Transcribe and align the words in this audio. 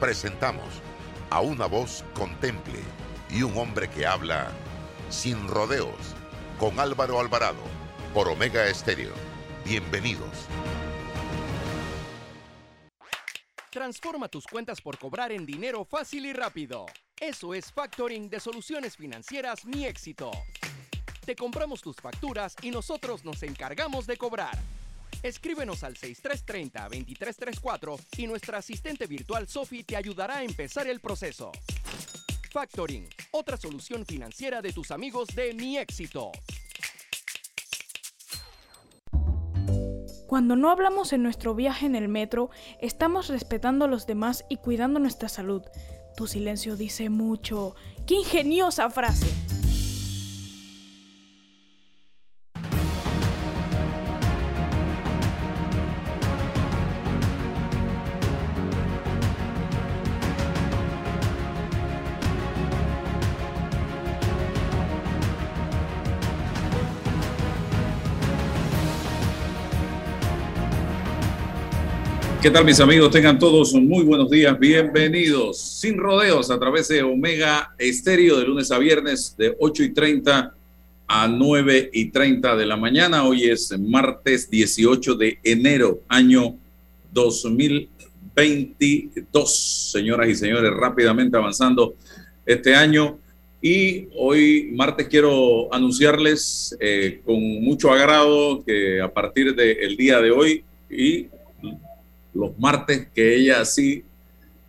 Presentamos 0.00 0.64
a 1.28 1.42
una 1.42 1.66
voz 1.66 2.06
contemple 2.14 2.80
y 3.28 3.42
un 3.42 3.54
hombre 3.58 3.90
que 3.90 4.06
habla 4.06 4.50
sin 5.10 5.46
rodeos 5.46 5.94
con 6.58 6.80
Álvaro 6.80 7.20
Alvarado 7.20 7.60
por 8.14 8.26
Omega 8.26 8.66
Estéreo. 8.66 9.12
Bienvenidos. 9.62 10.46
Transforma 13.70 14.28
tus 14.28 14.46
cuentas 14.46 14.80
por 14.80 14.96
cobrar 14.96 15.32
en 15.32 15.44
dinero 15.44 15.84
fácil 15.84 16.24
y 16.24 16.32
rápido. 16.32 16.86
Eso 17.20 17.52
es 17.52 17.70
factoring 17.70 18.30
de 18.30 18.40
soluciones 18.40 18.96
financieras 18.96 19.66
Mi 19.66 19.84
Éxito. 19.84 20.30
Te 21.26 21.36
compramos 21.36 21.82
tus 21.82 21.96
facturas 21.96 22.56
y 22.62 22.70
nosotros 22.70 23.22
nos 23.22 23.42
encargamos 23.42 24.06
de 24.06 24.16
cobrar. 24.16 24.58
Escríbenos 25.22 25.84
al 25.84 25.96
6330-2334 25.96 28.00
y 28.16 28.26
nuestra 28.26 28.58
asistente 28.58 29.06
virtual 29.06 29.46
Sophie 29.48 29.84
te 29.84 29.96
ayudará 29.96 30.38
a 30.38 30.44
empezar 30.44 30.86
el 30.86 31.00
proceso. 31.00 31.52
Factoring, 32.50 33.08
otra 33.30 33.56
solución 33.56 34.04
financiera 34.06 34.60
de 34.62 34.72
tus 34.72 34.90
amigos 34.90 35.28
de 35.34 35.54
Mi 35.54 35.78
Éxito. 35.78 36.32
Cuando 40.26 40.56
no 40.56 40.70
hablamos 40.70 41.12
en 41.12 41.22
nuestro 41.22 41.54
viaje 41.54 41.86
en 41.86 41.94
el 41.96 42.08
metro, 42.08 42.50
estamos 42.80 43.28
respetando 43.28 43.84
a 43.84 43.88
los 43.88 44.06
demás 44.06 44.44
y 44.48 44.56
cuidando 44.56 45.00
nuestra 45.00 45.28
salud. 45.28 45.62
Tu 46.16 46.26
silencio 46.26 46.76
dice 46.76 47.10
mucho. 47.10 47.74
¡Qué 48.06 48.14
ingeniosa 48.14 48.88
frase! 48.90 49.26
¿Qué 72.42 72.50
tal 72.50 72.64
mis 72.64 72.80
amigos? 72.80 73.10
Tengan 73.10 73.38
todos 73.38 73.74
muy 73.74 74.02
buenos 74.02 74.30
días, 74.30 74.58
bienvenidos 74.58 75.60
sin 75.60 75.98
rodeos 75.98 76.50
a 76.50 76.58
través 76.58 76.88
de 76.88 77.02
Omega 77.02 77.74
Estéreo 77.76 78.38
de 78.38 78.46
lunes 78.46 78.70
a 78.70 78.78
viernes 78.78 79.36
de 79.36 79.54
8 79.58 79.82
y 79.82 79.92
30 79.92 80.54
a 81.06 81.28
9 81.28 81.90
y 81.92 82.06
30 82.06 82.56
de 82.56 82.64
la 82.64 82.78
mañana. 82.78 83.24
Hoy 83.24 83.44
es 83.44 83.78
martes 83.78 84.48
18 84.48 85.16
de 85.16 85.38
enero, 85.44 86.00
año 86.08 86.56
2022. 87.12 89.90
Señoras 89.92 90.30
y 90.30 90.34
señores, 90.34 90.72
rápidamente 90.72 91.36
avanzando 91.36 91.94
este 92.46 92.74
año. 92.74 93.18
Y 93.60 94.08
hoy, 94.16 94.70
martes, 94.72 95.08
quiero 95.08 95.68
anunciarles 95.74 96.74
eh, 96.80 97.20
con 97.22 97.38
mucho 97.62 97.92
agrado 97.92 98.64
que 98.64 99.02
a 99.02 99.12
partir 99.12 99.54
del 99.54 99.94
día 99.98 100.22
de 100.22 100.30
hoy 100.30 100.64
y 100.88 101.28
los 102.34 102.58
martes 102.58 103.08
que 103.14 103.36
ella 103.36 103.60
así 103.60 104.04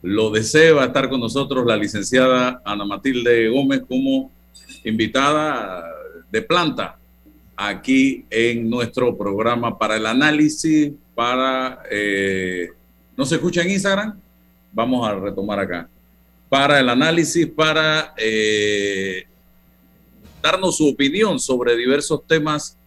lo 0.01 0.31
desea. 0.31 0.73
Va 0.73 0.83
a 0.83 0.87
estar 0.87 1.09
con 1.09 1.19
nosotros 1.19 1.65
la 1.65 1.77
licenciada 1.77 2.61
Ana 2.65 2.85
Matilde 2.85 3.49
Gómez 3.49 3.83
como 3.87 4.31
invitada 4.83 5.83
de 6.31 6.41
planta 6.41 6.97
aquí 7.55 8.25
en 8.29 8.69
nuestro 8.69 9.15
programa 9.17 9.77
para 9.77 9.97
el 9.97 10.05
análisis, 10.05 10.91
para... 11.13 11.83
Eh, 11.91 12.69
¿No 13.15 13.25
se 13.25 13.35
escucha 13.35 13.61
en 13.61 13.71
Instagram? 13.71 14.19
Vamos 14.71 15.07
a 15.07 15.13
retomar 15.15 15.59
acá. 15.59 15.87
Para 16.49 16.79
el 16.79 16.89
análisis, 16.89 17.45
para 17.47 18.13
eh, 18.17 19.25
darnos 20.41 20.77
su 20.77 20.89
opinión 20.89 21.39
sobre 21.39 21.75
diversos 21.75 22.25
temas 22.25 22.77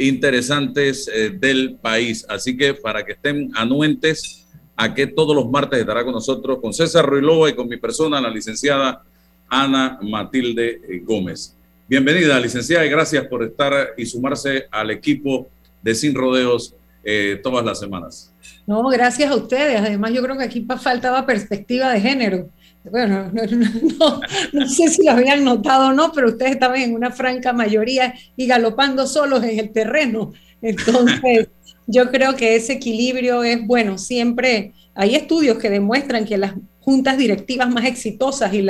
interesantes 0.00 1.08
eh, 1.08 1.30
del 1.30 1.76
país. 1.80 2.24
Así 2.28 2.56
que 2.56 2.74
para 2.74 3.04
que 3.04 3.12
estén 3.12 3.50
anuentes 3.54 4.46
a 4.76 4.94
que 4.94 5.06
todos 5.06 5.36
los 5.36 5.50
martes 5.50 5.78
estará 5.78 6.02
con 6.04 6.14
nosotros, 6.14 6.58
con 6.60 6.72
César 6.72 7.04
Ruilova 7.04 7.50
y 7.50 7.54
con 7.54 7.68
mi 7.68 7.76
persona, 7.76 8.20
la 8.20 8.30
licenciada 8.30 9.02
Ana 9.48 9.98
Matilde 10.02 10.80
eh, 10.88 11.02
Gómez. 11.04 11.54
Bienvenida, 11.86 12.40
licenciada, 12.40 12.86
y 12.86 12.88
gracias 12.88 13.26
por 13.26 13.42
estar 13.42 13.90
y 13.96 14.06
sumarse 14.06 14.66
al 14.70 14.90
equipo 14.90 15.48
de 15.82 15.94
Sin 15.94 16.14
Rodeos 16.14 16.74
eh, 17.04 17.40
todas 17.42 17.64
las 17.64 17.78
semanas. 17.78 18.32
No, 18.66 18.82
gracias 18.88 19.30
a 19.30 19.34
ustedes. 19.34 19.80
Además, 19.80 20.12
yo 20.12 20.22
creo 20.22 20.38
que 20.38 20.44
aquí 20.44 20.66
faltaba 20.80 21.26
perspectiva 21.26 21.92
de 21.92 22.00
género. 22.00 22.48
Bueno, 22.84 23.30
no, 24.52 24.66
sé 24.66 24.88
si 24.88 25.04
lo 25.04 25.12
habían 25.12 25.44
notado 25.44 25.88
o 25.88 25.92
no, 25.92 26.12
pero 26.12 26.28
ustedes 26.28 26.52
estaban 26.52 26.80
en 26.80 26.94
una 26.94 27.10
franca 27.10 27.52
mayoría 27.52 28.14
y 28.36 28.46
galopando 28.46 29.06
solos 29.06 29.44
en 29.44 29.58
el 29.58 29.70
terreno. 29.70 30.32
Entonces, 30.62 31.48
yo 31.86 32.10
creo 32.10 32.36
que 32.36 32.56
ese 32.56 32.74
equilibrio 32.74 33.44
es 33.44 33.66
bueno. 33.66 33.98
Siempre 33.98 34.72
hay 34.94 35.14
estudios 35.14 35.58
que 35.58 35.70
demuestran 35.70 36.24
que 36.24 36.38
las 36.38 36.54
juntas 36.80 37.18
directivas 37.18 37.68
más 37.68 37.84
exitosas 37.84 38.52
y 38.54 38.66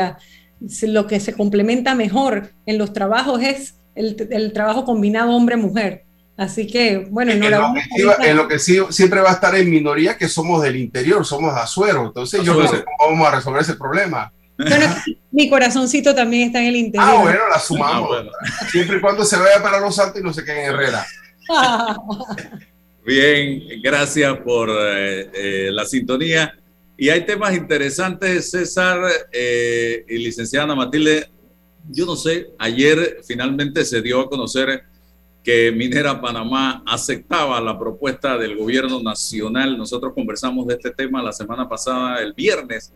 lo 0.88 1.06
que 1.06 1.20
se 1.20 1.32
complementa 1.32 1.94
mejor 1.94 2.50
en 2.66 2.78
los 2.78 2.92
trabajos 2.92 3.42
es 3.42 3.76
el 3.94 4.52
trabajo 4.52 4.84
combinado 4.84 5.32
hombre-mujer. 5.32 6.04
Así 6.40 6.66
que, 6.66 7.06
bueno, 7.10 7.32
en, 7.32 7.40
lo 7.50 7.74
que, 7.74 8.30
en 8.30 8.34
lo 8.34 8.48
que 8.48 8.58
sí, 8.58 8.78
siempre 8.88 9.20
va 9.20 9.28
a 9.28 9.34
estar 9.34 9.54
en 9.56 9.68
minoría, 9.68 10.16
que 10.16 10.26
somos 10.26 10.62
del 10.62 10.76
interior, 10.76 11.26
somos 11.26 11.54
de 11.54 11.60
Azuero. 11.60 12.06
Entonces, 12.06 12.42
yo 12.42 12.54
no 12.54 12.66
sé 12.66 12.82
cómo 12.82 13.10
vamos 13.12 13.28
a 13.28 13.36
resolver 13.36 13.60
ese 13.60 13.74
problema. 13.74 14.32
Bueno, 14.56 14.86
mi 15.32 15.50
corazoncito 15.50 16.14
también 16.14 16.46
está 16.46 16.62
en 16.62 16.68
el 16.68 16.76
interior. 16.76 17.10
Ah, 17.12 17.20
bueno, 17.20 17.40
la 17.46 17.58
sumamos. 17.58 18.26
Ah, 18.26 18.66
siempre 18.70 18.96
y 18.96 19.00
cuando 19.02 19.22
se 19.22 19.36
vaya 19.36 19.62
para 19.62 19.80
Los 19.80 19.94
Santos 19.94 20.18
y 20.18 20.24
no 20.24 20.32
se 20.32 20.42
quede 20.42 20.64
en 20.64 20.70
Herrera. 20.70 21.06
Bien, 23.04 23.82
gracias 23.82 24.38
por 24.38 24.70
eh, 24.70 25.30
eh, 25.34 25.68
la 25.70 25.84
sintonía. 25.84 26.54
Y 26.96 27.10
hay 27.10 27.26
temas 27.26 27.54
interesantes, 27.54 28.50
César 28.50 28.98
eh, 29.30 30.06
y 30.08 30.16
licenciada 30.16 30.74
Matilde. 30.74 31.28
Yo 31.90 32.06
no 32.06 32.16
sé, 32.16 32.46
ayer 32.58 33.18
finalmente 33.28 33.84
se 33.84 34.00
dio 34.00 34.22
a 34.22 34.30
conocer 34.30 34.88
que 35.42 35.72
Minera 35.72 36.20
Panamá 36.20 36.82
aceptaba 36.86 37.60
la 37.60 37.78
propuesta 37.78 38.36
del 38.36 38.56
gobierno 38.56 39.02
nacional. 39.02 39.78
Nosotros 39.78 40.12
conversamos 40.14 40.66
de 40.66 40.74
este 40.74 40.90
tema 40.90 41.22
la 41.22 41.32
semana 41.32 41.68
pasada, 41.68 42.20
el 42.22 42.34
viernes, 42.34 42.92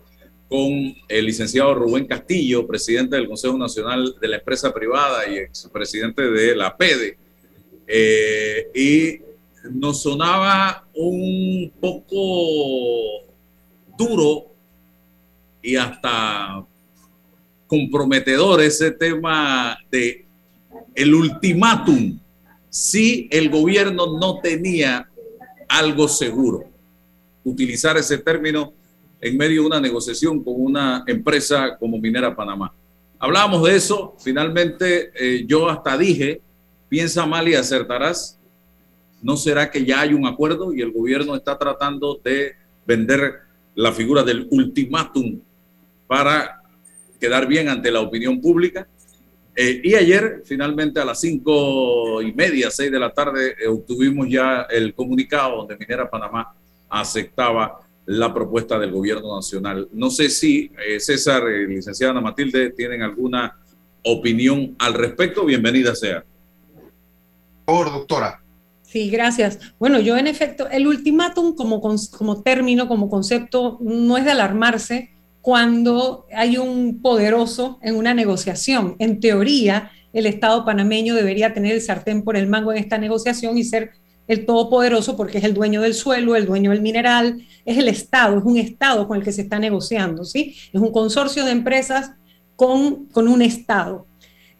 con 0.49 0.95
el 1.09 1.25
licenciado 1.25 1.75
Rubén 1.75 2.07
Castillo, 2.07 2.67
presidente 2.67 3.17
del 3.17 3.29
Consejo 3.29 3.57
Nacional 3.57 4.15
de 4.21 4.29
la 4.29 4.37
Empresa 4.37 4.73
Privada 4.75 5.29
y 5.29 5.39
expresidente 5.39 6.23
de 6.31 6.55
la 6.55 6.77
PEDE. 6.77 7.17
Eh, 7.87 8.69
y 8.75 9.21
nos 9.71 10.03
sonaba 10.03 10.87
un 10.95 11.73
poco 11.81 13.25
duro 13.97 14.55
y 15.63 15.77
hasta 15.77 16.65
comprometedor 17.67 18.61
ese 18.61 18.91
tema 18.91 19.79
de 19.91 20.27
el 20.95 21.15
ultimátum 21.15 22.19
si 22.75 23.29
el 23.31 23.51
gobierno 23.51 24.19
no 24.19 24.41
tenía 24.41 25.09
algo 25.69 26.09
seguro. 26.09 26.65
Utilizar 27.45 27.97
ese 27.97 28.19
término 28.19 28.73
en 29.21 29.37
medio 29.37 29.61
de 29.61 29.67
una 29.69 29.81
negociación 29.81 30.43
con 30.43 30.55
una 30.57 31.05
empresa 31.07 31.77
como 31.79 31.99
Minera 31.99 32.35
Panamá. 32.35 32.75
Hablábamos 33.21 33.63
de 33.63 33.77
eso, 33.77 34.17
finalmente 34.19 35.13
eh, 35.15 35.45
yo 35.47 35.69
hasta 35.69 35.97
dije, 35.97 36.41
piensa 36.89 37.25
mal 37.27 37.47
y 37.49 37.55
acertarás, 37.55 38.41
¿no 39.23 39.37
será 39.37 39.71
que 39.71 39.85
ya 39.85 40.01
hay 40.01 40.13
un 40.13 40.27
acuerdo 40.27 40.75
y 40.75 40.81
el 40.81 40.91
gobierno 40.91 41.37
está 41.37 41.57
tratando 41.57 42.21
de 42.25 42.57
vender 42.85 43.35
la 43.77 43.93
figura 43.93 44.25
del 44.25 44.49
ultimátum 44.51 45.41
para 46.09 46.61
quedar 47.21 47.47
bien 47.47 47.69
ante 47.69 47.93
la 47.93 48.01
opinión 48.01 48.41
pública? 48.41 48.89
Eh, 49.57 49.81
y 49.85 49.95
ayer, 49.95 50.43
finalmente, 50.45 51.01
a 51.01 51.05
las 51.05 51.21
cinco 51.21 52.21
y 52.21 52.33
media, 52.33 52.71
seis 52.71 52.91
de 52.91 52.99
la 52.99 53.11
tarde, 53.11 53.55
eh, 53.63 53.69
obtuvimos 53.69 54.29
ya 54.29 54.63
el 54.63 54.95
comunicado 54.95 55.59
donde 55.59 55.77
Minera 55.77 56.11
Panamá 56.11 56.55
aceptaba 56.89 57.81
la 58.07 58.33
propuesta 58.35 58.79
del 58.79 58.91
gobierno 58.91 59.37
nacional. 59.37 59.89
No 59.93 60.11
sé 60.11 60.29
si 60.29 60.71
eh, 60.87 61.01
César, 61.01 61.49
eh, 61.49 61.67
licenciada 61.67 62.13
Ana 62.13 62.21
Matilde, 62.21 62.71
tienen 62.71 63.03
alguna 63.03 63.57
opinión 64.03 64.75
al 64.79 64.95
respecto. 64.95 65.45
Bienvenida 65.45 65.95
sea. 65.95 66.25
Por 67.65 67.77
favor, 67.87 67.93
doctora. 67.99 68.41
Sí, 68.83 69.11
gracias. 69.11 69.59
Bueno, 69.79 69.99
yo 70.01 70.17
en 70.17 70.27
efecto, 70.27 70.69
el 70.71 70.87
ultimátum 70.87 71.55
como, 71.55 71.81
como 71.81 72.43
término, 72.43 72.87
como 72.87 73.09
concepto, 73.09 73.79
no 73.81 74.19
es 74.19 74.25
de 74.25 74.33
alarmarse 74.33 75.14
cuando 75.45 76.25
hay 76.35 76.57
un 76.57 77.03
poderoso 77.03 77.79
en 77.83 77.97
una 77.97 78.15
negociación. 78.15 78.97
En 78.99 79.21
teoría, 79.21 79.91
el 80.15 80.25
Estado 80.25 80.65
panameño 80.65 81.15
debería 81.15 81.53
tener 81.53 81.73
el 81.73 81.83
sartén 81.83 82.23
por 82.23 82.39
el 82.39 82.47
mango 82.47 82.73
en 82.73 82.79
esta 82.79 82.97
negociación 82.97 83.59
y 83.59 83.65
ser 83.65 83.91
el 84.27 84.47
todopoderoso 84.47 85.19
porque 85.19 85.37
es 85.37 85.45
el 85.45 85.53
dueño 85.53 85.83
del 85.83 85.93
suelo, 85.93 86.35
el 86.35 86.47
dueño 86.47 86.71
del 86.71 86.81
mineral, 86.81 87.47
es 87.67 87.77
el 87.77 87.89
Estado, 87.89 88.39
es 88.39 88.45
un 88.45 88.57
Estado 88.57 89.07
con 89.07 89.19
el 89.19 89.23
que 89.23 89.33
se 89.33 89.43
está 89.43 89.59
negociando, 89.59 90.25
¿sí? 90.25 90.57
Es 90.73 90.81
un 90.81 90.91
consorcio 90.91 91.45
de 91.45 91.51
empresas 91.51 92.13
con, 92.57 93.05
con 93.09 93.29
un 93.29 93.43
Estado. 93.43 94.07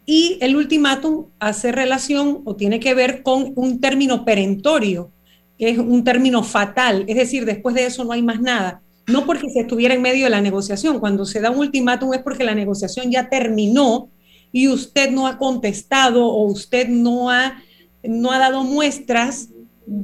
Y 0.05 0.37
el 0.39 0.55
ultimátum 0.55 1.29
hace 1.39 1.71
relación 1.71 2.43
o 2.45 2.55
tiene 2.55 2.79
que 2.79 2.93
ver 2.93 3.23
con 3.23 3.53
un 3.55 3.81
término 3.81 4.23
perentorio, 4.23 5.11
que 5.57 5.67
es 5.67 5.79
un 5.79 6.03
término 6.03 6.43
fatal, 6.43 7.05
es 7.07 7.15
decir, 7.15 7.43
después 7.43 7.73
de 7.73 7.87
eso 7.87 8.03
no 8.03 8.11
hay 8.11 8.21
más 8.21 8.39
nada. 8.39 8.83
No 9.07 9.25
porque 9.25 9.49
se 9.49 9.61
estuviera 9.61 9.93
en 9.93 10.01
medio 10.01 10.25
de 10.25 10.29
la 10.31 10.41
negociación, 10.41 10.99
cuando 10.99 11.25
se 11.25 11.41
da 11.41 11.51
un 11.51 11.59
ultimátum 11.59 12.13
es 12.13 12.21
porque 12.21 12.43
la 12.43 12.55
negociación 12.55 13.11
ya 13.11 13.29
terminó 13.29 14.09
y 14.51 14.67
usted 14.67 15.11
no 15.11 15.27
ha 15.27 15.37
contestado 15.37 16.25
o 16.25 16.45
usted 16.45 16.87
no 16.87 17.29
ha, 17.29 17.61
no 18.03 18.31
ha 18.31 18.39
dado 18.39 18.63
muestras 18.63 19.49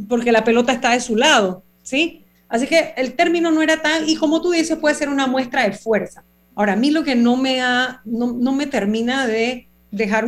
porque 0.08 0.32
la 0.32 0.44
pelota 0.44 0.72
está 0.74 0.92
de 0.92 1.00
su 1.00 1.16
lado, 1.16 1.64
¿sí? 1.82 2.24
Así 2.48 2.68
que 2.68 2.94
el 2.98 3.14
término 3.14 3.50
no 3.50 3.62
era 3.62 3.82
tal, 3.82 4.10
y 4.10 4.16
como 4.18 4.42
tú 4.42 4.52
dices, 4.52 4.78
puede 4.78 4.94
ser 4.94 5.10
una 5.10 5.26
muestra 5.26 5.64
de 5.64 5.72
fuerza. 5.72 6.24
Ahora, 6.54 6.74
a 6.74 6.76
mí 6.76 6.92
lo 6.92 7.04
que 7.04 7.16
no 7.16 7.38
me, 7.38 7.62
ha, 7.62 8.02
no, 8.04 8.34
no 8.34 8.52
me 8.52 8.68
termina 8.68 9.26
de 9.26 9.70
dejar 9.90 10.28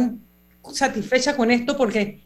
satisfecha 0.72 1.36
con 1.36 1.52
esto, 1.52 1.76
porque 1.76 2.24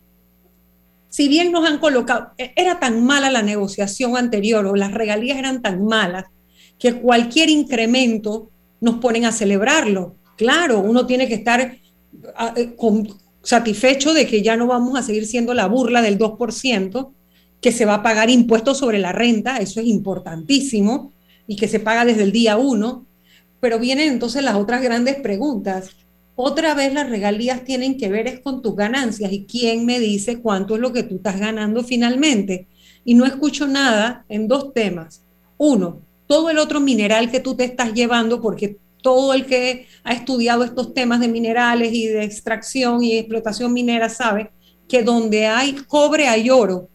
si 1.10 1.28
bien 1.28 1.52
nos 1.52 1.68
han 1.68 1.80
colocado, 1.80 2.32
e, 2.38 2.54
era 2.56 2.80
tan 2.80 3.04
mala 3.04 3.32
la 3.32 3.42
negociación 3.42 4.16
anterior 4.18 4.66
o 4.68 4.76
las 4.76 4.94
regalías 4.94 5.38
eran 5.38 5.62
tan 5.62 5.84
malas, 5.84 6.26
que 6.80 6.94
cualquier 6.94 7.50
incremento 7.50 8.50
nos 8.82 8.96
ponen 8.96 9.26
a 9.26 9.32
celebrarlo. 9.32 10.16
Claro, 10.36 10.80
uno 10.80 11.06
tiene 11.06 11.28
que 11.28 11.34
estar 11.34 11.78
eh, 12.56 12.76
satisfecho 13.42 14.14
de 14.14 14.28
que 14.28 14.42
ya 14.42 14.56
no 14.56 14.68
vamos 14.68 14.98
a 14.98 15.04
seguir 15.04 15.26
siendo 15.26 15.54
la 15.54 15.68
burla 15.68 16.02
del 16.02 16.18
2%, 16.18 17.12
que 17.62 17.72
se 17.72 17.86
va 17.86 17.96
a 17.96 18.04
pagar 18.04 18.30
impuestos 18.30 18.78
sobre 18.78 19.00
la 19.00 19.12
renta, 19.12 19.58
eso 19.58 19.80
es 19.80 19.88
importantísimo, 19.88 21.12
y 21.48 21.56
que 21.56 21.68
se 21.68 21.80
paga 21.80 22.06
desde 22.06 22.24
el 22.24 22.32
día 22.32 22.58
uno. 22.58 23.06
Pero 23.60 23.80
vienen 23.80 24.10
entonces 24.10 24.44
las 24.44 24.56
otras 24.56 24.82
grandes 24.84 25.16
preguntas. 25.16 25.90
Otra 26.36 26.76
vez 26.76 26.94
las 26.94 27.10
regalías 27.10 27.64
tienen 27.64 27.98
que 27.98 28.10
ver 28.10 28.28
es 28.28 28.42
con 28.42 28.62
tus 28.62 28.76
ganancias 28.76 29.32
y 29.32 29.46
quién 29.46 29.86
me 29.88 30.00
dice 30.00 30.40
cuánto 30.40 30.76
es 30.76 30.82
lo 30.82 30.94
que 30.94 31.02
tú 31.02 31.16
estás 31.16 31.40
ganando 31.40 31.84
finalmente. 31.84 32.68
Y 33.04 33.16
no 33.16 33.26
escucho 33.26 33.66
nada 33.66 34.24
en 34.30 34.48
dos 34.48 34.72
temas. 34.74 35.24
Uno, 35.58 36.02
todo 36.28 36.50
el 36.50 36.60
otro 36.60 36.80
mineral 36.80 37.32
que 37.32 37.40
tú 37.40 37.56
te 37.56 37.64
estás 37.64 37.94
llevando, 37.94 38.42
porque 38.42 38.78
todo 39.02 39.34
el 39.34 39.46
que 39.46 39.88
ha 40.04 40.14
estudiado 40.14 40.64
estos 40.64 40.94
temas 40.94 41.20
de 41.20 41.28
minerales 41.28 41.94
y 41.94 42.08
de 42.08 42.24
extracción 42.24 43.04
y 43.04 43.18
explotación 43.18 43.74
minera 43.74 44.10
sabe 44.10 44.52
que 44.88 45.04
donde 45.04 45.48
hay 45.48 45.74
cobre 45.88 46.28
hay 46.28 46.50
oro. 46.50 46.90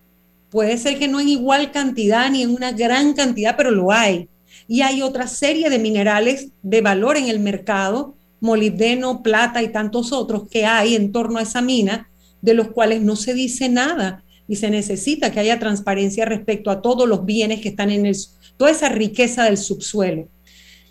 Puede 0.50 0.76
ser 0.76 0.98
que 0.98 1.08
no 1.08 1.20
en 1.20 1.28
igual 1.28 1.72
cantidad 1.72 2.30
ni 2.30 2.42
en 2.42 2.50
una 2.50 2.72
gran 2.72 3.14
cantidad, 3.14 3.56
pero 3.56 3.70
lo 3.70 3.90
hay. 3.90 4.28
Y 4.68 4.82
hay 4.82 5.02
otra 5.02 5.26
serie 5.26 5.70
de 5.70 5.78
minerales 5.78 6.48
de 6.62 6.82
valor 6.82 7.16
en 7.16 7.28
el 7.28 7.40
mercado, 7.40 8.14
molibdeno, 8.40 9.22
plata 9.22 9.62
y 9.62 9.72
tantos 9.72 10.12
otros 10.12 10.48
que 10.48 10.66
hay 10.66 10.94
en 10.94 11.12
torno 11.12 11.38
a 11.38 11.42
esa 11.42 11.62
mina, 11.62 12.10
de 12.42 12.54
los 12.54 12.68
cuales 12.68 13.00
no 13.00 13.16
se 13.16 13.34
dice 13.34 13.68
nada 13.68 14.24
y 14.48 14.56
se 14.56 14.70
necesita 14.70 15.30
que 15.30 15.40
haya 15.40 15.58
transparencia 15.58 16.24
respecto 16.24 16.70
a 16.70 16.82
todos 16.82 17.08
los 17.08 17.24
bienes 17.24 17.60
que 17.60 17.68
están 17.70 17.90
en 17.90 18.06
el, 18.06 18.16
toda 18.56 18.70
esa 18.70 18.88
riqueza 18.88 19.44
del 19.44 19.56
subsuelo 19.56 20.28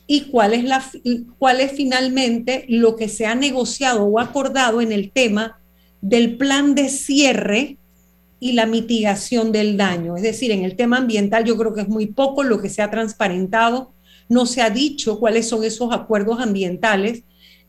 y 0.07 0.29
cuál 0.29 0.53
es, 0.53 0.63
la, 0.63 0.83
cuál 1.37 1.61
es 1.61 1.71
finalmente 1.71 2.65
lo 2.67 2.95
que 2.95 3.07
se 3.07 3.25
ha 3.25 3.35
negociado 3.35 4.03
o 4.03 4.19
acordado 4.19 4.81
en 4.81 4.91
el 4.91 5.11
tema 5.11 5.61
del 6.01 6.37
plan 6.37 6.75
de 6.75 6.89
cierre 6.89 7.77
y 8.39 8.53
la 8.53 8.65
mitigación 8.65 9.51
del 9.51 9.77
daño. 9.77 10.17
Es 10.17 10.23
decir, 10.23 10.51
en 10.51 10.65
el 10.65 10.75
tema 10.75 10.97
ambiental 10.97 11.45
yo 11.45 11.57
creo 11.57 11.73
que 11.73 11.81
es 11.81 11.87
muy 11.87 12.07
poco 12.07 12.43
lo 12.43 12.61
que 12.61 12.69
se 12.69 12.81
ha 12.81 12.91
transparentado, 12.91 13.93
no 14.27 14.45
se 14.45 14.61
ha 14.61 14.69
dicho 14.69 15.19
cuáles 15.19 15.47
son 15.47 15.63
esos 15.63 15.93
acuerdos 15.93 16.41
ambientales 16.41 17.23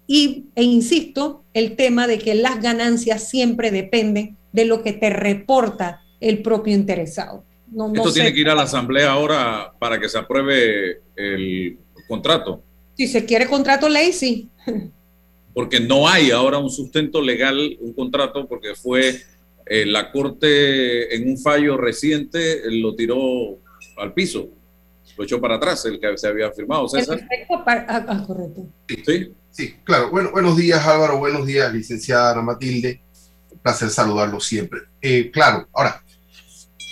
y, 0.07 0.47
e 0.57 0.65
insisto, 0.65 1.45
el 1.55 1.77
tema 1.77 2.07
de 2.07 2.19
que 2.19 2.35
las 2.35 2.61
ganancias 2.61 3.29
siempre 3.29 3.71
dependen 3.71 4.37
de 4.53 4.65
lo 4.65 4.83
que 4.83 4.93
te 4.93 5.11
reporta 5.11 6.03
el 6.21 6.43
propio 6.43 6.75
interesado. 6.75 7.45
Esto 7.95 8.13
tiene 8.13 8.33
que 8.33 8.41
ir 8.41 8.49
a 8.49 8.55
la 8.55 8.63
Asamblea 8.63 9.13
ahora 9.13 9.73
para 9.79 9.99
que 9.99 10.09
se 10.09 10.19
apruebe 10.19 11.01
el 11.17 11.79
contrato. 12.07 12.63
Si 12.97 13.07
se 13.09 13.25
quiere 13.25 13.47
contrato 13.47 13.89
ley, 13.89 14.13
sí. 14.13 14.51
Porque 15.55 15.81
no 15.81 16.09
hay 16.09 16.31
ahora 16.31 16.59
un 16.59 16.71
sustento 16.71 17.21
legal, 17.21 17.77
un 17.81 17.93
contrato, 17.93 18.47
porque 18.47 18.75
fue 18.75 19.17
eh, 19.67 19.87
la 19.87 20.11
Corte 20.11 21.15
en 21.15 21.29
un 21.29 21.39
fallo 21.39 21.77
reciente 21.77 22.63
lo 22.71 22.95
tiró 22.95 23.59
al 23.99 24.13
piso, 24.15 24.49
lo 25.17 25.25
echó 25.25 25.41
para 25.41 25.57
atrás, 25.57 25.85
el 25.85 26.01
que 26.01 26.17
se 26.17 26.27
había 26.27 26.51
firmado, 26.53 26.89
César. 26.89 27.21
Ah, 27.67 28.05
ah, 28.09 28.25
correcto. 28.27 28.67
Sí. 29.05 29.33
sí, 29.51 29.75
claro. 29.85 30.11
Bueno, 30.11 30.31
buenos 30.33 30.57
días, 30.57 30.87
Álvaro. 30.87 31.19
Buenos 31.19 31.47
días, 31.47 31.73
licenciada 31.73 32.33
Ana 32.33 32.43
Matilde. 32.43 33.02
Placer 33.63 33.91
saludarlo 33.91 34.41
siempre. 34.41 34.81
Eh, 35.01 35.31
claro, 35.33 35.69
ahora, 35.73 36.03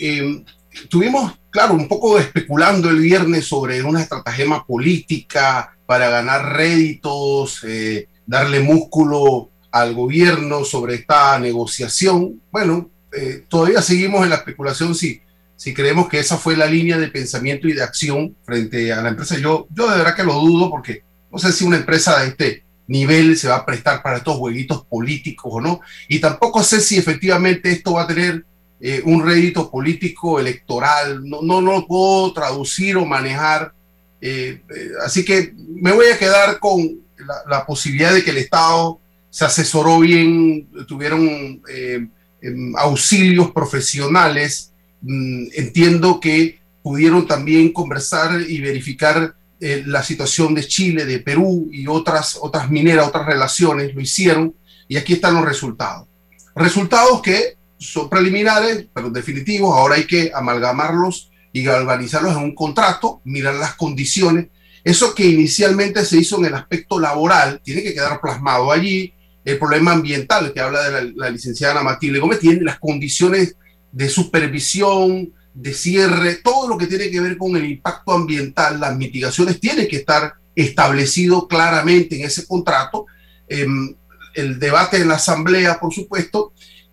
eh, 0.01 0.45
tuvimos, 0.89 1.39
claro, 1.51 1.75
un 1.75 1.89
poco 1.89 2.19
especulando 2.19 2.89
el 2.91 3.01
viernes 3.01 3.47
sobre 3.47 3.83
una 3.83 4.03
estratagema 4.03 4.65
política 4.65 5.77
para 5.87 6.09
ganar 6.09 6.57
réditos, 6.57 7.65
eh, 7.65 8.09
darle 8.27 8.61
músculo 8.61 9.51
al 9.73 9.95
gobierno 9.95 10.65
sobre 10.65 10.95
esta 10.95 11.39
negociación. 11.39 12.41
Bueno, 12.51 12.91
eh, 13.13 13.45
todavía 13.49 13.83
seguimos 13.83 14.23
en 14.23 14.31
la 14.31 14.37
especulación 14.37 14.95
si, 14.95 15.21
si 15.57 15.75
creemos 15.75 16.09
que 16.09 16.21
esa 16.21 16.37
fue 16.37 16.57
la 16.57 16.67
línea 16.67 16.97
de 16.97 17.09
pensamiento 17.09 17.69
y 17.69 17.73
de 17.73 17.83
acción 17.83 18.37
frente 18.45 18.93
a 18.93 19.03
la 19.03 19.11
empresa. 19.11 19.37
Yo, 19.39 19.67
yo 19.71 19.91
de 19.91 19.99
verdad 19.99 20.15
que 20.15 20.25
lo 20.25 20.35
dudo 20.35 20.71
porque 20.71 21.03
no 21.31 21.39
sé 21.39 21.53
si 21.53 21.65
una 21.65 21.77
empresa 21.77 22.21
de 22.21 22.29
este 22.29 22.65
nivel 22.91 23.37
se 23.37 23.49
va 23.49 23.57
a 23.57 23.67
prestar 23.67 24.03
para 24.03 24.19
estos 24.19 24.37
jueguitos 24.37 24.85
políticos 24.85 25.53
o 25.55 25.61
no. 25.61 25.81
Y 26.09 26.19
tampoco 26.19 26.63
sé 26.63 26.81
si 26.81 26.99
efectivamente 26.99 27.71
esto 27.71 27.95
va 27.95 28.03
a 28.03 28.07
tener 28.07 28.45
eh, 28.81 29.01
un 29.05 29.25
rédito 29.25 29.71
político 29.71 30.41
electoral, 30.41 31.23
no, 31.23 31.41
no, 31.41 31.61
lo 31.61 31.87
puedo 31.87 32.33
traducir 32.33 32.97
o 32.97 33.07
manejar. 33.07 33.73
Eh, 34.21 34.61
eh, 34.69 34.91
así 35.05 35.25
que 35.25 35.55
me 35.57 35.93
voy 35.93 36.07
a 36.07 36.19
quedar 36.19 36.59
con 36.59 37.01
la, 37.47 37.65
posibilidad 37.65 38.13
de 38.13 38.25
que 38.25 38.31
el 38.31 38.39
Estado 38.39 38.99
se 39.31 39.45
asesoró 39.45 40.01
bien, 40.01 40.69
tuvieron 40.89 41.63
em, 41.69 42.77
auxilios 42.77 43.53
profesionales. 43.53 44.73
Mm, 45.03 45.47
entiendo 45.55 46.19
que 46.19 46.59
pudieron 46.83 47.25
también 47.27 47.73
conversar 47.73 48.41
y 48.41 48.61
verificar 48.61 49.37
la 49.61 50.03
situación 50.03 50.55
de 50.55 50.67
Chile, 50.67 51.05
de 51.05 51.19
Perú 51.19 51.69
y 51.71 51.87
otras, 51.87 52.39
otras 52.41 52.71
mineras, 52.71 53.07
otras 53.07 53.27
relaciones, 53.27 53.95
lo 53.95 54.01
hicieron 54.01 54.55
y 54.89 54.97
aquí 54.97 55.15
están 55.15 55.35
los 55.35 55.45
resultados. 55.45 56.09
Resultados 56.55 57.21
que 57.23 57.57
son 57.79 58.09
preliminares, 58.11 58.87
pero 58.93 59.11
definitivos. 59.11 59.75
Ahora 59.75 59.97
hay 59.97 60.07
que 60.07 60.31
amalgamarlos 60.35 61.31
y 61.53 61.63
galvanizarlos 61.63 62.37
en 62.37 62.43
un 62.43 62.55
contrato, 62.55 63.21
mirar 63.25 63.55
las 63.55 63.75
condiciones. 63.75 64.49
Eso 64.85 65.15
que 65.15 65.27
inicialmente 65.27 66.05
se 66.05 66.19
hizo 66.19 66.39
en 66.39 66.47
el 66.47 66.55
aspecto 66.55 67.01
laboral 67.01 67.61
tiene 67.63 67.83
que 67.83 67.95
quedar 67.95 68.21
plasmado 68.21 68.71
allí. 68.71 69.13
El 69.45 69.59
problema 69.59 69.93
ambiental 69.93 70.53
que 70.53 70.61
habla 70.61 70.89
de 70.89 71.13
la, 71.15 71.31
licenciada 71.31 71.83
Matilde 71.83 72.21
Gómez 72.21 72.41
tiene 72.41 72.63
las 72.63 72.79
condiciones 72.79 73.57
de 73.93 74.09
supervisión, 74.09 75.33
de 75.55 75.75
cierre, 75.75 76.37
todo 76.37 76.69
lo 76.69 76.79
que 76.79 76.87
tiene 76.87 77.11
que 77.11 77.21
ver 77.21 77.37
con 77.37 77.57
el 77.57 77.65
impacto 77.65 78.13
ambiental, 78.13 78.81
las 78.81 78.97
mitigaciones, 78.97 79.61
tiene 79.61 79.89
que 79.89 79.97
estar 79.97 80.35
establecido 80.55 81.49
claramente 81.49 82.17
en 82.17 82.27
ese 82.27 82.47
contrato. 82.47 83.07
Em, 83.49 83.95
el 84.35 84.59
debate 84.59 84.99
en 84.99 85.09
la 85.09 85.17
asamblea, 85.17 85.81
por 85.81 85.93
supuesto, 85.93 86.53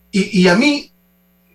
y, 0.09 0.47
a 0.47 0.55
mí, 0.55 0.91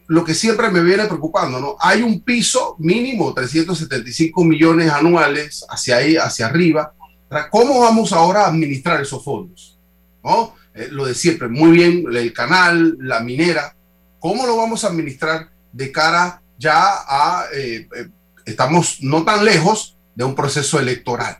lo 0.06 0.22
que 0.22 0.34
siempre 0.34 0.70
me 0.70 0.82
viene 0.82 1.06
preocupando, 1.06 1.58
¿no? 1.58 1.76
Hay 1.80 2.02
un 2.02 2.20
piso 2.20 2.76
mínimo, 2.78 3.34
375 3.34 4.44
millones 4.44 4.88
anuales 4.90 5.64
hacia 5.68 5.96
ahí, 5.96 6.16
hacia 6.16 6.46
arriba. 6.46 6.94
¿Cómo 7.50 7.80
vamos 7.80 8.12
ahora 8.12 8.44
a 8.44 8.48
administrar 8.48 9.00
esos 9.00 9.24
fondos? 9.24 9.80
¿No? 10.22 10.54
Eh, 10.74 10.88
lo 10.92 11.06
de 11.06 11.14
siempre, 11.14 11.48
muy 11.48 11.72
bien, 11.72 12.04
el 12.12 12.32
canal, 12.32 12.96
la 13.00 13.20
minera. 13.20 13.74
¿Cómo 14.20 14.46
lo 14.46 14.56
vamos 14.56 14.84
a 14.84 14.88
administrar 14.88 15.50
de 15.72 15.90
cara 15.90 16.42
ya 16.62 17.02
a 17.06 17.46
eh, 17.52 17.88
eh, 17.96 18.08
estamos 18.46 18.98
no 19.00 19.24
tan 19.24 19.44
lejos 19.44 19.96
de 20.14 20.24
un 20.24 20.34
proceso 20.34 20.78
electoral. 20.78 21.38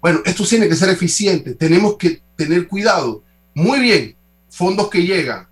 Bueno, 0.00 0.20
esto 0.24 0.44
tiene 0.44 0.68
que 0.68 0.76
ser 0.76 0.88
eficiente, 0.88 1.54
tenemos 1.54 1.96
que 1.96 2.22
tener 2.36 2.66
cuidado. 2.66 3.22
Muy 3.54 3.80
bien, 3.80 4.16
fondos 4.50 4.88
que 4.88 5.02
llegan, 5.02 5.46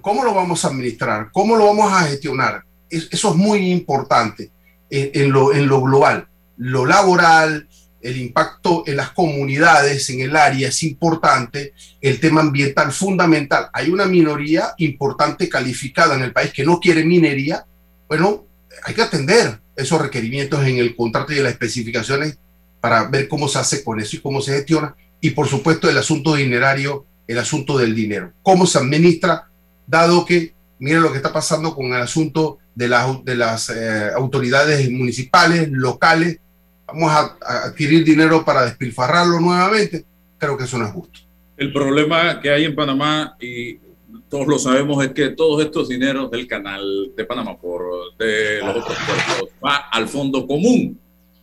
¿cómo 0.00 0.24
lo 0.24 0.34
vamos 0.34 0.64
a 0.64 0.68
administrar? 0.68 1.30
¿Cómo 1.32 1.56
lo 1.56 1.66
vamos 1.66 1.92
a 1.92 2.04
gestionar? 2.04 2.64
Eso 2.88 3.30
es 3.30 3.36
muy 3.36 3.70
importante 3.70 4.50
en, 4.90 5.32
lo, 5.32 5.54
en 5.54 5.66
lo 5.66 5.80
global. 5.80 6.28
Lo 6.56 6.84
laboral, 6.84 7.68
el 8.02 8.16
impacto 8.16 8.82
en 8.86 8.96
las 8.96 9.10
comunidades, 9.10 10.10
en 10.10 10.20
el 10.20 10.36
área 10.36 10.68
es 10.68 10.82
importante, 10.82 11.72
el 12.00 12.18
tema 12.20 12.40
ambiental 12.40 12.92
fundamental. 12.92 13.68
Hay 13.72 13.90
una 13.90 14.06
minoría 14.06 14.74
importante 14.78 15.48
calificada 15.48 16.16
en 16.16 16.22
el 16.22 16.32
país 16.32 16.52
que 16.52 16.64
no 16.64 16.80
quiere 16.80 17.04
minería. 17.04 17.64
Bueno, 18.12 18.44
hay 18.84 18.92
que 18.92 19.00
atender 19.00 19.58
esos 19.74 19.98
requerimientos 19.98 20.62
en 20.66 20.76
el 20.76 20.94
contrato 20.94 21.32
y 21.32 21.38
en 21.38 21.44
las 21.44 21.52
especificaciones 21.54 22.38
para 22.78 23.08
ver 23.08 23.26
cómo 23.26 23.48
se 23.48 23.58
hace 23.58 23.82
con 23.82 24.00
eso 24.00 24.16
y 24.16 24.18
cómo 24.20 24.42
se 24.42 24.52
gestiona. 24.52 24.94
Y 25.22 25.30
por 25.30 25.48
supuesto 25.48 25.88
el 25.88 25.96
asunto 25.96 26.34
dinerario, 26.34 27.06
el 27.26 27.38
asunto 27.38 27.78
del 27.78 27.94
dinero. 27.94 28.34
¿Cómo 28.42 28.66
se 28.66 28.76
administra? 28.76 29.48
Dado 29.86 30.26
que, 30.26 30.52
mire 30.78 31.00
lo 31.00 31.10
que 31.10 31.16
está 31.16 31.32
pasando 31.32 31.74
con 31.74 31.86
el 31.86 32.02
asunto 32.02 32.58
de, 32.74 32.94
de 33.24 33.34
las 33.34 33.70
eh, 33.70 34.10
autoridades 34.14 34.90
municipales, 34.90 35.70
locales. 35.70 36.38
Vamos 36.86 37.10
a, 37.10 37.38
a 37.40 37.64
adquirir 37.68 38.04
dinero 38.04 38.44
para 38.44 38.66
despilfarrarlo 38.66 39.40
nuevamente. 39.40 40.04
Creo 40.36 40.58
que 40.58 40.64
eso 40.64 40.76
no 40.76 40.84
es 40.84 40.92
justo. 40.92 41.20
El 41.56 41.72
problema 41.72 42.42
que 42.42 42.50
hay 42.50 42.66
en 42.66 42.74
Panamá, 42.74 43.38
y 43.40 43.78
todos 44.32 44.46
lo 44.46 44.58
sabemos, 44.58 45.04
es 45.04 45.12
que 45.12 45.28
todos 45.28 45.62
estos 45.62 45.90
dineros 45.90 46.30
del 46.30 46.46
canal 46.46 47.12
de 47.14 47.24
Panamá 47.26 47.58
por 47.60 48.16
de 48.18 48.60
los 48.60 48.76
otros 48.76 48.96
puertos 49.06 49.50
va 49.62 49.76
al 49.92 50.08
fondo 50.08 50.46
común 50.46 50.98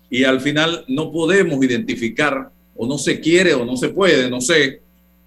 y 0.10 0.24
al 0.24 0.42
final 0.42 0.86
no 0.88 1.12
podemos 1.12 1.64
identificar 1.64 2.50
o 2.76 2.88
no 2.88 2.98
se 2.98 3.20
quiere 3.20 3.54
o 3.54 3.64
no 3.64 3.78
se 3.78 3.90
puede, 3.90 4.28
no 4.28 4.42
sé. 4.42 4.82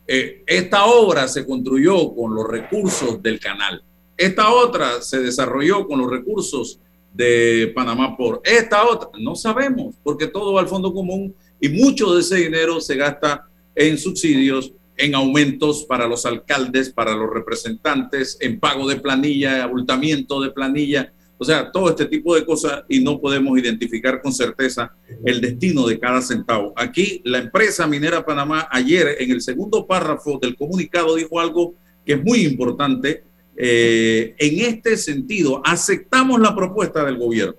Eh, 0.08 0.42
esta 0.44 0.86
obra 0.86 1.28
se 1.28 1.46
construyó 1.46 2.12
con 2.12 2.34
los 2.34 2.48
recursos 2.48 3.22
del 3.22 3.38
canal. 3.38 3.80
Esta 4.16 4.50
otra 4.52 5.00
se 5.00 5.20
desarrolló 5.20 5.86
con 5.86 6.00
los 6.00 6.10
recursos 6.10 6.80
de 7.14 7.70
Panamá 7.76 8.16
por 8.16 8.42
esta 8.44 8.84
otra. 8.84 9.10
No 9.20 9.36
sabemos, 9.36 9.94
porque 10.02 10.26
todo 10.26 10.54
va 10.54 10.62
al 10.62 10.68
fondo 10.68 10.92
común 10.92 11.32
y 11.60 11.68
mucho 11.68 12.12
de 12.12 12.22
ese 12.22 12.38
dinero 12.38 12.80
se 12.80 12.96
gasta 12.96 13.46
en 13.76 13.96
subsidios, 13.98 14.72
en 14.96 15.14
aumentos 15.14 15.84
para 15.84 16.06
los 16.06 16.26
alcaldes, 16.26 16.90
para 16.90 17.14
los 17.14 17.30
representantes, 17.30 18.36
en 18.40 18.60
pago 18.60 18.88
de 18.88 18.96
planilla, 18.96 19.64
abultamiento 19.64 20.40
de 20.40 20.50
planilla. 20.50 21.12
O 21.38 21.44
sea, 21.44 21.72
todo 21.72 21.90
este 21.90 22.06
tipo 22.06 22.36
de 22.36 22.44
cosas 22.44 22.84
y 22.88 23.00
no 23.00 23.20
podemos 23.20 23.58
identificar 23.58 24.22
con 24.22 24.32
certeza 24.32 24.94
el 25.24 25.40
destino 25.40 25.86
de 25.86 25.98
cada 25.98 26.22
centavo. 26.22 26.72
Aquí 26.76 27.20
la 27.24 27.38
empresa 27.38 27.86
minera 27.86 28.24
Panamá 28.24 28.68
ayer 28.70 29.16
en 29.18 29.30
el 29.30 29.40
segundo 29.40 29.86
párrafo 29.86 30.38
del 30.40 30.54
comunicado 30.54 31.16
dijo 31.16 31.40
algo 31.40 31.74
que 32.06 32.12
es 32.12 32.22
muy 32.22 32.44
importante. 32.44 33.24
Eh, 33.56 34.34
en 34.38 34.60
este 34.60 34.96
sentido, 34.96 35.60
aceptamos 35.64 36.40
la 36.40 36.54
propuesta 36.54 37.04
del 37.04 37.18
gobierno. 37.18 37.56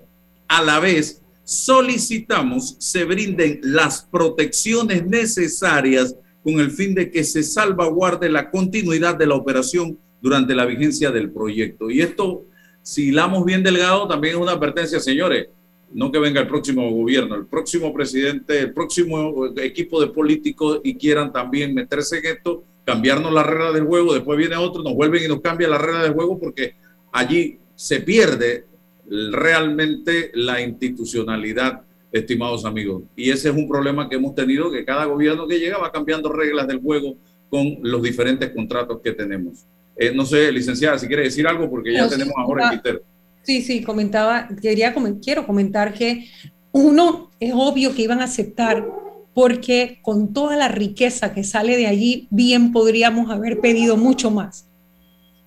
A 0.48 0.62
la 0.62 0.80
vez, 0.80 1.20
solicitamos 1.44 2.76
se 2.78 3.04
brinden 3.04 3.60
las 3.62 4.08
protecciones 4.10 5.04
necesarias 5.06 6.16
con 6.44 6.60
el 6.60 6.70
fin 6.70 6.94
de 6.94 7.10
que 7.10 7.24
se 7.24 7.42
salvaguarde 7.42 8.28
la 8.28 8.50
continuidad 8.50 9.16
de 9.16 9.26
la 9.26 9.34
operación 9.34 9.98
durante 10.20 10.54
la 10.54 10.66
vigencia 10.66 11.10
del 11.10 11.30
proyecto. 11.30 11.90
Y 11.90 12.02
esto 12.02 12.44
si 12.84 13.08
hilamos 13.08 13.46
bien 13.46 13.62
delgado, 13.62 14.06
también 14.06 14.34
es 14.34 14.40
una 14.40 14.52
advertencia, 14.52 15.00
señores, 15.00 15.48
no 15.94 16.12
que 16.12 16.18
venga 16.18 16.42
el 16.42 16.46
próximo 16.46 16.90
gobierno, 16.90 17.34
el 17.34 17.46
próximo 17.46 17.94
presidente, 17.94 18.60
el 18.60 18.74
próximo 18.74 19.46
equipo 19.56 20.02
de 20.02 20.08
políticos 20.08 20.82
y 20.84 20.94
quieran 20.94 21.32
también 21.32 21.72
meterse 21.72 22.18
en 22.18 22.26
esto, 22.26 22.62
cambiarnos 22.84 23.32
la 23.32 23.42
regla 23.42 23.72
del 23.72 23.84
juego, 23.84 24.12
después 24.12 24.36
viene 24.36 24.56
otro, 24.56 24.82
nos 24.82 24.92
vuelven 24.92 25.24
y 25.24 25.28
nos 25.28 25.40
cambian 25.40 25.70
la 25.70 25.78
regla 25.78 26.02
del 26.02 26.12
juego 26.12 26.38
porque 26.38 26.74
allí 27.10 27.58
se 27.74 28.00
pierde 28.00 28.66
realmente 29.08 30.30
la 30.34 30.60
institucionalidad, 30.60 31.84
estimados 32.14 32.64
amigos. 32.64 33.02
Y 33.16 33.30
ese 33.30 33.50
es 33.50 33.54
un 33.54 33.68
problema 33.68 34.08
que 34.08 34.14
hemos 34.14 34.34
tenido, 34.34 34.70
que 34.70 34.84
cada 34.84 35.04
gobierno 35.04 35.48
que 35.48 35.58
llega 35.58 35.78
va 35.78 35.90
cambiando 35.90 36.32
reglas 36.32 36.68
del 36.68 36.80
juego 36.80 37.16
con 37.50 37.78
los 37.82 38.00
diferentes 38.02 38.50
contratos 38.50 39.00
que 39.02 39.12
tenemos. 39.12 39.66
Eh, 39.96 40.12
no 40.14 40.24
sé, 40.24 40.50
licenciada, 40.52 40.96
si 40.98 41.08
quiere 41.08 41.24
decir 41.24 41.46
algo, 41.46 41.68
porque 41.68 41.92
ya 41.92 42.08
tenemos 42.08 42.34
ahora 42.36 42.80
el. 42.84 43.02
Sí, 43.42 43.62
sí, 43.62 43.82
comentaba, 43.82 44.48
quería, 44.62 44.94
quiero 45.22 45.44
comentar 45.44 45.92
que 45.92 46.26
uno, 46.72 47.30
es 47.40 47.52
obvio 47.52 47.94
que 47.94 48.02
iban 48.02 48.20
a 48.20 48.24
aceptar 48.24 48.86
porque 49.34 49.98
con 50.00 50.32
toda 50.32 50.56
la 50.56 50.68
riqueza 50.68 51.34
que 51.34 51.42
sale 51.42 51.76
de 51.76 51.88
allí, 51.88 52.28
bien 52.30 52.72
podríamos 52.72 53.30
haber 53.30 53.60
pedido 53.60 53.96
mucho 53.96 54.30
más, 54.30 54.68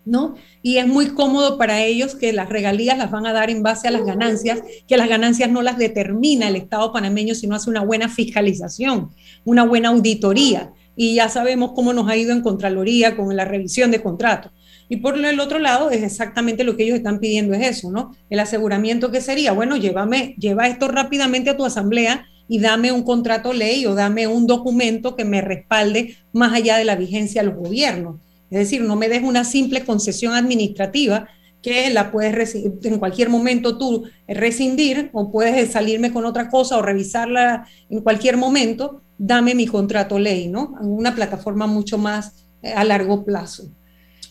¿no? 0.07 0.35
Y 0.61 0.77
es 0.77 0.87
muy 0.87 1.09
cómodo 1.09 1.57
para 1.57 1.83
ellos 1.83 2.15
que 2.15 2.33
las 2.33 2.49
regalías 2.49 2.97
las 2.97 3.11
van 3.11 3.27
a 3.27 3.33
dar 3.33 3.49
en 3.49 3.61
base 3.61 3.87
a 3.87 3.91
las 3.91 4.05
ganancias, 4.05 4.61
que 4.87 4.97
las 4.97 5.09
ganancias 5.09 5.51
no 5.51 5.61
las 5.61 5.77
determina 5.77 6.47
el 6.47 6.55
Estado 6.55 6.91
panameño, 6.91 7.35
sino 7.35 7.55
hace 7.55 7.69
una 7.69 7.83
buena 7.83 8.09
fiscalización, 8.09 9.09
una 9.45 9.63
buena 9.63 9.89
auditoría 9.89 10.71
y 10.95 11.13
ya 11.13 11.29
sabemos 11.29 11.73
cómo 11.75 11.93
nos 11.93 12.09
ha 12.09 12.17
ido 12.17 12.31
en 12.31 12.41
Contraloría 12.41 13.15
con 13.15 13.33
la 13.35 13.45
revisión 13.45 13.91
de 13.91 14.01
contratos. 14.01 14.51
Y 14.89 14.97
por 14.97 15.17
el 15.17 15.39
otro 15.39 15.59
lado, 15.59 15.91
es 15.91 16.01
exactamente 16.01 16.63
lo 16.63 16.75
que 16.75 16.83
ellos 16.83 16.97
están 16.97 17.19
pidiendo, 17.19 17.53
es 17.53 17.67
eso, 17.67 17.91
¿no? 17.91 18.15
El 18.29 18.39
aseguramiento 18.39 19.11
que 19.11 19.21
sería, 19.21 19.51
bueno, 19.51 19.77
llévame, 19.77 20.35
lleva 20.39 20.67
esto 20.67 20.87
rápidamente 20.87 21.51
a 21.51 21.57
tu 21.57 21.65
asamblea 21.65 22.25
y 22.47 22.59
dame 22.59 22.91
un 22.91 23.03
contrato 23.03 23.53
ley 23.53 23.85
o 23.85 23.93
dame 23.93 24.27
un 24.27 24.47
documento 24.47 25.15
que 25.15 25.25
me 25.25 25.41
respalde 25.41 26.15
más 26.31 26.53
allá 26.53 26.77
de 26.77 26.85
la 26.85 26.95
vigencia 26.95 27.41
de 27.41 27.49
los 27.49 27.57
gobiernos. 27.57 28.15
Es 28.49 28.59
decir, 28.59 28.81
no 28.81 28.95
me 28.95 29.09
des 29.09 29.23
una 29.23 29.43
simple 29.43 29.83
concesión 29.83 30.33
administrativa 30.33 31.27
que 31.61 31.89
la 31.89 32.11
puedes 32.11 32.55
en 32.55 32.99
cualquier 32.99 33.29
momento 33.29 33.77
tú 33.77 34.05
rescindir 34.27 35.09
o 35.13 35.31
puedes 35.31 35.71
salirme 35.71 36.13
con 36.13 36.25
otra 36.25 36.49
cosa 36.49 36.77
o 36.77 36.81
revisarla 36.81 37.67
en 37.89 38.01
cualquier 38.01 38.37
momento, 38.37 39.01
dame 39.17 39.55
mi 39.55 39.67
contrato 39.67 40.19
ley, 40.19 40.47
¿no? 40.47 40.75
Una 40.81 41.15
plataforma 41.15 41.67
mucho 41.67 41.97
más 41.97 42.47
eh, 42.61 42.71
a 42.71 42.83
largo 42.83 43.25
plazo. 43.25 43.69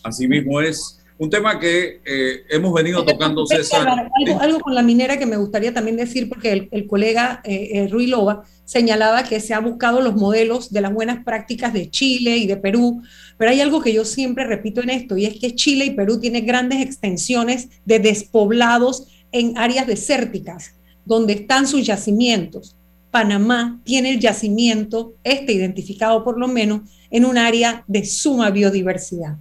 Así 0.03 0.27
mismo 0.27 0.61
es. 0.61 0.99
Un 1.19 1.29
tema 1.31 1.59
que 1.59 1.99
eh, 2.05 2.43
hemos 2.49 2.71
venido 2.73 3.03
tocando, 3.03 3.45
César. 3.47 4.09
Algo, 4.39 4.59
con 4.59 4.75
la 4.75 4.83
minera 4.83 5.17
que 5.17 5.25
me 5.25 5.37
gustaría 5.37 5.73
también 5.73 5.97
decir, 5.97 6.29
porque 6.29 6.69
el, 6.69 6.87
colega 6.87 7.41
eh, 7.43 7.87
Rui 7.89 8.05
Loba 8.05 8.43
señalaba 8.65 9.23
que 9.23 9.39
se 9.39 9.55
ha 9.55 9.59
buscado 9.59 10.01
los 10.01 10.15
modelos 10.15 10.71
de 10.71 10.81
las 10.81 10.93
buenas 10.93 11.23
prácticas 11.23 11.73
de 11.73 11.89
Chile 11.89 12.37
y 12.37 12.45
de 12.45 12.57
Perú, 12.57 13.01
pero 13.37 13.49
hay 13.49 13.61
algo 13.61 13.81
que 13.81 13.93
yo 13.93 14.05
siempre 14.05 14.45
repito 14.45 14.81
en 14.81 14.91
esto, 14.91 15.17
y 15.17 15.25
es 15.25 15.39
que 15.39 15.55
Chile 15.55 15.85
y 15.85 15.91
Perú 15.91 16.19
tienen 16.19 16.45
grandes 16.45 16.81
extensiones 16.81 17.69
de 17.85 17.99
despoblados 17.99 19.07
en 19.31 19.57
áreas 19.57 19.87
desérticas, 19.87 20.75
donde 21.05 21.33
están 21.33 21.65
sus 21.65 21.85
yacimientos. 21.85 22.75
Panamá 23.09 23.79
tiene 23.85 24.11
el 24.11 24.19
yacimiento, 24.19 25.13
este 25.23 25.53
identificado 25.53 26.23
por 26.23 26.37
lo 26.37 26.47
menos, 26.47 26.81
en 27.09 27.25
un 27.25 27.37
área 27.37 27.83
de 27.87 28.05
suma 28.05 28.51
biodiversidad. 28.51 29.37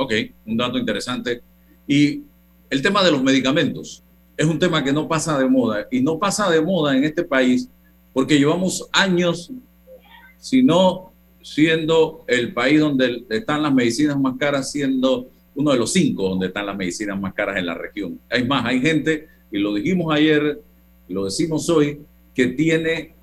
Ok, 0.00 0.14
un 0.46 0.56
dato 0.56 0.78
interesante. 0.78 1.42
Y 1.86 2.22
el 2.70 2.80
tema 2.80 3.04
de 3.04 3.10
los 3.10 3.22
medicamentos 3.22 4.02
es 4.34 4.46
un 4.46 4.58
tema 4.58 4.82
que 4.82 4.94
no 4.94 5.06
pasa 5.06 5.38
de 5.38 5.46
moda 5.46 5.86
y 5.90 6.00
no 6.00 6.18
pasa 6.18 6.50
de 6.50 6.62
moda 6.62 6.96
en 6.96 7.04
este 7.04 7.22
país 7.22 7.68
porque 8.14 8.38
llevamos 8.38 8.88
años, 8.92 9.52
si 10.38 10.62
no 10.62 11.12
siendo 11.42 12.24
el 12.28 12.54
país 12.54 12.80
donde 12.80 13.26
están 13.28 13.62
las 13.62 13.74
medicinas 13.74 14.18
más 14.18 14.38
caras, 14.38 14.72
siendo 14.72 15.28
uno 15.54 15.72
de 15.72 15.78
los 15.78 15.92
cinco 15.92 16.30
donde 16.30 16.46
están 16.46 16.64
las 16.64 16.78
medicinas 16.78 17.20
más 17.20 17.34
caras 17.34 17.58
en 17.58 17.66
la 17.66 17.74
región. 17.74 18.18
Hay 18.30 18.48
más, 18.48 18.64
hay 18.64 18.80
gente, 18.80 19.28
y 19.52 19.58
lo 19.58 19.74
dijimos 19.74 20.14
ayer, 20.14 20.62
lo 21.08 21.26
decimos 21.26 21.68
hoy, 21.68 22.00
que 22.34 22.46
tiene 22.46 23.16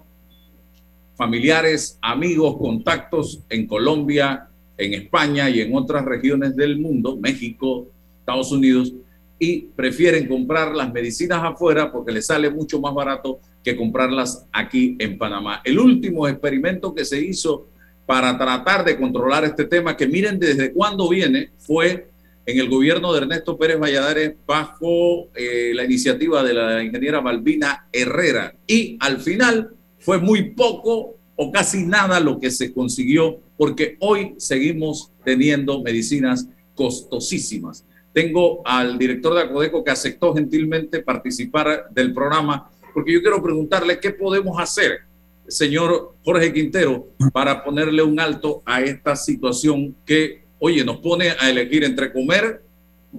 familiares, 1.16 1.98
amigos, 2.04 2.56
contactos 2.58 3.42
en 3.50 3.66
Colombia, 3.66 4.48
en 4.78 4.94
España 4.94 5.50
y 5.50 5.62
en 5.62 5.76
otras 5.76 6.06
regiones 6.06 6.56
del 6.56 6.78
mundo, 6.80 7.18
México, 7.18 7.88
Estados 8.20 8.52
Unidos, 8.52 8.94
y 9.40 9.62
prefieren 9.76 10.28
comprar 10.28 10.76
las 10.76 10.92
medicinas 10.92 11.42
afuera 11.44 11.92
porque 11.92 12.12
les 12.12 12.26
sale 12.26 12.50
mucho 12.50 12.80
más 12.80 12.94
barato 12.94 13.40
que 13.64 13.76
comprarlas 13.76 14.46
aquí 14.52 14.96
en 15.00 15.18
Panamá. 15.18 15.62
El 15.64 15.80
último 15.80 16.28
experimento 16.28 16.94
que 16.94 17.06
se 17.06 17.20
hizo 17.20 17.68
para 18.06 18.38
tratar 18.38 18.86
de 18.86 18.98
controlar 18.98 19.44
este 19.44 19.66
tema, 19.66 19.98
que 19.98 20.08
miren 20.08 20.40
desde 20.40 20.72
cuándo 20.72 21.10
viene, 21.10 21.52
fue 21.58 22.08
en 22.46 22.60
el 22.60 22.70
gobierno 22.70 23.12
de 23.12 23.20
Ernesto 23.20 23.58
Pérez 23.58 23.78
Valladares 23.78 24.34
bajo 24.46 25.28
eh, 25.36 25.74
la 25.76 25.84
iniciativa 25.84 26.42
de 26.44 26.54
la 26.54 26.82
ingeniera 26.82 27.20
Malvina 27.20 27.88
Herrera. 27.92 28.56
Y 28.66 28.98
al 29.02 29.20
final 29.20 29.72
fue 30.00 30.20
muy 30.20 30.52
poco 30.52 31.18
o 31.38 31.52
casi 31.52 31.86
nada 31.86 32.20
lo 32.20 32.40
que 32.40 32.52
se 32.52 32.74
consiguió, 32.74 33.40
porque 33.58 33.96
hoy 34.00 34.34
seguimos 34.38 35.12
teniendo 35.24 35.82
medicinas 35.82 36.48
costosísimas. 36.76 37.86
tengo 38.12 38.62
al 38.66 38.98
director 38.98 39.36
de 39.36 39.42
Acodeco 39.42 39.84
que 39.84 39.92
aceptó 39.92 40.34
gentilmente 40.34 41.04
participar 41.04 41.88
del 41.92 42.14
programa, 42.14 42.68
porque 42.92 43.14
yo 43.14 43.22
quiero 43.22 43.44
preguntarle 43.44 44.00
qué 44.00 44.10
podemos 44.10 44.60
hacer, 44.60 45.02
señor 45.48 46.16
Jorge 46.26 46.52
Quintero, 46.52 47.10
para 47.32 47.64
ponerle 47.64 48.02
un 48.02 48.20
alto 48.20 48.64
a 48.66 48.82
esta 48.82 49.16
situación 49.16 49.96
que, 50.04 50.46
oye, 50.58 50.84
nos 50.84 50.98
pone 50.98 51.30
a 51.40 51.48
elegir 51.48 51.84
entre 51.84 52.12
comer 52.12 52.64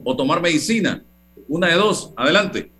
o 0.02 0.16
tomar 0.16 0.42
medicina. 0.42 1.04
Una 1.46 1.68
de 1.68 1.74
dos, 1.74 2.12
adelante. 2.16 2.72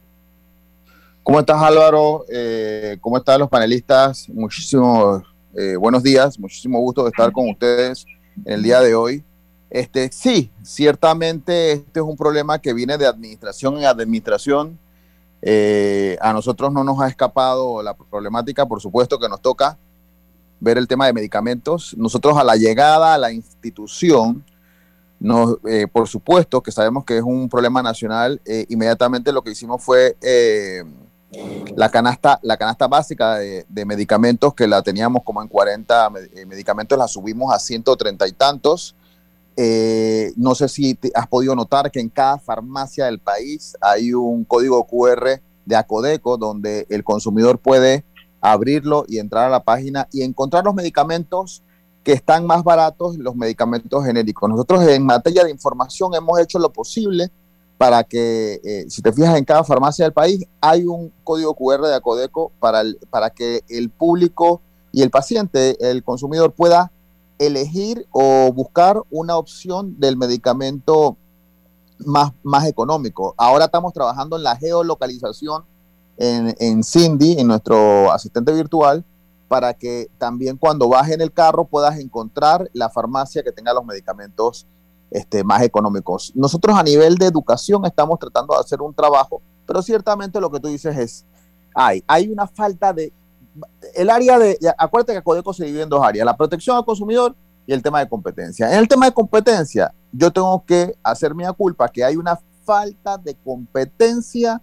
¿Cómo 1.29 1.41
estás 1.41 1.63
Álvaro? 1.63 2.25
Eh, 2.31 2.97
¿Cómo 3.03 3.19
están 3.19 3.39
los 3.39 3.51
panelistas? 3.51 4.31
Muchísimos 4.31 5.23
eh, 5.55 5.77
buenos 5.77 6.03
días, 6.03 6.39
muchísimo 6.39 6.81
gusto 6.81 7.03
de 7.03 7.11
estar 7.11 7.31
con 7.33 7.51
ustedes 7.51 8.07
en 8.47 8.55
el 8.55 8.63
día 8.63 8.81
de 8.81 8.95
hoy. 8.95 9.23
Este, 9.69 10.11
sí, 10.11 10.51
ciertamente 10.63 11.73
este 11.73 12.01
es 12.01 12.07
un 12.07 12.17
problema 12.17 12.59
que 12.59 12.73
viene 12.73 12.97
de 12.97 13.07
administración 13.07 13.77
en 13.77 13.85
administración. 13.85 14.79
Eh, 15.43 16.17
a 16.23 16.33
nosotros 16.33 16.73
no 16.73 16.83
nos 16.83 16.99
ha 16.99 17.09
escapado 17.09 17.83
la 17.83 17.93
problemática, 17.93 18.65
por 18.65 18.81
supuesto 18.81 19.19
que 19.19 19.29
nos 19.29 19.43
toca 19.43 19.77
ver 20.61 20.79
el 20.79 20.89
tema 20.89 21.05
de 21.09 21.13
medicamentos. 21.13 21.95
Nosotros 21.99 22.39
a 22.39 22.43
la 22.43 22.57
llegada 22.57 23.13
a 23.13 23.19
la 23.19 23.33
institución, 23.33 24.47
nos, 25.21 25.59
por 25.93 26.09
supuesto 26.09 26.63
que 26.63 26.73
sabemos 26.73 27.05
que 27.05 27.19
es 27.19 27.23
un 27.23 27.51
problema 27.51 27.83
nacional, 27.83 28.41
inmediatamente 28.71 29.31
lo 29.31 29.43
que 29.43 29.51
hicimos 29.51 29.85
fue 29.85 30.17
la 31.77 31.91
canasta, 31.91 32.39
la 32.43 32.57
canasta 32.57 32.89
básica 32.89 33.37
de, 33.37 33.85
medicamentos 33.85 34.55
que 34.55 34.67
la 34.67 34.83
teníamos 34.83 35.23
como 35.23 35.43
en 35.43 35.49
40 35.49 36.11
eh, 36.35 36.47
medicamentos, 36.47 36.99
la 36.99 37.09
subimos 37.09 37.53
a 37.55 37.59
130 37.59 38.27
y 38.27 38.33
tantos. 38.33 38.95
Eh, 39.57 40.33
no 40.37 40.55
sé 40.55 40.69
si 40.69 40.99
has 41.15 41.27
podido 41.27 41.55
notar 41.55 41.91
que 41.91 42.01
en 42.01 42.09
cada 42.09 42.39
farmacia 42.39 43.07
del 43.07 43.19
país 43.19 43.77
hay 43.81 44.15
un 44.15 44.45
código 44.45 44.87
QR 44.87 45.41
de 45.67 45.77
Acodeco 45.77 46.37
donde 46.37 46.87
el 46.89 47.05
consumidor 47.05 47.59
puede 47.59 48.05
abrirlo 48.41 49.05
y 49.09 49.19
entrar 49.19 49.47
a 49.47 49.51
la 49.51 49.65
página 49.65 50.09
y 50.13 50.23
encontrar 50.23 50.65
los 50.65 50.75
medicamentos 50.75 51.63
que 52.05 52.13
están 52.13 52.47
más 52.47 52.63
baratos, 52.63 53.19
los 53.19 53.35
medicamentos 53.35 54.05
genéricos. 54.05 54.49
Nosotros 54.49 54.87
en 54.87 55.05
materia 55.05 55.45
de 55.45 55.51
información 55.51 56.15
hemos 56.15 56.41
hecho 56.41 56.59
lo 56.59 56.73
posible 56.73 57.31
para 57.79 58.03
que, 58.03 58.61
eh, 58.65 58.87
si 58.91 59.01
te 59.01 59.13
fijas 59.13 59.37
en 59.39 59.45
cada 59.45 59.63
farmacia 59.63 60.05
del 60.05 60.13
país, 60.13 60.45
hay 60.61 60.85
un 60.85 61.13
código 61.23 61.55
QR 61.55 61.87
de 61.87 61.95
Acodeco 61.95 62.51
para, 62.59 62.83
para 63.09 63.31
que 63.31 63.63
el 63.69 63.89
público 63.89 64.61
y 64.91 65.03
el 65.03 65.11
paciente, 65.11 65.77
el 65.89 66.03
consumidor, 66.03 66.53
pueda 66.53 66.91
elegir 67.39 68.05
o 68.11 68.53
buscar 68.53 69.01
una 69.11 69.37
opción 69.37 69.99
del 70.01 70.17
medicamento 70.17 71.17
más, 72.01 72.33
más 72.43 72.67
económico. 72.67 73.35
Ahora 73.37 73.67
estamos 73.67 73.93
trabajando 73.93 74.37
en 74.37 74.43
la 74.43 74.57
geolocalización 74.57 75.63
en, 76.17 76.57
en 76.59 76.83
Cindy, 76.83 77.39
en 77.39 77.47
nuestro 77.47 78.11
asistente 78.11 78.53
virtual, 78.53 79.05
para 79.47 79.73
que 79.73 80.11
también 80.19 80.57
cuando 80.57 80.89
bajes 80.89 81.15
en 81.15 81.21
el 81.21 81.33
carro 81.33 81.65
puedas 81.65 81.97
encontrar 82.01 82.69
la 82.73 82.91
farmacia 82.91 83.45
que 83.45 83.53
tenga 83.53 83.73
los 83.73 83.85
medicamentos 83.85 84.67
este, 85.11 85.45
más 85.45 85.63
económicos. 85.63 86.33
Nosotros 86.35 86.77
a 86.77 86.83
nivel 86.83 87.17
de 87.17 87.27
educación 87.27 87.85
estamos 87.85 88.19
tratando 88.19 88.55
de 88.55 88.61
hacer 88.61 88.81
un 88.81 88.95
trabajo, 88.95 89.41
pero 89.67 89.83
ciertamente 89.83 90.41
lo 90.41 90.51
que 90.51 90.61
tú 90.61 90.69
dices 90.69 90.97
es, 90.97 91.25
hay, 91.75 92.03
hay 92.07 92.29
una 92.29 92.47
falta 92.47 92.93
de, 92.93 93.13
el 93.95 94.11
área 94.11 94.39
de, 94.39 94.59
acuérdate 94.77 95.15
que 95.15 95.23
Codeco 95.23 95.53
se 95.53 95.65
divide 95.65 95.83
en 95.83 95.89
dos 95.89 96.03
áreas, 96.03 96.25
la 96.25 96.37
protección 96.37 96.77
al 96.77 96.85
consumidor 96.85 97.35
y 97.67 97.73
el 97.73 97.83
tema 97.83 98.01
de 98.01 98.09
competencia. 98.09 98.73
En 98.73 98.79
el 98.79 98.89
tema 98.89 99.07
de 99.07 99.13
competencia, 99.13 99.93
yo 100.13 100.31
tengo 100.31 100.65
que 100.65 100.95
hacer 101.03 101.35
mi 101.35 101.45
culpa 101.57 101.89
que 101.89 102.05
hay 102.05 102.17
una 102.17 102.39
falta 102.65 103.19
de 103.19 103.35
competencia, 103.35 104.61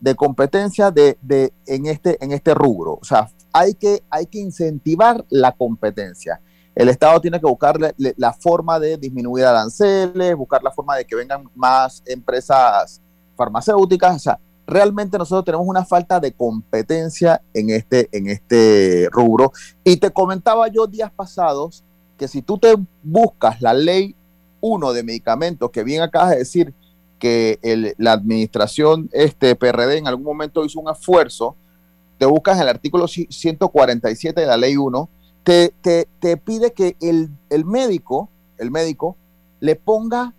de 0.00 0.14
competencia 0.14 0.90
de, 0.90 1.18
de, 1.20 1.52
en, 1.66 1.86
este, 1.86 2.22
en 2.24 2.32
este 2.32 2.54
rubro. 2.54 2.98
O 3.00 3.04
sea, 3.04 3.30
hay 3.52 3.74
que, 3.74 4.02
hay 4.10 4.26
que 4.26 4.38
incentivar 4.38 5.24
la 5.28 5.52
competencia. 5.52 6.40
El 6.78 6.88
Estado 6.88 7.20
tiene 7.20 7.40
que 7.40 7.46
buscar 7.46 7.76
la 7.96 8.32
forma 8.34 8.78
de 8.78 8.96
disminuir 8.96 9.44
aranceles, 9.44 10.36
buscar 10.36 10.62
la 10.62 10.70
forma 10.70 10.94
de 10.94 11.04
que 11.04 11.16
vengan 11.16 11.50
más 11.56 12.04
empresas 12.06 13.02
farmacéuticas. 13.34 14.14
O 14.14 14.18
sea, 14.20 14.38
realmente 14.64 15.18
nosotros 15.18 15.44
tenemos 15.44 15.66
una 15.66 15.84
falta 15.84 16.20
de 16.20 16.30
competencia 16.30 17.42
en 17.52 17.70
este, 17.70 18.08
en 18.12 18.28
este 18.28 19.08
rubro. 19.10 19.50
Y 19.82 19.96
te 19.96 20.12
comentaba 20.12 20.68
yo 20.68 20.86
días 20.86 21.10
pasados 21.10 21.82
que 22.16 22.28
si 22.28 22.42
tú 22.42 22.58
te 22.58 22.76
buscas 23.02 23.60
la 23.60 23.74
ley 23.74 24.14
1 24.60 24.92
de 24.92 25.02
medicamentos, 25.02 25.72
que 25.72 25.82
bien 25.82 26.02
acabas 26.02 26.30
de 26.30 26.38
decir 26.38 26.72
que 27.18 27.58
la 27.98 28.12
administración 28.12 29.10
este, 29.12 29.56
PRD 29.56 29.98
en 29.98 30.06
algún 30.06 30.26
momento 30.26 30.64
hizo 30.64 30.78
un 30.78 30.92
esfuerzo, 30.92 31.56
te 32.18 32.26
buscas 32.26 32.60
el 32.60 32.68
artículo 32.68 33.08
147 33.08 34.40
de 34.40 34.46
la 34.46 34.56
ley 34.56 34.76
1, 34.76 35.08
te, 35.48 36.36
pide 36.36 36.72
que 36.72 36.96
el, 37.00 37.30
el, 37.48 37.64
médico, 37.64 38.28
el 38.58 38.70
médico, 38.70 39.16
le 39.60 39.76
ponga 39.76 40.34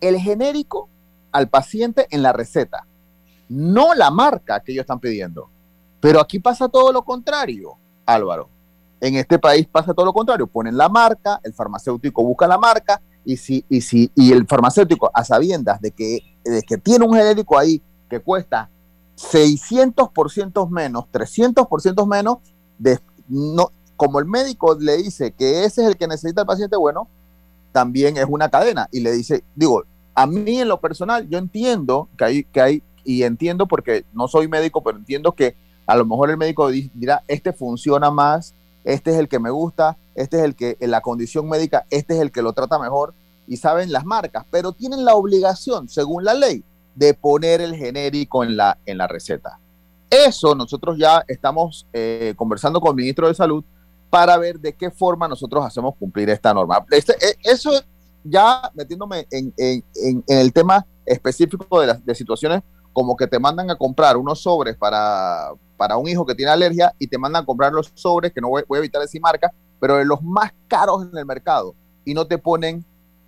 el 0.00 0.18
genérico 0.18 0.88
al 1.30 1.48
paciente 1.48 2.06
en 2.10 2.22
la 2.22 2.32
receta, 2.32 2.84
no 3.48 3.94
la 3.94 4.10
marca 4.10 4.60
que 4.60 4.72
ellos 4.72 4.82
están 4.82 4.98
pidiendo. 4.98 5.48
Pero 6.00 6.20
aquí 6.20 6.40
pasa 6.40 6.68
todo 6.68 6.92
lo 6.92 7.04
contrario, 7.04 7.76
Álvaro. 8.04 8.48
En 9.00 9.14
este 9.14 9.38
país 9.38 9.66
pasa 9.70 9.94
todo 9.94 10.06
lo 10.06 10.12
contrario. 10.12 10.46
Ponen 10.46 10.76
la 10.76 10.88
marca, 10.88 11.40
el 11.44 11.54
farmacéutico 11.54 12.24
busca 12.24 12.46
la 12.46 12.58
marca 12.58 13.00
y 13.24 13.36
si, 13.36 13.64
y 13.68 13.80
si, 13.80 14.10
y 14.14 14.32
el 14.32 14.46
farmacéutico, 14.46 15.10
a 15.14 15.24
sabiendas 15.24 15.80
de 15.80 15.92
que, 15.92 16.20
de 16.44 16.62
que 16.62 16.78
tiene 16.78 17.04
un 17.04 17.14
genérico 17.14 17.58
ahí 17.58 17.80
que 18.08 18.20
cuesta 18.20 18.68
600% 19.16 20.68
menos, 20.70 21.04
300% 21.12 22.06
menos, 22.06 22.38
no, 23.28 23.70
como 23.96 24.18
el 24.18 24.26
médico 24.26 24.76
le 24.78 24.96
dice 24.98 25.32
que 25.32 25.64
ese 25.64 25.82
es 25.82 25.88
el 25.88 25.96
que 25.96 26.06
necesita 26.06 26.42
el 26.42 26.46
paciente, 26.46 26.76
bueno, 26.76 27.08
también 27.72 28.16
es 28.16 28.26
una 28.28 28.48
cadena. 28.48 28.88
Y 28.92 29.00
le 29.00 29.12
dice, 29.12 29.42
digo, 29.54 29.84
a 30.14 30.26
mí 30.26 30.60
en 30.60 30.68
lo 30.68 30.80
personal, 30.80 31.28
yo 31.28 31.38
entiendo 31.38 32.08
que 32.16 32.24
hay, 32.24 32.44
que 32.44 32.60
hay, 32.60 32.82
y 33.04 33.22
entiendo 33.22 33.66
porque 33.66 34.04
no 34.12 34.28
soy 34.28 34.48
médico, 34.48 34.82
pero 34.82 34.98
entiendo 34.98 35.32
que 35.32 35.54
a 35.86 35.96
lo 35.96 36.04
mejor 36.04 36.30
el 36.30 36.36
médico 36.36 36.70
dirá, 36.70 37.22
este 37.28 37.52
funciona 37.52 38.10
más, 38.10 38.54
este 38.84 39.10
es 39.10 39.18
el 39.18 39.28
que 39.28 39.38
me 39.38 39.50
gusta, 39.50 39.96
este 40.14 40.38
es 40.38 40.44
el 40.44 40.54
que 40.54 40.76
en 40.80 40.90
la 40.90 41.00
condición 41.00 41.48
médica, 41.48 41.86
este 41.90 42.14
es 42.14 42.20
el 42.20 42.32
que 42.32 42.42
lo 42.42 42.52
trata 42.52 42.78
mejor, 42.78 43.14
y 43.46 43.58
saben 43.58 43.92
las 43.92 44.04
marcas, 44.04 44.44
pero 44.50 44.72
tienen 44.72 45.04
la 45.04 45.14
obligación, 45.14 45.88
según 45.88 46.24
la 46.24 46.34
ley, 46.34 46.64
de 46.94 47.14
poner 47.14 47.60
el 47.60 47.76
genérico 47.76 48.42
en 48.42 48.56
la, 48.56 48.78
en 48.86 48.98
la 48.98 49.06
receta. 49.06 49.58
Eso 50.10 50.54
nosotros 50.54 50.96
ya 50.98 51.24
estamos 51.28 51.86
eh, 51.92 52.34
conversando 52.36 52.80
con 52.80 52.90
el 52.90 52.96
ministro 52.96 53.28
de 53.28 53.34
Salud 53.34 53.64
para 54.10 54.36
ver 54.38 54.58
de 54.58 54.72
qué 54.72 54.90
forma 54.90 55.28
nosotros 55.28 55.64
hacemos 55.64 55.94
cumplir 55.96 56.30
esta 56.30 56.52
norma. 56.54 56.84
Este, 56.90 57.12
eh, 57.14 57.36
eso 57.42 57.70
ya 58.24 58.70
metiéndome 58.74 59.26
en, 59.30 59.52
el 60.26 60.52
tema 60.52 60.84
específico 61.04 61.80
de 61.80 61.86
las 61.86 62.18
situaciones 62.18 62.62
como 62.92 63.16
que 63.16 63.26
te 63.26 63.38
mandan 63.38 63.70
a 63.70 63.76
comprar 63.76 64.16
unos 64.16 64.40
sobres 64.40 64.76
para, 64.76 65.52
un 65.98 66.08
hijo 66.08 66.24
que 66.24 66.34
tiene 66.34 66.50
alergia 66.50 66.94
y 66.98 67.06
te 67.06 67.18
mandan 67.18 67.42
a 67.42 67.46
comprar 67.46 67.72
los 67.72 67.92
sobres, 67.94 68.32
que 68.32 68.40
no 68.40 68.48
voy, 68.48 68.62
a 68.68 68.78
evitar 68.78 69.02
decir 69.02 69.20
marca, 69.20 69.52
pero 69.78 69.96
de 69.96 70.06
los 70.06 70.22
más 70.22 70.52
caros 70.66 71.06
en 71.12 71.16
el 71.16 71.26
mercado 71.26 71.74
y 72.04 72.14
no 72.14 72.26
te 72.26 72.38
ponen 72.38 72.84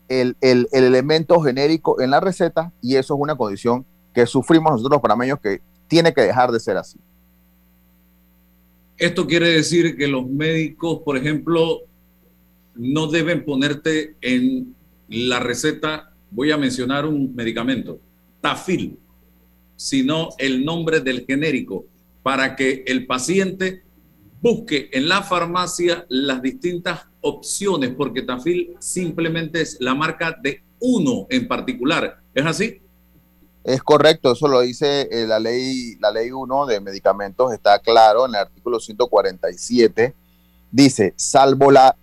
el, 0.09 0.37
el, 0.41 0.69
el, 0.73 0.85
elemento 0.85 1.39
genérico 1.41 2.01
en 2.01 2.11
la 2.11 2.19
receta 2.19 2.73
y 2.81 2.97
eso 2.97 3.15
es 3.15 3.21
una 3.21 3.37
condición 3.37 3.85
que 4.15 4.25
sufrimos 4.27 4.73
nosotros 4.73 4.93
los 4.93 5.03
panameños 5.03 5.39
que 5.39 5.61
tiene 5.87 6.15
que 6.15 6.23
dejar 6.23 6.51
de 6.51 6.61
ser 6.61 6.79
así. 6.79 6.99
Esto 8.99 9.29
quiere 9.29 9.51
decir 9.51 9.97
que 9.97 10.09
los 10.09 10.29
médicos, 10.29 11.03
por 11.05 11.17
ejemplo, 11.17 11.83
no 12.75 13.07
deben 13.07 13.45
ponerte 13.45 14.17
en 14.21 14.75
la 15.09 15.39
receta, 15.39 16.13
voy 16.33 16.51
a 16.51 16.57
mencionar 16.57 17.07
un 17.07 17.33
medicamento, 17.33 18.01
Tafil, 18.41 18.99
sino 19.77 20.31
el 20.39 20.65
nombre 20.65 20.99
del 20.99 21.25
genérico, 21.25 21.87
para 22.25 22.57
que 22.57 22.83
el 22.89 23.07
paciente 23.07 23.85
busque 24.43 24.91
en 24.93 25.09
la 25.09 25.23
farmacia 25.23 26.05
las 26.09 26.43
distintas 26.43 27.07
opciones, 27.21 27.91
porque 27.97 28.23
Tafil 28.23 28.75
simplemente 28.81 29.61
es 29.61 29.77
la 29.81 29.95
marca 29.95 30.37
de 30.43 30.63
uno 30.81 31.29
en 31.31 31.47
particular. 31.47 32.21
¿Es 32.35 32.45
así? 32.45 32.81
Es 33.69 33.83
correcto, 33.83 34.33
eso 34.33 34.49
lo 34.49 34.63
dice 34.63 35.09
eh, 35.11 35.27
la 35.27 35.39
ley 35.39 35.97
la 35.97 36.11
ley 36.11 36.31
1 36.31 36.65
de 36.65 36.81
medicamentos, 36.81 37.53
está 37.53 37.79
claro 37.81 38.25
en 38.25 38.31
el 38.31 38.41
artículo 38.41 38.81
147. 38.81 40.15
Dice, 40.71 41.13
salvo 41.17 41.71
la 41.71 41.95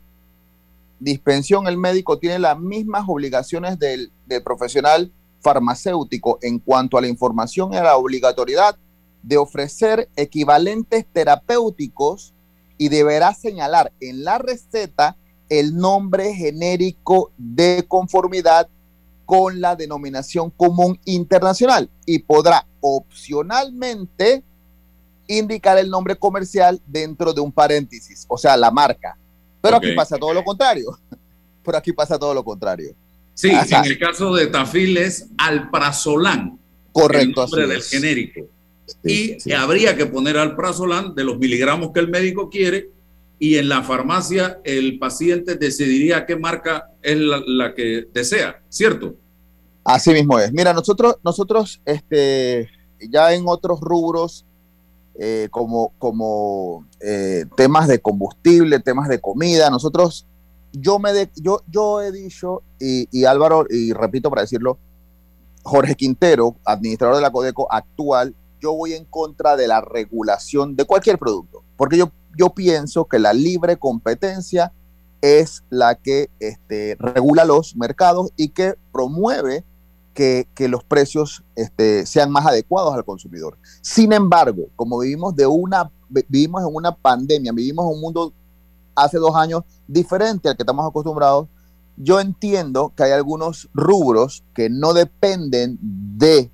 dispensión, 0.99 1.65
el 1.65 1.78
médico 1.78 2.19
tiene 2.19 2.38
las 2.38 2.60
mismas 2.60 3.06
obligaciones 3.08 3.80
del, 3.80 4.12
profesional 4.43 5.12
farmacéutico 5.39 6.38
en 6.43 6.60
cuanto 6.60 6.99
a 6.99 7.01
la 7.01 7.08
información 7.08 7.73
y 7.73 7.78
a 7.78 7.84
la 7.84 7.97
obligatoriedad 7.97 8.78
de 9.23 9.38
ofrecer 9.38 10.08
equivalentes 10.15 11.08
terapéuticos 11.12 12.36
y 12.78 12.89
deberá 12.89 13.34
señalar 13.34 13.91
en 13.99 14.23
la 14.23 14.38
receta 14.38 15.17
el 15.49 15.75
nombre 15.75 16.32
genérico 16.36 17.32
de 17.39 17.86
conformidad 17.88 18.69
con 19.26 19.60
la 19.60 19.76
denominación 19.76 20.50
común 20.52 21.00
internacional 21.06 21.90
y 22.06 22.20
podrá 22.20 22.66
opcionalmente 22.80 24.44
indicar 25.28 25.78
el 25.78 25.90
nombre 25.90 26.16
comercial 26.16 26.80
dentro 26.86 27.34
de 27.34 27.42
un 27.42 27.52
paréntesis, 27.52 28.26
o 28.28 28.38
sea, 28.38 28.56
la 28.56 28.72
marca. 28.72 29.18
Pero 29.62 29.78
aquí 29.78 29.94
pasa 29.94 30.18
todo 30.18 30.34
lo 30.34 30.44
contrario. 30.44 30.98
Por 31.64 31.76
aquí 31.76 31.92
pasa 31.92 32.20
todo 32.20 32.34
lo 32.34 32.44
contrario. 32.44 32.94
Sí, 33.34 33.50
en 33.50 33.86
el 33.86 33.98
caso 33.98 34.34
de 34.34 34.48
Tafil 34.48 34.98
es 34.98 35.28
alprazolam. 35.38 36.58
Correcto. 36.92 37.44
El 37.44 37.50
nombre 37.50 37.68
del 37.68 37.84
genérico. 37.84 38.42
y 39.04 39.52
habría 39.52 39.98
que 39.98 40.06
poner 40.06 40.38
alprazolam 40.38 41.16
de 41.16 41.24
los 41.24 41.38
miligramos 41.40 41.92
que 41.92 42.00
el 42.00 42.08
médico 42.08 42.50
quiere 42.50 42.92
y 43.39 43.58
en 43.58 43.69
la 43.69 43.84
farmacia 43.84 44.60
el 44.63 44.98
paciente 44.98 45.56
decidiría 45.56 46.26
qué 46.26 46.36
marca 46.36 46.91
es 47.02 47.17
la, 47.17 47.74
que 47.74 48.08
desea, 48.13 48.62
¿cierto? 48.69 49.15
Así 49.84 50.12
mismo 50.12 50.39
es. 50.39 50.52
Mira, 50.52 50.74
nosotros, 50.74 51.17
nosotros 51.24 51.82
este, 51.86 52.69
ya 53.00 53.34
en 53.34 53.43
otros 53.45 53.80
rubros, 53.82 54.45
eh, 55.19 55.48
como, 55.52 55.93
como 55.98 56.88
eh, 57.00 57.45
temas 57.56 57.88
de 57.88 58.00
combustible, 58.00 58.80
temas 58.80 59.10
de 59.10 59.19
comida, 59.19 59.69
nosotros, 59.69 60.26
yo, 60.71 60.98
me 61.00 61.12
yo, 61.36 61.62
yo 61.67 62.02
he 62.02 62.12
dicho, 62.12 62.63
y, 62.80 63.08
y 63.12 63.26
Álvaro, 63.26 63.65
y 63.69 63.93
repito 63.93 64.30
para 64.30 64.41
decirlo, 64.41 64.80
Jorge 65.63 65.95
Quintero, 65.95 66.56
administrador 66.65 67.15
de 67.15 67.21
la 67.21 67.32
Codeco 67.32 67.71
actual, 67.71 68.36
yo 68.62 68.74
voy 68.74 68.93
en 68.93 69.06
contra 69.06 69.56
de 69.56 69.67
la 69.67 69.82
regulación 69.82 70.76
de 70.76 70.86
cualquier 70.86 71.17
producto, 71.17 71.63
porque 71.78 71.98
yo 71.98 72.12
yo 72.38 72.50
pienso 72.50 73.06
que 73.06 73.19
la 73.19 73.34
libre 73.34 73.78
competencia 73.78 74.71
es 75.21 75.63
la 75.69 75.95
que 75.95 76.30
este, 76.39 76.95
regula 77.00 77.45
los 77.45 77.76
mercados 77.76 78.32
y 78.36 78.50
que 78.50 78.76
promueve 78.91 79.63
que, 80.13 80.48
los 80.69 80.84
precios 80.84 81.43
este, 81.56 82.06
sean 82.06 82.32
más 82.32 82.45
adecuados 82.45 82.93
al 82.93 83.04
consumidor. 83.04 83.58
Sin 83.82 84.13
embargo, 84.13 84.67
como 84.76 85.00
vivimos, 85.00 85.36
de 85.36 85.45
una, 85.45 85.91
vivimos 86.30 86.62
en 86.62 86.74
una 86.74 86.95
pandemia, 86.95 87.52
vivimos 87.52 87.86
en 87.86 87.95
un 87.95 88.02
mundo 88.02 88.34
hace 88.95 89.17
dos 89.17 89.36
años 89.36 89.63
diferente 89.88 90.48
al 90.48 90.56
que 90.56 90.63
estamos 90.63 90.88
acostumbrados, 90.88 91.48
yo 91.98 92.19
entiendo 92.19 92.93
que 92.95 93.04
hay 93.04 93.12
algunos 93.12 93.69
rubros 93.74 94.43
que 94.54 94.69
no 94.69 94.93
dependen 94.93 95.78
de, 95.82 96.50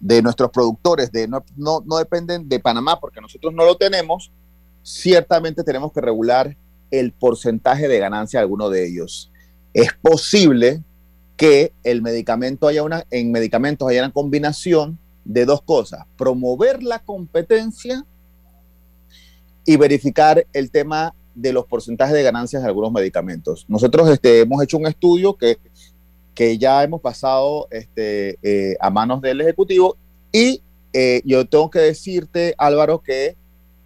de 0.00 0.22
nuestros 0.22 0.50
productores, 0.50 1.10
de, 1.12 1.28
no, 1.28 1.42
no, 1.56 1.82
no 1.84 1.96
dependen 1.96 2.48
de 2.48 2.60
Panamá 2.60 3.00
porque 3.00 3.20
nosotros 3.20 3.54
no 3.54 3.64
lo 3.64 3.76
tenemos, 3.76 4.30
ciertamente 4.86 5.64
tenemos 5.64 5.92
que 5.92 6.00
regular 6.00 6.56
el 6.92 7.10
porcentaje 7.10 7.88
de 7.88 7.98
ganancia 7.98 8.38
de 8.38 8.42
alguno 8.42 8.70
de 8.70 8.86
ellos. 8.86 9.32
Es 9.74 9.88
posible 10.00 10.80
que 11.36 11.72
el 11.82 12.02
medicamento 12.02 12.68
haya 12.68 12.84
una, 12.84 13.04
en 13.10 13.32
medicamentos 13.32 13.88
haya 13.88 14.04
una 14.04 14.12
combinación 14.12 14.96
de 15.24 15.44
dos 15.44 15.60
cosas, 15.62 16.06
promover 16.16 16.84
la 16.84 17.00
competencia 17.00 18.06
y 19.64 19.76
verificar 19.76 20.46
el 20.52 20.70
tema 20.70 21.12
de 21.34 21.52
los 21.52 21.66
porcentajes 21.66 22.14
de 22.14 22.22
ganancias 22.22 22.62
de 22.62 22.68
algunos 22.68 22.92
medicamentos. 22.92 23.66
Nosotros 23.68 24.08
este, 24.08 24.42
hemos 24.42 24.62
hecho 24.62 24.78
un 24.78 24.86
estudio 24.86 25.34
que, 25.34 25.58
que 26.32 26.58
ya 26.58 26.84
hemos 26.84 27.00
pasado 27.00 27.66
este, 27.72 28.38
eh, 28.40 28.76
a 28.78 28.88
manos 28.90 29.20
del 29.20 29.40
Ejecutivo 29.40 29.96
y 30.30 30.62
eh, 30.92 31.22
yo 31.24 31.44
tengo 31.44 31.70
que 31.70 31.80
decirte, 31.80 32.54
Álvaro, 32.56 33.02
que 33.02 33.36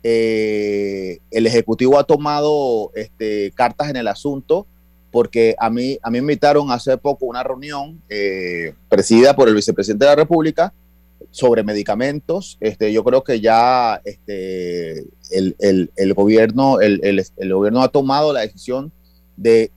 eh, 0.03 1.19
el 1.31 1.47
Ejecutivo 1.47 1.99
ha 1.99 2.05
tomado 2.05 2.91
este, 2.95 3.53
cartas 3.53 3.91
en 3.91 3.97
el 3.97 4.09
asunto 4.09 4.67
porque 5.11 5.57
a 5.59 5.71
mí, 5.71 5.99
a 6.03 6.11
mí 6.11 6.19
me 6.21 6.33
invitaron 6.33 6.71
hace 6.71 6.97
poco 6.97 7.27
una 7.27 7.43
reunión 7.43 8.01
eh, 8.09 8.75
presidida 8.89 9.35
por 9.35 9.49
el 9.49 9.55
vicepresidente 9.55 10.05
de 10.05 10.11
la 10.11 10.17
República 10.17 10.73
sobre 11.31 11.63
medicamentos. 11.63 12.57
Este, 12.61 12.93
yo 12.93 13.05
creo 13.05 13.25
que 13.25 13.41
ya 13.41 14.01
este, 14.05 15.05
el, 15.31 16.15
gobierno, 16.15 16.81
el, 16.81 17.25
gobierno 17.53 17.83
ha 17.83 17.89
tomado 17.89 18.33
la 18.33 18.41
decisión 18.41 18.93
de, 19.37 19.73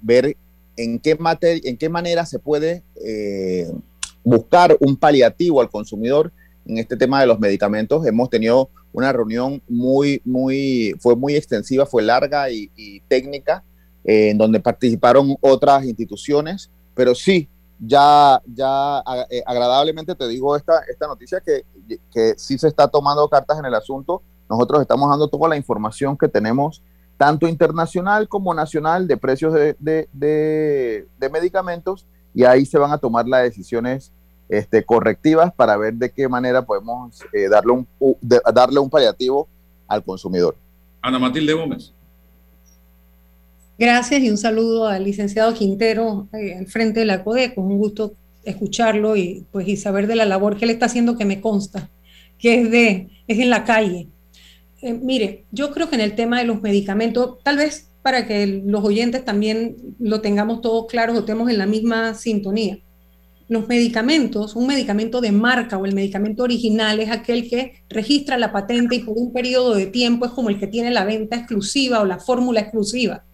ver 0.00 0.36
en 0.76 0.98
qué, 0.98 1.18
en 1.42 1.76
qué 1.76 1.88
manera 1.88 2.24
se 2.26 2.38
puede 2.38 2.82
eh, 3.04 3.70
buscar 4.24 4.76
un 4.80 4.96
paliativo 4.96 5.60
al 5.60 5.70
consumidor 5.70 6.32
en 6.66 6.78
este 6.78 6.96
tema 6.96 7.20
de 7.20 7.26
los 7.26 7.38
medicamentos. 7.38 8.06
Hemos 8.06 8.30
tenido 8.30 8.70
una 8.92 9.12
reunión 9.12 9.62
muy, 9.68 10.20
muy, 10.24 10.94
fue 11.00 11.16
muy 11.16 11.34
extensiva, 11.34 11.86
fue 11.86 12.02
larga 12.02 12.50
y, 12.50 13.00
técnica, 13.08 13.64
eh, 14.04 14.30
en 14.30 14.38
donde 14.38 14.60
participaron 14.60 15.36
otras 15.40 15.84
instituciones, 15.84 16.70
pero 16.94 17.14
sí, 17.14 17.48
ya, 17.78 18.40
ya 18.46 19.02
eh, 19.30 19.42
agradablemente 19.46 20.14
te 20.14 20.28
digo 20.28 20.56
esta, 20.56 20.80
esta 20.90 21.06
noticia 21.06 21.40
que, 21.40 21.64
que 22.12 22.34
sí 22.36 22.58
se 22.58 22.68
está 22.68 22.86
tomando 22.86 23.28
cartas 23.28 23.58
en 23.58 23.64
el 23.64 23.74
asunto. 23.74 24.22
Nosotros 24.48 24.82
estamos 24.82 25.08
dando 25.08 25.28
toda 25.28 25.48
la 25.48 25.56
información 25.56 26.16
que 26.16 26.28
tenemos, 26.28 26.82
tanto 27.16 27.48
internacional 27.48 28.28
como 28.28 28.52
nacional, 28.54 29.08
de 29.08 29.16
precios 29.16 29.54
de, 29.54 29.76
de, 29.78 30.08
de 31.18 31.30
medicamentos, 31.30 32.06
y 32.34 32.44
ahí 32.44 32.64
se 32.66 32.78
van 32.78 32.92
a 32.92 32.98
tomar 32.98 33.26
las 33.26 33.42
decisiones 33.42 34.12
este, 34.52 34.84
correctivas 34.84 35.50
para 35.54 35.78
ver 35.78 35.94
de 35.94 36.10
qué 36.10 36.28
manera 36.28 36.60
podemos 36.60 37.18
eh, 37.32 37.48
darle, 37.48 37.72
un, 37.72 37.88
darle 38.52 38.78
un 38.80 38.90
paliativo 38.90 39.48
al 39.88 40.04
consumidor. 40.04 40.56
Ana 41.00 41.18
Matilde 41.18 41.54
Gómez. 41.54 41.90
Gracias 43.78 44.20
y 44.20 44.28
un 44.28 44.36
saludo 44.36 44.88
al 44.88 45.04
licenciado 45.04 45.54
Quintero 45.54 46.28
eh, 46.34 46.54
al 46.58 46.66
frente 46.66 47.00
de 47.00 47.06
la 47.06 47.24
CODECO. 47.24 47.62
Un 47.62 47.78
gusto 47.78 48.12
escucharlo 48.44 49.16
y, 49.16 49.46
pues, 49.50 49.66
y 49.66 49.78
saber 49.78 50.06
de 50.06 50.16
la 50.16 50.26
labor 50.26 50.58
que 50.58 50.66
él 50.66 50.70
está 50.70 50.84
haciendo 50.84 51.16
que 51.16 51.24
me 51.24 51.40
consta, 51.40 51.88
que 52.38 52.60
es, 52.60 52.70
de, 52.70 53.08
es 53.26 53.38
en 53.38 53.48
la 53.48 53.64
calle. 53.64 54.08
Eh, 54.82 54.92
mire, 54.92 55.46
yo 55.50 55.72
creo 55.72 55.88
que 55.88 55.94
en 55.94 56.02
el 56.02 56.14
tema 56.14 56.38
de 56.38 56.44
los 56.44 56.60
medicamentos, 56.60 57.38
tal 57.42 57.56
vez 57.56 57.88
para 58.02 58.26
que 58.26 58.46
los 58.66 58.84
oyentes 58.84 59.24
también 59.24 59.76
lo 59.98 60.20
tengamos 60.20 60.60
todos 60.60 60.88
claros 60.88 61.16
o 61.16 61.20
estemos 61.20 61.48
en 61.48 61.56
la 61.56 61.66
misma 61.66 62.12
sintonía 62.12 62.80
los 63.48 63.68
medicamentos, 63.68 64.56
un 64.56 64.66
medicamento 64.66 65.20
de 65.20 65.32
marca 65.32 65.78
o 65.78 65.86
el 65.86 65.94
medicamento 65.94 66.42
original 66.42 67.00
es 67.00 67.10
aquel 67.10 67.48
que 67.48 67.84
registra 67.88 68.38
la 68.38 68.52
patente 68.52 68.96
y 68.96 69.00
por 69.00 69.16
un 69.16 69.32
periodo 69.32 69.74
de 69.74 69.86
tiempo 69.86 70.26
es 70.26 70.32
como 70.32 70.48
el 70.48 70.58
que 70.58 70.66
tiene 70.66 70.90
la 70.90 71.04
venta 71.04 71.36
exclusiva 71.36 72.00
o 72.00 72.04
la 72.04 72.18
fórmula 72.18 72.60
exclusiva. 72.60 73.24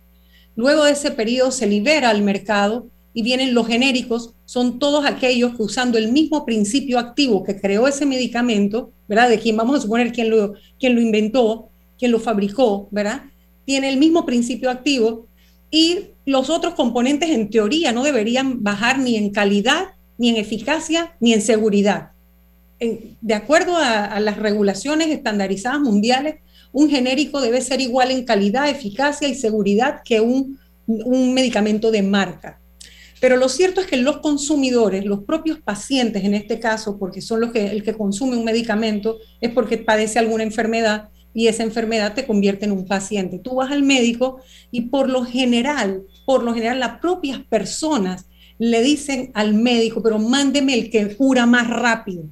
Luego 0.56 0.84
de 0.84 0.92
ese 0.92 1.10
periodo 1.10 1.50
se 1.50 1.66
libera 1.66 2.10
al 2.10 2.22
mercado 2.22 2.88
y 3.14 3.22
vienen 3.22 3.54
los 3.54 3.66
genéricos, 3.66 4.34
son 4.44 4.78
todos 4.78 5.04
aquellos 5.04 5.56
que 5.56 5.62
usando 5.62 5.98
el 5.98 6.12
mismo 6.12 6.44
principio 6.44 6.98
activo 6.98 7.42
que 7.44 7.60
creó 7.60 7.88
ese 7.88 8.06
medicamento, 8.06 8.92
¿verdad? 9.08 9.28
De 9.28 9.38
quien 9.38 9.56
vamos 9.56 9.78
a 9.78 9.82
suponer 9.82 10.12
quien 10.12 10.30
lo, 10.30 10.54
quien 10.78 10.94
lo 10.94 11.00
inventó, 11.00 11.68
quien 11.98 12.12
lo 12.12 12.20
fabricó, 12.20 12.88
¿verdad? 12.90 13.24
Tiene 13.64 13.88
el 13.88 13.98
mismo 13.98 14.24
principio 14.24 14.70
activo 14.70 15.26
y 15.70 16.10
los 16.24 16.50
otros 16.50 16.74
componentes 16.74 17.30
en 17.30 17.50
teoría 17.50 17.92
no 17.92 18.02
deberían 18.02 18.62
bajar 18.62 18.98
ni 18.98 19.16
en 19.16 19.30
calidad 19.30 19.88
ni 20.18 20.30
en 20.30 20.36
eficacia, 20.36 21.16
ni 21.20 21.32
en 21.32 21.40
seguridad. 21.40 22.10
de 22.80 23.34
acuerdo 23.34 23.76
a, 23.76 24.20
las 24.20 24.36
regulaciones 24.36 25.08
estandarizadas 25.08 25.80
mundiales, 25.80 26.36
un 26.72 26.90
genérico 26.90 27.40
debe 27.40 27.60
ser 27.60 27.80
igual 27.80 28.10
en 28.10 28.24
calidad, 28.24 28.68
eficacia 28.68 29.26
y 29.26 29.34
seguridad 29.34 30.02
que 30.04 30.20
un, 30.20 30.58
medicamento 31.34 31.90
de 31.90 32.02
marca. 32.02 32.60
Pero 33.20 33.36
lo 33.36 33.48
cierto 33.48 33.80
es 33.80 33.86
que 33.86 33.96
los 33.96 34.18
consumidores, 34.18 35.04
los 35.04 35.24
propios 35.24 35.58
pacientes 35.58 36.24
en 36.24 36.34
este 36.34 36.60
caso, 36.60 36.98
porque 36.98 37.20
son 37.20 37.40
los 37.40 37.52
que 37.52 37.66
el 37.66 37.82
que 37.82 37.94
consume 37.94 38.36
un 38.36 38.44
medicamento 38.44 39.18
es 39.40 39.50
porque 39.50 39.76
padece 39.76 40.18
alguna 40.18 40.44
enfermedad 40.44 41.08
y 41.34 41.48
esa 41.48 41.62
enfermedad 41.62 42.14
te 42.14 42.26
convierte 42.26 42.64
en 42.64 42.72
un 42.72 42.86
paciente. 42.86 43.38
Tú 43.38 43.56
vas 43.56 43.70
al 43.70 43.82
médico 43.82 44.40
y 44.70 44.82
por 44.82 45.10
lo 45.10 45.24
general, 45.24 46.04
por 46.24 46.42
lo 46.42 46.54
general 46.54 46.80
las 46.80 47.00
propias 47.00 47.40
personas 47.40 48.27
le 48.58 48.82
dicen 48.82 49.30
al 49.34 49.54
médico, 49.54 50.02
pero 50.02 50.18
mándeme 50.18 50.74
el 50.74 50.90
que 50.90 51.16
cura 51.16 51.46
más 51.46 51.68
rápido. 51.68 52.24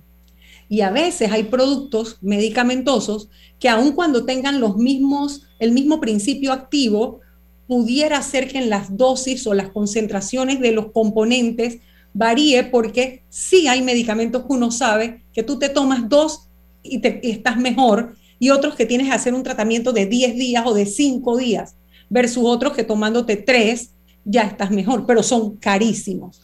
Y 0.69 0.81
a 0.81 0.91
veces 0.91 1.31
hay 1.31 1.45
productos 1.45 2.19
medicamentosos 2.21 3.29
que 3.61 3.69
aun 3.69 3.93
cuando 3.93 4.25
tengan 4.25 4.61
los 4.61 4.77
mismos, 4.77 5.43
el 5.61 5.73
mismo 5.73 6.01
principio 6.01 6.53
activo, 6.53 7.21
pudiera 7.69 8.21
ser 8.23 8.49
que 8.49 8.59
en 8.59 8.71
las 8.71 8.97
dosis 8.97 9.47
o 9.47 9.55
las 9.55 9.71
concentraciones 9.71 10.61
de 10.61 10.73
los 10.73 10.93
componentes 10.93 11.79
varíe 12.13 12.65
porque 12.65 13.23
sí 13.29 13.69
hay 13.69 13.83
medicamentos 13.83 14.43
que 14.43 14.53
uno 14.53 14.71
sabe 14.71 15.23
que 15.33 15.43
tú 15.43 15.59
te 15.59 15.69
tomas 15.69 16.09
dos 16.09 16.49
y, 16.83 17.01
te, 17.01 17.21
estás 17.29 17.57
mejor 17.57 18.15
y 18.39 18.51
otros 18.51 18.75
que 18.75 18.87
tienes 18.87 19.09
que 19.09 19.15
hacer 19.15 19.35
un 19.35 19.43
tratamiento 19.43 19.93
de 19.93 20.07
10 20.07 20.37
días 20.37 20.65
o 20.67 20.75
de 20.75 20.87
5 20.87 21.37
días 21.37 21.77
versus 22.09 22.45
otros 22.47 22.73
que 22.73 22.85
tomándote 22.85 23.37
tres 23.37 23.91
ya 24.27 24.43
estás 24.43 24.71
mejor, 24.71 25.07
pero 25.07 25.23
son 25.23 25.57
carísimos. 25.57 26.43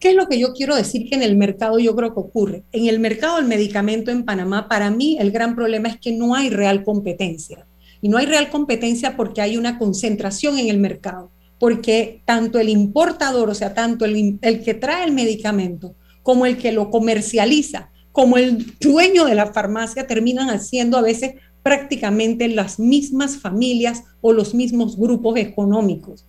¿Qué 0.00 0.10
es 0.10 0.16
lo 0.16 0.26
que 0.26 0.38
yo 0.38 0.52
quiero 0.52 0.74
decir 0.74 1.08
que 1.08 1.14
en 1.14 1.22
el 1.22 1.36
mercado 1.36 1.78
yo 1.78 1.94
creo 1.94 2.12
que 2.12 2.20
ocurre? 2.20 2.64
En 2.72 2.88
el 2.88 2.98
mercado 2.98 3.36
del 3.36 3.46
medicamento 3.46 4.10
en 4.10 4.24
Panamá, 4.24 4.68
para 4.68 4.90
mí 4.90 5.16
el 5.20 5.30
gran 5.30 5.54
problema 5.54 5.88
es 5.88 5.98
que 5.98 6.12
no 6.12 6.34
hay 6.34 6.50
real 6.50 6.82
competencia. 6.82 7.66
Y 8.02 8.08
no 8.08 8.18
hay 8.18 8.26
real 8.26 8.50
competencia 8.50 9.16
porque 9.16 9.40
hay 9.40 9.56
una 9.56 9.78
concentración 9.78 10.58
en 10.58 10.68
el 10.68 10.78
mercado. 10.78 11.30
porque 11.58 12.20
tanto 12.26 12.58
el 12.58 12.68
importador, 12.68 13.48
o 13.48 13.54
sea, 13.54 13.72
tanto 13.72 14.04
el, 14.04 14.38
el 14.42 14.62
que 14.62 14.74
trae 14.74 15.04
el 15.04 15.12
medicamento 15.12 15.94
como 16.22 16.44
el 16.44 16.58
que 16.58 16.72
lo 16.72 16.90
comercializa, 16.90 17.90
como 18.12 18.36
el 18.36 18.76
dueño 18.80 19.24
de 19.24 19.34
la 19.34 19.52
farmacia, 19.52 20.06
terminan 20.06 20.50
haciendo 20.50 20.98
a 20.98 21.02
veces 21.02 21.34
prácticamente 21.62 22.48
las 22.48 22.78
mismas 22.78 23.38
familias 23.38 24.02
o 24.20 24.32
los 24.32 24.54
mismos 24.54 24.98
grupos 24.98 25.38
económicos. 25.38 26.26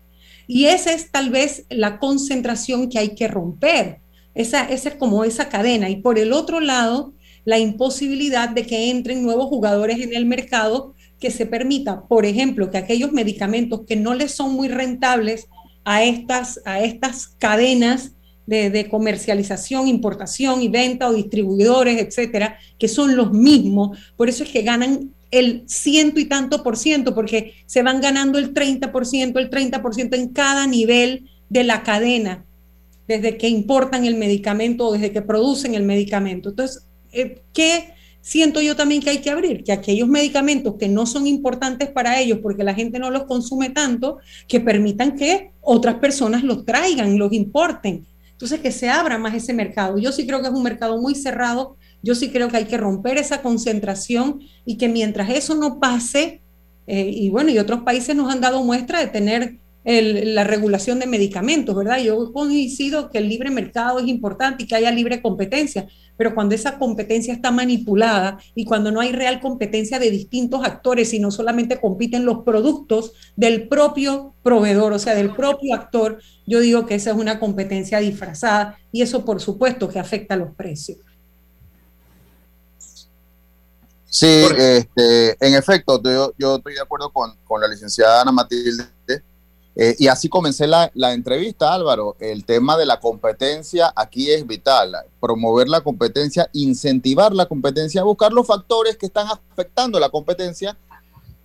Y 0.47 0.65
esa 0.65 0.93
es 0.93 1.11
tal 1.11 1.29
vez 1.29 1.65
la 1.69 1.99
concentración 1.99 2.89
que 2.89 2.99
hay 2.99 3.15
que 3.15 3.27
romper, 3.27 3.99
esa, 4.33 4.65
esa 4.65 4.89
es 4.89 4.95
como 4.95 5.23
esa 5.23 5.49
cadena. 5.49 5.89
Y 5.89 5.97
por 5.97 6.19
el 6.19 6.33
otro 6.33 6.59
lado, 6.59 7.13
la 7.45 7.59
imposibilidad 7.59 8.49
de 8.49 8.65
que 8.65 8.89
entren 8.89 9.23
nuevos 9.23 9.47
jugadores 9.47 9.99
en 9.99 10.13
el 10.13 10.25
mercado 10.25 10.93
que 11.19 11.31
se 11.31 11.45
permita, 11.45 12.05
por 12.07 12.25
ejemplo, 12.25 12.69
que 12.69 12.77
aquellos 12.77 13.11
medicamentos 13.11 13.81
que 13.87 13.95
no 13.95 14.13
les 14.13 14.31
son 14.31 14.53
muy 14.53 14.67
rentables 14.67 15.47
a 15.85 16.03
estas, 16.03 16.59
a 16.65 16.81
estas 16.81 17.27
cadenas 17.27 18.11
de, 18.45 18.69
de, 18.69 18.89
comercialización, 18.89 19.87
importación 19.87 20.61
y 20.61 20.67
venta 20.67 21.07
o 21.07 21.13
distribuidores, 21.13 21.99
etcétera, 21.99 22.59
que 22.77 22.87
son 22.87 23.15
los 23.15 23.31
mismos. 23.31 23.97
Por 24.15 24.29
eso 24.29 24.43
es 24.43 24.49
que 24.51 24.61
ganan 24.61 25.14
el 25.31 25.63
ciento 25.67 26.19
y 26.19 26.25
tanto 26.25 26.63
por 26.63 26.77
ciento, 26.77 27.13
porque 27.13 27.53
se 27.65 27.83
van 27.83 28.01
ganando 28.01 28.37
el 28.37 28.53
30%, 28.53 29.37
el 29.39 29.49
30% 29.49 30.15
en 30.15 30.29
cada 30.29 30.67
nivel 30.67 31.29
de 31.49 31.63
la 31.63 31.83
cadena, 31.83 32.45
desde 33.07 33.37
que 33.37 33.49
importan 33.49 34.05
el 34.05 34.15
medicamento 34.15 34.87
o 34.87 34.93
desde 34.93 35.11
que 35.11 35.21
producen 35.21 35.75
el 35.75 35.83
medicamento. 35.83 36.49
Entonces, 36.49 36.87
eh, 37.11 37.41
¿qué 37.53 37.93
siento 38.21 38.61
yo 38.61 38.75
también 38.75 39.01
que 39.01 39.11
hay 39.11 39.19
que 39.19 39.29
abrir? 39.29 39.63
Que 39.63 39.71
aquellos 39.71 40.07
medicamentos 40.07 40.75
que 40.79 40.87
no 40.87 41.05
son 41.05 41.27
importantes 41.27 41.89
para 41.89 42.19
ellos 42.19 42.39
porque 42.41 42.63
la 42.63 42.73
gente 42.73 42.97
no 42.97 43.11
los 43.11 43.25
consume 43.25 43.69
tanto, 43.69 44.17
que 44.47 44.59
permitan 44.59 45.15
que 45.15 45.51
otras 45.61 45.95
personas 45.95 46.43
los 46.43 46.65
traigan, 46.65 47.17
los 47.17 47.31
importen. 47.33 48.05
Entonces, 48.31 48.59
que 48.59 48.71
se 48.71 48.89
abra 48.89 49.17
más 49.17 49.33
ese 49.33 49.53
mercado. 49.53 49.97
Yo 49.97 50.11
sí 50.11 50.27
creo 50.27 50.41
que 50.41 50.47
es 50.47 50.53
un 50.53 50.63
mercado 50.63 50.99
muy 50.99 51.15
cerrado 51.15 51.77
yo 52.05 52.13
sí 52.13 52.29
creo 52.29 52.49
que 52.49 52.57
hay 52.57 52.65
que 52.65 52.77
romper 52.77 53.17
esa 53.17 53.41
concentración 53.41 54.39
y 54.63 54.77
que 54.77 54.87
mientras 54.87 55.27
eso 55.31 55.55
no 55.55 55.79
pase, 55.79 56.43
eh, 56.85 57.09
y 57.11 57.29
bueno, 57.29 57.49
y 57.49 57.57
otros 57.57 57.81
países 57.81 58.15
nos 58.15 58.31
han 58.31 58.41
dado 58.41 58.63
muestra 58.63 58.99
de 58.99 59.07
tener 59.07 59.57
la 59.87 60.43
regulación 60.43 60.99
de 60.99 61.05
medicamentos, 61.05 61.75
¿verdad? 61.75 61.99
Yo 61.99 62.31
coincido 62.33 63.11
que 63.11 63.19
el 63.19 63.29
libre 63.29 63.51
mercado 63.51 63.99
es 63.99 64.07
importante 64.07 64.63
y 64.63 64.67
que 64.67 64.75
haya 64.75 64.89
libre 64.89 65.21
competencia, 65.21 65.87
pero 66.17 66.33
cuando 66.33 66.55
esa 66.55 66.79
competencia 66.79 67.33
está 67.33 67.51
manipulada 67.51 68.39
y 68.55 68.65
cuando 68.65 68.91
no 68.91 68.99
hay 68.99 69.11
real 69.11 69.39
competencia 69.41 69.99
de 69.99 70.09
distintos 70.09 70.63
actores, 70.63 71.09
sino 71.09 71.29
solamente 71.29 71.79
compiten 71.79 72.25
los 72.25 72.43
productos 72.43 73.13
del 73.35 73.67
propio 73.67 74.33
proveedor, 74.41 74.93
o 74.93 74.99
sea, 74.99 75.13
del 75.13 75.35
propio 75.35 75.75
actor, 75.75 76.19
yo 76.47 76.59
digo 76.61 76.87
que 76.87 76.95
esa 76.95 77.11
es 77.11 77.17
una 77.17 77.39
competencia 77.39 77.99
disfrazada 77.99 78.79
y 78.91 79.03
eso 79.03 79.23
por 79.23 79.39
supuesto 79.39 79.87
que 79.87 79.99
afecta 79.99 80.33
a 80.33 80.37
los 80.37 80.55
precios. 80.55 81.04
Sí, 84.15 84.45
este, 84.57 85.45
en 85.45 85.55
efecto, 85.55 86.01
yo, 86.37 86.55
estoy 86.55 86.75
de 86.75 86.79
acuerdo 86.79 87.11
con, 87.11 87.35
la 87.59 87.67
licenciada 87.67 88.21
Ana 88.21 88.31
Matilde. 88.31 88.85
Eh, 89.77 89.93
y 89.99 90.07
así 90.07 90.29
comencé 90.29 90.67
la, 90.67 90.89
entrevista, 91.13 91.73
Álvaro. 91.73 92.15
El 92.21 92.45
tema 92.45 92.77
de 92.77 92.85
la 92.85 93.01
competencia 93.01 93.91
aquí 93.93 94.31
es 94.31 94.47
vital. 94.47 94.95
Promover 95.19 95.67
la 95.67 95.81
competencia, 95.81 96.49
incentivar 96.53 97.33
la 97.33 97.47
competencia, 97.47 98.03
buscar 98.03 98.31
los 98.31 98.47
factores 98.47 98.95
que 98.95 99.07
están 99.07 99.27
afectando 99.27 99.99
la 99.99 100.07
competencia, 100.07 100.77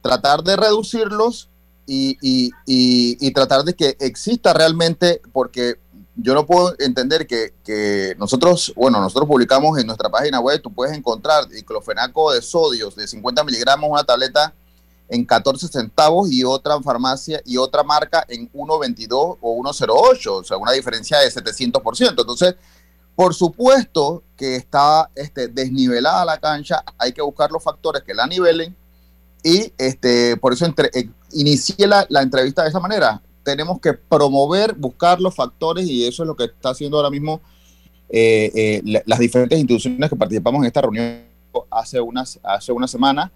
tratar 0.00 0.44
de 0.44 0.54
reducirlos 0.54 1.48
y, 1.88 2.16
y 2.22 3.32
tratar 3.32 3.64
de 3.64 3.74
que 3.74 3.96
exista 3.98 4.52
realmente, 4.52 5.20
porque 5.32 5.80
yo 6.22 6.34
no 6.34 6.44
puedo 6.46 6.74
entender 6.78 7.26
que, 7.26 8.14
nosotros, 8.18 8.72
bueno, 8.76 9.00
nosotros 9.00 9.28
publicamos 9.28 9.78
en 9.78 9.86
nuestra 9.86 10.10
página 10.10 10.40
web, 10.40 10.60
tú 10.60 10.72
puedes 10.72 10.96
encontrar 10.96 11.48
diclofenaco 11.48 12.32
de 12.32 12.42
sodios 12.42 12.94
de 12.94 13.08
50 13.08 13.42
miligramos, 13.44 13.88
una 13.90 14.04
tableta 14.04 14.52
en 15.08 15.24
14 15.24 15.68
centavos 15.68 16.30
y 16.30 16.44
otra 16.44 16.80
farmacia 16.80 17.40
y 17.44 17.56
otra 17.56 17.82
marca 17.82 18.24
en 18.28 18.50
1.22 18.52 19.38
o 19.40 19.62
1.08, 19.62 20.26
o 20.28 20.44
sea, 20.44 20.56
una 20.56 20.72
diferencia 20.72 21.18
de 21.18 21.28
700%. 21.30 22.10
Entonces, 22.10 22.54
por 23.16 23.34
supuesto 23.34 24.22
que 24.36 24.56
está 24.56 25.10
este, 25.14 25.48
desnivelada 25.48 26.24
la 26.24 26.38
cancha, 26.38 26.84
hay 26.98 27.12
que 27.12 27.22
buscar 27.22 27.50
los 27.50 27.62
factores 27.62 28.02
que 28.02 28.14
la 28.14 28.26
nivelen 28.26 28.76
y 29.42 29.72
este, 29.78 30.36
por 30.36 30.52
eso 30.52 30.66
entre, 30.66 30.90
eh, 30.92 31.10
inicié 31.32 31.86
la, 31.86 32.06
la 32.08 32.22
entrevista 32.22 32.62
de 32.62 32.68
esa 32.68 32.80
manera 32.80 33.20
tenemos 33.42 33.80
que 33.80 33.94
promover, 33.94 34.74
buscar 34.74 35.20
los 35.20 35.34
factores 35.34 35.86
y 35.86 36.06
eso 36.06 36.22
es 36.22 36.26
lo 36.26 36.36
que 36.36 36.44
está 36.44 36.70
haciendo 36.70 36.96
ahora 36.96 37.10
mismo 37.10 37.40
eh, 38.12 38.50
eh, 38.84 39.02
las 39.06 39.18
diferentes 39.20 39.58
instituciones 39.58 40.10
que 40.10 40.16
participamos 40.16 40.60
en 40.60 40.66
esta 40.66 40.80
reunión 40.80 41.22
hace, 41.70 42.00
unas, 42.00 42.40
hace 42.42 42.72
una 42.72 42.88
semana, 42.88 43.30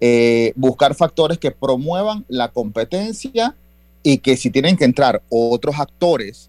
eh, 0.00 0.52
buscar 0.54 0.94
factores 0.94 1.38
que 1.38 1.50
promuevan 1.50 2.24
la 2.28 2.48
competencia 2.48 3.56
y 4.02 4.18
que 4.18 4.36
si 4.36 4.50
tienen 4.50 4.76
que 4.76 4.84
entrar 4.84 5.22
otros 5.28 5.78
actores, 5.78 6.48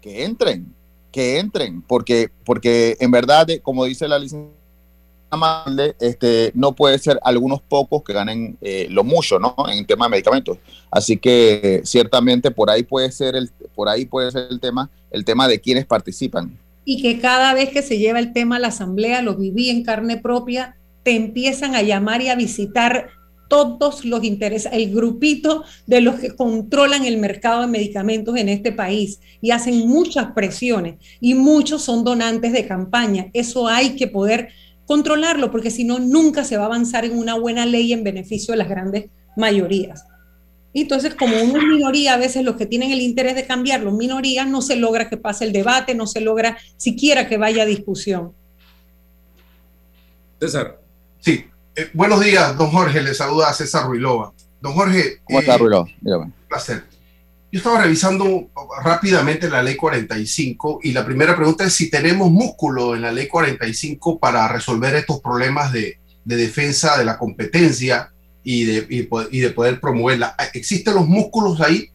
que 0.00 0.24
entren, 0.24 0.74
que 1.12 1.38
entren, 1.38 1.80
porque, 1.82 2.30
porque 2.44 2.96
en 3.00 3.10
verdad, 3.12 3.46
como 3.62 3.84
dice 3.84 4.08
la 4.08 4.18
este, 5.98 6.52
no 6.54 6.72
puede 6.72 6.98
ser 6.98 7.18
algunos 7.22 7.60
pocos 7.62 8.02
que 8.02 8.12
ganen 8.12 8.56
eh, 8.60 8.86
lo 8.90 9.04
mucho, 9.04 9.38
¿no? 9.38 9.54
En 9.70 9.86
tema 9.86 10.06
de 10.06 10.10
medicamentos. 10.10 10.58
Así 10.90 11.16
que 11.16 11.80
ciertamente 11.84 12.50
por 12.50 12.70
ahí 12.70 12.82
puede 12.82 13.10
ser 13.10 13.36
el, 13.36 13.50
por 13.74 13.88
ahí 13.88 14.04
puede 14.04 14.30
ser 14.30 14.48
el 14.50 14.60
tema, 14.60 14.90
el 15.10 15.24
tema 15.24 15.48
de 15.48 15.60
quienes 15.60 15.86
participan. 15.86 16.58
Y 16.84 17.00
que 17.00 17.20
cada 17.20 17.54
vez 17.54 17.70
que 17.70 17.82
se 17.82 17.98
lleva 17.98 18.18
el 18.18 18.32
tema 18.32 18.56
a 18.56 18.58
la 18.58 18.68
asamblea, 18.68 19.22
lo 19.22 19.36
viví 19.36 19.70
en 19.70 19.84
carne 19.84 20.18
propia, 20.18 20.76
te 21.02 21.16
empiezan 21.16 21.74
a 21.74 21.82
llamar 21.82 22.22
y 22.22 22.28
a 22.28 22.34
visitar 22.34 23.08
todos 23.52 24.06
los 24.06 24.24
intereses, 24.24 24.72
el 24.72 24.94
grupito 24.94 25.62
de 25.86 26.00
los 26.00 26.14
que 26.14 26.34
controlan 26.34 27.04
el 27.04 27.18
mercado 27.18 27.60
de 27.60 27.66
medicamentos 27.66 28.34
en 28.36 28.48
este 28.48 28.72
país 28.72 29.20
y 29.42 29.50
hacen 29.50 29.86
muchas 29.86 30.32
presiones 30.32 30.94
y 31.20 31.34
muchos 31.34 31.82
son 31.82 32.02
donantes 32.02 32.54
de 32.54 32.66
campaña. 32.66 33.26
Eso 33.34 33.68
hay 33.68 33.94
que 33.94 34.08
poder 34.08 34.48
controlarlo, 34.92 35.50
porque 35.50 35.70
si 35.70 35.84
no, 35.84 35.98
nunca 36.00 36.44
se 36.44 36.58
va 36.58 36.64
a 36.64 36.66
avanzar 36.66 37.06
en 37.06 37.16
una 37.16 37.34
buena 37.34 37.64
ley 37.64 37.94
en 37.94 38.04
beneficio 38.04 38.52
de 38.52 38.58
las 38.58 38.68
grandes 38.68 39.06
mayorías. 39.38 40.04
Y 40.74 40.82
entonces, 40.82 41.14
como 41.14 41.34
una 41.40 41.64
minoría, 41.66 42.12
a 42.12 42.18
veces 42.18 42.44
los 42.44 42.56
que 42.56 42.66
tienen 42.66 42.90
el 42.90 43.00
interés 43.00 43.34
de 43.34 43.46
cambiarlo, 43.46 43.90
minorías, 43.92 44.46
no 44.46 44.60
se 44.60 44.76
logra 44.76 45.08
que 45.08 45.16
pase 45.16 45.46
el 45.46 45.52
debate, 45.54 45.94
no 45.94 46.06
se 46.06 46.20
logra 46.20 46.58
siquiera 46.76 47.26
que 47.26 47.38
vaya 47.38 47.62
a 47.62 47.66
discusión. 47.66 48.34
César. 50.38 50.78
Sí, 51.20 51.46
eh, 51.74 51.88
buenos 51.94 52.20
días, 52.20 52.54
don 52.58 52.70
Jorge, 52.70 53.00
le 53.00 53.14
saluda 53.14 53.48
a 53.48 53.54
César 53.54 53.86
Ruilova. 53.86 54.34
Don 54.60 54.74
Jorge. 54.74 55.22
¿Cómo 55.24 55.40
está, 55.40 55.54
eh, 55.54 55.58
Ruilova? 55.58 55.88
Un 56.04 56.34
placer. 56.50 56.84
Yo 57.52 57.58
estaba 57.58 57.82
revisando 57.82 58.48
rápidamente 58.82 59.50
la 59.50 59.62
ley 59.62 59.76
45 59.76 60.80
y 60.84 60.92
la 60.92 61.04
primera 61.04 61.36
pregunta 61.36 61.64
es 61.64 61.74
si 61.74 61.90
tenemos 61.90 62.30
músculo 62.30 62.96
en 62.96 63.02
la 63.02 63.12
ley 63.12 63.28
45 63.28 64.18
para 64.18 64.48
resolver 64.48 64.94
estos 64.94 65.20
problemas 65.20 65.70
de, 65.70 65.98
defensa 66.24 66.96
de 66.96 67.04
la 67.04 67.18
competencia 67.18 68.10
y 68.42 68.64
de, 68.64 68.86
y, 69.30 69.40
de, 69.40 69.50
poder 69.50 69.80
promoverla. 69.80 70.34
¿Existen 70.54 70.94
los 70.94 71.06
músculos 71.06 71.60
ahí? 71.60 71.90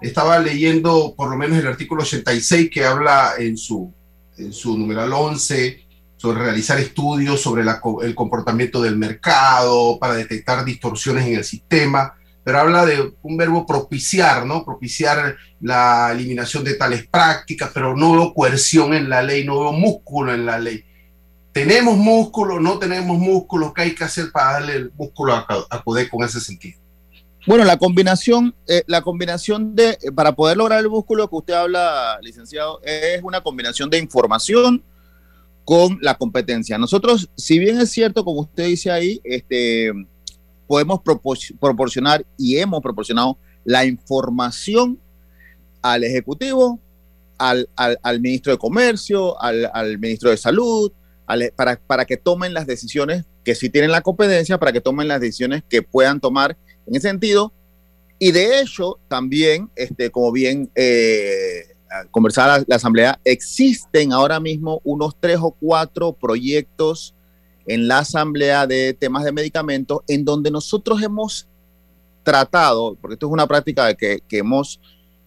Estaba 0.00 0.38
leyendo 0.38 1.12
por 1.16 1.28
lo 1.28 1.36
menos 1.36 1.58
el 1.58 1.66
artículo 1.66 2.02
86 2.02 2.70
que 2.70 2.84
habla 2.84 3.32
en 3.36 3.56
su, 3.56 3.92
en 4.38 4.52
su 4.52 4.78
numeral 4.78 5.12
11 5.12 5.86
sobre 6.18 6.38
realizar 6.38 6.78
estudios 6.78 7.40
sobre 7.40 7.64
el 8.02 8.14
comportamiento 8.14 8.80
del 8.80 8.96
mercado 8.96 9.98
para 9.98 10.14
detectar 10.14 10.64
distorsiones 10.64 11.26
en 11.26 11.34
el 11.34 11.44
sistema 11.44 12.14
pero 12.42 12.58
habla 12.58 12.86
de 12.86 13.12
un 13.22 13.36
verbo 13.36 13.66
propiciar, 13.66 14.46
¿no? 14.46 14.64
Propiciar 14.64 15.36
la 15.60 16.10
eliminación 16.12 16.64
de 16.64 16.74
tales 16.74 17.06
prácticas, 17.06 17.70
pero 17.72 17.96
no 17.96 18.12
veo 18.12 18.34
coerción 18.34 18.94
en 18.94 19.08
la 19.08 19.22
ley, 19.22 19.44
no 19.44 19.60
veo 19.60 19.72
músculo 19.72 20.32
en 20.32 20.46
la 20.46 20.58
ley. 20.58 20.84
¿Tenemos 21.52 21.96
músculo? 21.96 22.60
¿No 22.60 22.78
tenemos 22.78 23.18
músculo? 23.18 23.74
¿Qué 23.74 23.82
hay 23.82 23.94
que 23.94 24.04
hacer 24.04 24.30
para 24.32 24.52
darle 24.52 24.74
el 24.76 24.92
músculo 24.96 25.34
a, 25.34 25.46
a 25.68 25.82
Codeco 25.82 26.16
en 26.18 26.28
ese 26.28 26.40
sentido? 26.40 26.78
Bueno, 27.46 27.64
la 27.64 27.78
combinación, 27.78 28.54
eh, 28.66 28.82
la 28.86 29.02
combinación 29.02 29.74
de, 29.74 29.98
para 30.14 30.32
poder 30.32 30.58
lograr 30.58 30.80
el 30.80 30.90
músculo 30.90 31.28
que 31.28 31.36
usted 31.36 31.54
habla, 31.54 32.18
licenciado, 32.22 32.80
es 32.82 33.22
una 33.22 33.40
combinación 33.40 33.88
de 33.88 33.98
información 33.98 34.84
con 35.64 35.98
la 36.02 36.16
competencia. 36.16 36.76
Nosotros, 36.78 37.30
si 37.36 37.58
bien 37.58 37.80
es 37.80 37.90
cierto, 37.90 38.24
como 38.24 38.42
usted 38.42 38.66
dice 38.66 38.90
ahí, 38.90 39.20
este, 39.24 39.90
podemos 40.70 41.00
proporcionar 41.58 42.24
y 42.38 42.58
hemos 42.58 42.80
proporcionado 42.80 43.36
la 43.64 43.84
información 43.84 45.00
al 45.82 46.04
Ejecutivo, 46.04 46.78
al, 47.38 47.66
ministro 48.20 48.52
de 48.52 48.58
Comercio, 48.58 49.34
al, 49.42 49.98
ministro 49.98 50.30
de 50.30 50.36
Salud, 50.36 50.92
para, 51.56 51.74
para, 51.74 52.04
que 52.04 52.16
tomen 52.16 52.54
las 52.54 52.68
decisiones 52.68 53.24
que 53.42 53.56
sí 53.56 53.68
tienen 53.68 53.90
la 53.90 54.02
competencia, 54.02 54.58
para 54.58 54.70
que 54.72 54.80
tomen 54.80 55.08
las 55.08 55.20
decisiones 55.20 55.64
que 55.68 55.82
puedan 55.82 56.20
tomar 56.20 56.56
en 56.86 56.94
ese 56.94 57.08
sentido. 57.08 57.52
Y 58.20 58.30
de 58.30 58.60
hecho, 58.60 59.00
también, 59.08 59.72
este, 59.74 60.12
como 60.12 60.30
bien 60.30 60.70
eh, 60.76 61.64
conversaba 62.12 62.58
la, 62.58 62.64
la, 62.68 62.76
asamblea, 62.76 63.18
existen 63.24 64.12
ahora 64.12 64.38
mismo 64.38 64.80
unos 64.84 65.16
tres 65.18 65.38
o 65.40 65.50
cuatro 65.50 66.12
proyectos 66.12 67.16
en 67.66 67.88
la 67.88 67.98
asamblea 67.98 68.66
de 68.66 68.94
temas 68.94 69.24
de 69.24 69.32
medicamentos 69.32 70.00
en 70.08 70.24
donde 70.24 70.50
nosotros 70.50 71.02
hemos 71.02 71.48
tratado, 72.22 72.96
porque 73.00 73.14
esto 73.14 73.26
es 73.26 73.32
una 73.32 73.46
práctica 73.46 73.94
que, 73.94 74.20
que 74.28 74.38
hemos 74.38 74.80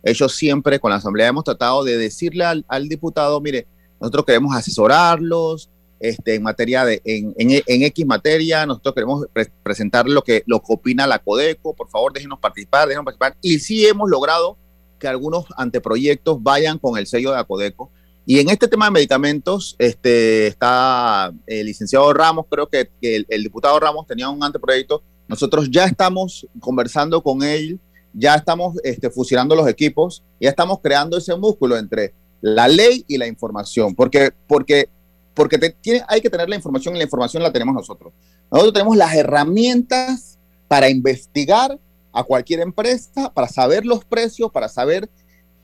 hecho 0.03 0.27
siempre 0.29 0.79
con 0.79 0.91
la 0.91 0.97
asamblea, 0.97 1.27
hemos 1.27 1.43
tratado 1.43 1.83
de 1.83 1.97
decirle 1.97 2.43
al, 2.45 2.89
diputado, 2.89 3.39
mire, 3.39 3.67
nosotros 3.99 4.25
queremos 4.25 4.55
asesorarlos, 4.55 5.69
este, 5.99 6.35
en 6.35 6.43
materia 6.43 6.83
de, 6.83 7.01
en, 7.05 7.33
en, 7.37 7.63
en, 7.65 7.83
X 7.83 8.05
materia, 8.05 8.65
nosotros 8.65 8.93
queremos 8.93 9.25
pre 9.31 9.49
presentar 9.63 10.07
lo 10.07 10.21
que, 10.21 10.43
lo 10.45 10.59
que 10.59 10.73
opina 10.73 11.07
la 11.07 11.19
Codeco, 11.19 11.73
por 11.73 11.89
favor 11.89 12.11
déjenos 12.11 12.39
participar, 12.39 12.87
déjenos 12.87 13.05
participar, 13.05 13.37
y 13.41 13.59
sí 13.59 13.85
hemos 13.85 14.09
logrado 14.09 14.57
que 14.99 15.07
algunos 15.07 15.45
anteproyectos 15.55 16.43
vayan 16.43 16.77
con 16.77 16.97
el 16.97 17.07
sello 17.07 17.31
de 17.31 17.37
la 17.37 17.45
Codeco, 17.45 17.89
y 18.25 18.39
en 18.39 18.49
este 18.49 18.67
tema 18.67 18.85
de 18.85 18.91
medicamentos 18.91 19.75
este, 19.79 20.47
está 20.47 21.31
el 21.45 21.65
licenciado 21.65 22.13
Ramos, 22.13 22.45
creo 22.49 22.67
que, 22.67 22.89
el, 23.01 23.43
diputado 23.43 23.79
Ramos 23.79 24.07
tenía 24.07 24.29
un 24.29 24.43
anteproyecto, 24.43 25.03
nosotros 25.27 25.69
ya 25.69 25.85
estamos 25.85 26.47
conversando 26.59 27.21
con 27.21 27.43
él, 27.43 27.79
ya 28.13 28.35
estamos 28.35 28.75
este, 28.83 29.09
fusionando 29.09 29.55
los 29.55 29.67
equipos, 29.67 30.23
ya 30.39 30.49
estamos 30.49 30.79
creando 30.81 31.17
ese 31.17 31.35
músculo 31.35 31.77
entre 31.77 32.13
la 32.41 32.67
ley 32.67 33.05
y 33.07 33.17
la 33.17 33.27
información, 33.27 33.95
porque, 33.95 34.31
porque 34.47 34.89
porque 35.33 35.75
hay 36.07 36.21
que 36.21 36.29
tener 36.29 36.47
la 36.47 36.55
información 36.55 36.95
y 36.95 36.99
la 36.99 37.05
información 37.05 37.43
la 37.43 37.51
tenemos 37.51 37.73
nosotros. 37.73 38.13
Nosotros 38.51 38.73
tenemos 38.73 38.95
las 38.95 39.15
herramientas 39.15 40.37
para 40.67 40.89
investigar 40.89 41.79
a 42.11 42.23
cualquier 42.23 42.59
empresa, 42.59 43.33
para 43.33 43.47
saber 43.47 43.85
los 43.85 44.05
precios, 44.05 44.51
para 44.51 44.69
saber, 44.69 45.09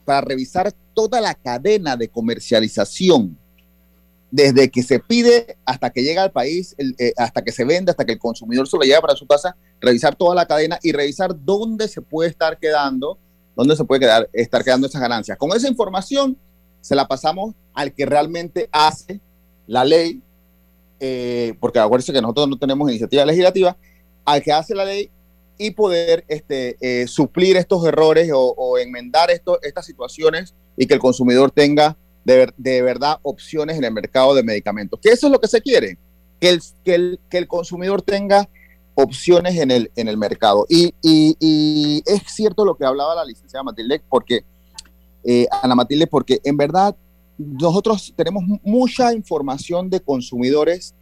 para 0.06 0.22
revisar 0.22 0.74
toda 0.94 1.22
la 1.22 1.34
cadena 1.34 1.96
de 1.96 2.10
comercialización, 2.10 3.38
desde 4.32 4.70
que 4.70 4.84
se 4.84 5.00
pide 5.00 5.58
hasta 5.66 5.90
que 5.90 6.04
llega 6.04 6.24
al 6.24 6.32
país, 6.32 6.76
eh, 6.78 7.14
hasta 7.18 7.44
que 7.44 7.52
se 7.52 7.66
vende, 7.66 7.92
hasta 7.92 8.06
que 8.06 8.14
el 8.14 8.20
consumidor 8.20 8.68
se 8.68 8.78
lo 8.78 8.84
lleva 8.84 9.02
para 9.02 9.16
su 9.16 9.26
casa, 9.26 9.56
revisar 9.82 10.16
toda 10.16 10.36
la 10.36 10.46
cadena 10.46 10.78
y 10.84 10.92
revisar 10.92 11.34
dónde 11.44 11.88
se 11.88 12.02
puede 12.02 12.30
estar 12.30 12.60
quedando, 12.60 13.18
dónde 13.56 13.76
se 13.76 13.84
puede 13.86 14.02
quedar, 14.02 14.30
estar 14.34 14.64
quedando 14.64 14.88
esas 14.88 15.02
ganancias. 15.02 15.38
Con 15.38 15.52
esa 15.56 15.68
información 15.68 16.38
se 16.82 16.96
la 16.96 17.08
pasamos 17.08 17.56
al 17.74 17.94
que 17.94 18.06
realmente 18.06 18.70
hace 18.72 19.20
la 19.68 19.84
ley, 19.84 20.22
eh, 21.00 21.56
porque 21.60 21.80
acuérdense 21.80 22.14
que 22.14 22.22
nosotros 22.22 22.50
no 22.50 22.58
tenemos 22.60 22.90
iniciativa 22.90 23.26
legislativa, 23.26 23.78
al 24.26 24.44
que 24.44 24.52
hace 24.52 24.76
la 24.76 24.86
ley 24.86 25.10
y 25.60 25.72
poder 25.72 26.24
este, 26.30 26.78
eh, 26.80 27.06
suplir 27.06 27.58
estos 27.58 27.86
errores 27.86 28.32
o, 28.34 28.78
enmendar 28.80 29.30
estas 29.30 29.86
situaciones 29.86 30.56
y 30.78 30.88
que 30.88 30.94
el 30.94 31.00
consumidor 31.02 31.52
tenga 31.52 31.98
de, 32.24 32.82
verdad 32.82 33.20
opciones 33.24 33.78
en 33.78 33.84
el 33.84 33.92
mercado 33.92 34.34
de 34.34 34.42
medicamentos. 34.42 35.00
Que 35.02 35.10
eso 35.10 35.28
es 35.28 35.34
lo 35.34 35.40
que 35.40 35.50
se 35.50 35.62
quiere, 35.62 35.98
que 36.40 36.50
el, 36.50 36.62
que 36.86 36.96
el, 36.96 37.20
que 37.30 37.38
el 37.38 37.48
consumidor 37.48 38.02
tenga 38.02 38.48
opciones 38.96 39.58
en 39.58 39.70
el, 39.70 39.92
en 39.98 40.08
el 40.08 40.18
mercado. 40.18 40.66
Y, 40.70 40.94
es 42.06 42.22
cierto 42.28 42.64
lo 42.64 42.76
que 42.76 42.86
hablaba 42.86 43.16
la 43.16 43.26
licenciada 43.26 43.64
Matilde, 43.64 44.02
porque, 44.10 44.46
eh, 45.26 45.46
Ana 45.62 45.76
Matilde, 45.76 46.08
porque 46.08 46.40
en 46.46 46.56
verdad 46.56 46.96
nosotros 47.38 48.14
tenemos 48.16 48.44
mucha 48.64 49.14
información 49.14 49.90
de 49.90 50.00
consumidores 50.00 50.96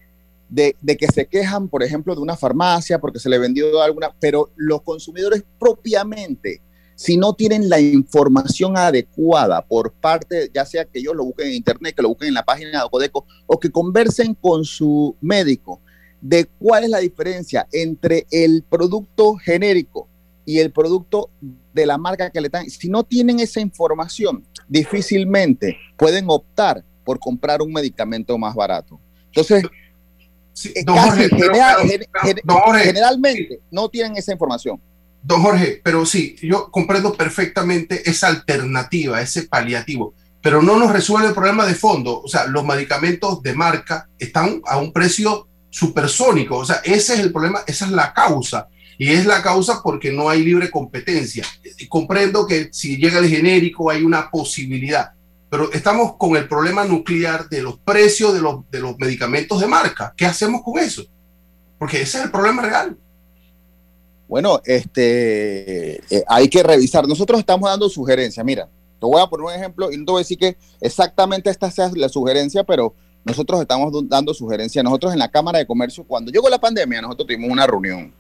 de, 0.50 0.76
que 0.98 1.08
se 1.08 1.26
quejan, 1.26 1.68
por 1.68 1.84
ejemplo, 1.84 2.16
de 2.16 2.22
una 2.22 2.38
farmacia 2.38 3.00
porque 3.00 3.20
se 3.20 3.30
le 3.30 3.38
vendió 3.38 3.82
alguna, 3.82 4.14
pero 4.20 4.52
los 4.56 4.82
consumidores 4.82 5.44
propiamente, 5.60 6.62
si 6.96 7.18
no 7.18 7.34
tienen 7.34 7.70
la 7.70 7.80
información 7.80 8.78
adecuada 8.78 9.62
por 9.62 9.92
parte, 9.92 10.50
ya 10.54 10.66
sea 10.66 10.86
que 10.86 11.00
ellos 11.00 11.16
lo 11.16 11.26
busquen 11.26 11.48
en 11.48 11.56
internet, 11.56 11.96
que 11.96 12.02
lo 12.02 12.10
busquen 12.10 12.30
en 12.30 12.34
la 12.34 12.46
página 12.46 12.84
de 12.84 12.90
Codeco 12.90 13.26
o 13.46 13.60
que 13.60 13.72
conversen 13.72 14.34
con 14.34 14.66
su 14.66 15.16
médico 15.22 15.82
de 16.22 16.46
cuál 16.46 16.86
es 16.86 16.90
la 16.90 17.00
diferencia 17.00 17.68
entre 17.72 18.26
el 18.32 18.64
producto 18.68 19.36
genérico 19.36 20.08
y 20.46 20.60
el 20.60 20.72
producto 20.72 21.30
de 21.74 21.86
la 21.86 21.98
marca 21.98 22.30
que 22.30 22.42
le 22.42 22.50
dan, 22.50 22.70
si 22.70 22.90
no 22.90 23.04
tienen 23.04 23.40
esa 23.40 23.60
información, 23.60 24.44
difícilmente 24.68 25.78
pueden 25.98 26.26
optar 26.30 26.84
por 27.04 27.20
comprar 27.20 27.62
un 27.62 27.72
medicamento 27.72 28.38
más 28.38 28.56
barato. 28.56 29.00
Entonces, 29.28 29.64
sí, 30.58 30.74
casi 30.86 31.00
Jorge, 31.00 31.30
general, 31.30 31.78
pero, 31.88 32.06
pero, 32.12 32.24
gen, 32.24 32.42
Jorge, 32.48 32.84
generalmente 32.86 33.60
no 33.72 33.90
tienen 33.90 34.18
esa 34.18 34.32
información. 34.32 34.82
Don 35.22 35.42
Jorge, 35.42 35.82
pero 35.84 36.06
sí, 36.06 36.36
yo 36.42 36.72
comprendo 36.72 37.14
perfectamente 37.14 38.10
esa 38.10 38.28
alternativa, 38.28 39.22
ese 39.22 39.44
paliativo, 39.44 40.14
pero 40.42 40.62
no 40.62 40.78
nos 40.78 40.92
resuelve 40.92 41.28
el 41.28 41.34
problema 41.34 41.66
de 41.66 41.76
fondo. 41.76 42.22
O 42.22 42.28
sea, 42.28 42.48
los 42.48 42.66
medicamentos 42.66 43.44
de 43.44 43.54
marca 43.54 44.08
están 44.18 44.62
a 44.66 44.78
un 44.78 44.94
precio 44.94 45.48
supersónico. 45.70 46.58
O 46.58 46.66
sea, 46.66 46.78
ese 46.84 47.16
es 47.16 47.20
el 47.20 47.32
problema, 47.32 47.60
esa 47.68 47.86
es 47.86 47.92
la 47.92 48.14
causa. 48.14 48.68
Y 48.98 49.10
es 49.10 49.26
la 49.26 49.44
causa 49.44 49.82
porque 49.84 50.12
no 50.12 50.30
hay 50.30 50.44
libre 50.44 50.72
competencia. 50.72 51.46
Comprendo 51.88 52.48
que 52.48 52.70
si 52.72 52.98
llega 52.98 53.20
el 53.20 53.28
genérico 53.28 53.92
hay 53.92 54.04
una 54.04 54.32
posibilidad, 54.32 55.12
pero 55.50 55.72
estamos 55.72 56.16
con 56.18 56.36
el 56.36 56.48
problema 56.48 56.86
nuclear 56.86 57.48
de 57.50 57.62
los 57.62 57.80
precios 57.80 58.34
de 58.34 58.42
los, 58.42 58.70
de 58.70 58.80
los 58.80 58.98
medicamentos 58.98 59.60
de 59.60 59.68
marca. 59.68 60.14
¿Qué 60.16 60.26
hacemos 60.26 60.62
con 60.64 60.80
eso? 60.80 61.04
Porque 61.78 62.02
ese 62.02 62.18
es 62.18 62.26
el 62.26 62.32
problema 62.32 62.64
real. 62.64 62.98
Bueno, 64.28 64.62
este, 64.66 65.96
eh, 66.14 66.24
hay 66.28 66.50
que 66.50 66.64
revisar. 66.64 67.08
Nosotros 67.08 67.40
estamos 67.40 67.70
dando 67.70 67.88
sugerencias. 67.88 68.46
Mira, 68.46 68.66
te 69.00 69.06
voy 69.06 69.22
a 69.22 69.28
poner 69.28 69.46
un 69.46 69.54
ejemplo 69.54 69.92
y 69.92 69.98
no 69.98 70.06
te 70.06 70.12
voy 70.12 70.20
a 70.20 70.24
decir 70.24 70.38
que 70.38 70.58
exactamente 70.82 71.50
esta 71.50 71.72
sea 71.72 71.90
la 71.96 72.10
sugerencia, 72.10 72.64
pero 72.64 72.94
nosotros 73.24 73.62
estamos 73.62 73.94
dando 74.10 74.34
sugerencias. 74.34 74.84
Nosotros 74.84 75.14
en 75.14 75.20
la 75.20 75.32
Cámara 75.32 75.60
de 75.60 75.68
Comercio, 75.68 76.04
cuando 76.04 76.32
llegó 76.32 76.50
la 76.50 76.60
pandemia, 76.60 77.02
nosotros 77.02 77.28
tuvimos 77.28 77.50
una 77.50 77.66
reunión 77.66 78.14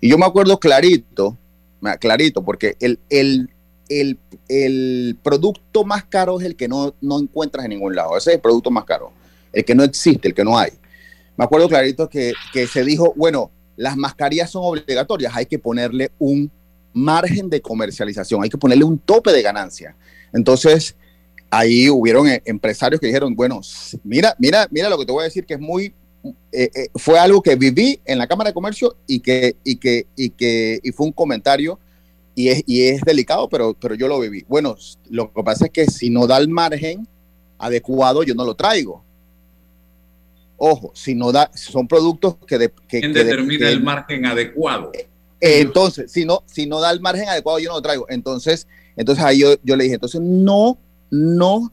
y 0.00 0.08
yo 0.08 0.18
me 0.18 0.26
acuerdo 0.26 0.58
clarito, 0.58 1.36
clarito, 2.00 2.44
porque 2.44 2.76
el, 2.80 2.98
el, 3.08 3.50
el, 3.88 4.18
el, 4.48 5.18
producto 5.22 5.84
más 5.84 6.04
caro 6.04 6.40
es 6.40 6.46
el 6.46 6.56
que 6.56 6.68
no, 6.68 6.94
no 7.00 7.18
encuentras 7.18 7.64
en 7.64 7.70
ningún 7.70 7.94
lado. 7.94 8.16
Ese 8.16 8.30
es 8.30 8.34
el 8.36 8.40
producto 8.40 8.70
más 8.70 8.84
caro, 8.84 9.12
el 9.52 9.64
que 9.64 9.74
no 9.74 9.84
existe, 9.84 10.28
el 10.28 10.34
que 10.34 10.44
no 10.44 10.58
hay. 10.58 10.70
Me 11.36 11.44
acuerdo 11.44 11.68
clarito 11.68 12.08
que, 12.08 12.32
que 12.52 12.66
se 12.66 12.84
dijo, 12.84 13.12
bueno, 13.16 13.50
las 13.76 13.96
mascarillas 13.96 14.50
son 14.50 14.62
obligatorias, 14.64 15.32
hay 15.36 15.46
que 15.46 15.58
ponerle 15.58 16.10
un 16.18 16.50
margen 16.92 17.50
de 17.50 17.60
comercialización, 17.60 18.42
hay 18.42 18.48
que 18.48 18.56
ponerle 18.56 18.84
un 18.84 18.98
tope 18.98 19.32
de 19.32 19.42
ganancia. 19.42 19.94
Entonces, 20.32 20.96
ahí 21.50 21.90
hubieron 21.90 22.26
eh, 22.28 22.42
empresarios 22.46 23.00
que 23.00 23.06
dijeron, 23.06 23.34
bueno, 23.34 23.60
mira, 24.02 24.34
mira, 24.38 24.66
mira 24.70 24.88
lo 24.88 24.98
que 24.98 25.06
te 25.06 25.12
voy 25.12 25.22
a 25.22 25.24
decir 25.24 25.44
que 25.44 25.54
es 25.54 25.60
muy 25.60 25.94
eh, 26.52 26.70
eh, 26.74 26.88
fue 26.94 27.18
algo 27.18 27.42
que 27.42 27.54
viví 27.54 28.00
en 28.04 28.18
la 28.18 28.26
Cámara 28.26 28.50
de 28.50 28.54
Comercio 28.54 28.96
y 29.06 29.20
que, 29.20 29.56
y 29.62 29.76
que, 29.76 30.06
y 30.16 30.30
que 30.30 30.80
y 30.82 30.90
fue 30.90 31.06
un 31.06 31.12
comentario 31.12 31.78
y 32.36 32.50
es, 32.50 32.62
y 32.66 32.82
es 32.82 33.00
delicado, 33.00 33.48
pero, 33.48 33.74
pero 33.74 33.94
yo 33.94 34.06
lo 34.08 34.20
viví. 34.20 34.44
Bueno, 34.46 34.76
lo 35.08 35.32
que 35.32 35.42
pasa 35.42 35.64
es 35.64 35.70
que 35.72 35.86
si 35.86 36.10
no 36.10 36.26
da 36.26 36.36
el 36.36 36.48
margen 36.48 37.08
adecuado, 37.58 38.22
yo 38.22 38.34
no 38.34 38.44
lo 38.44 38.54
traigo. 38.54 39.02
Ojo, 40.58 40.92
si 40.94 41.14
no 41.14 41.32
da, 41.32 41.50
son 41.54 41.88
productos 41.88 42.36
que... 42.46 42.58
De, 42.58 42.68
que 42.68 43.00
¿Quién 43.00 43.14
que 43.14 43.24
determina 43.24 43.66
de, 43.66 43.72
el 43.72 43.82
margen 43.82 44.26
adecuado? 44.26 44.92
Eh, 44.94 45.08
entonces, 45.40 46.12
si 46.12 46.26
no, 46.26 46.42
si 46.44 46.66
no 46.66 46.78
da 46.78 46.90
el 46.90 47.00
margen 47.00 47.26
adecuado, 47.26 47.58
yo 47.58 47.70
no 47.70 47.76
lo 47.76 47.82
traigo. 47.82 48.04
Entonces, 48.10 48.68
entonces 48.96 49.24
ahí 49.24 49.38
yo, 49.38 49.54
yo 49.62 49.74
le 49.74 49.84
dije, 49.84 49.94
entonces 49.94 50.20
no, 50.20 50.78
no 51.10 51.72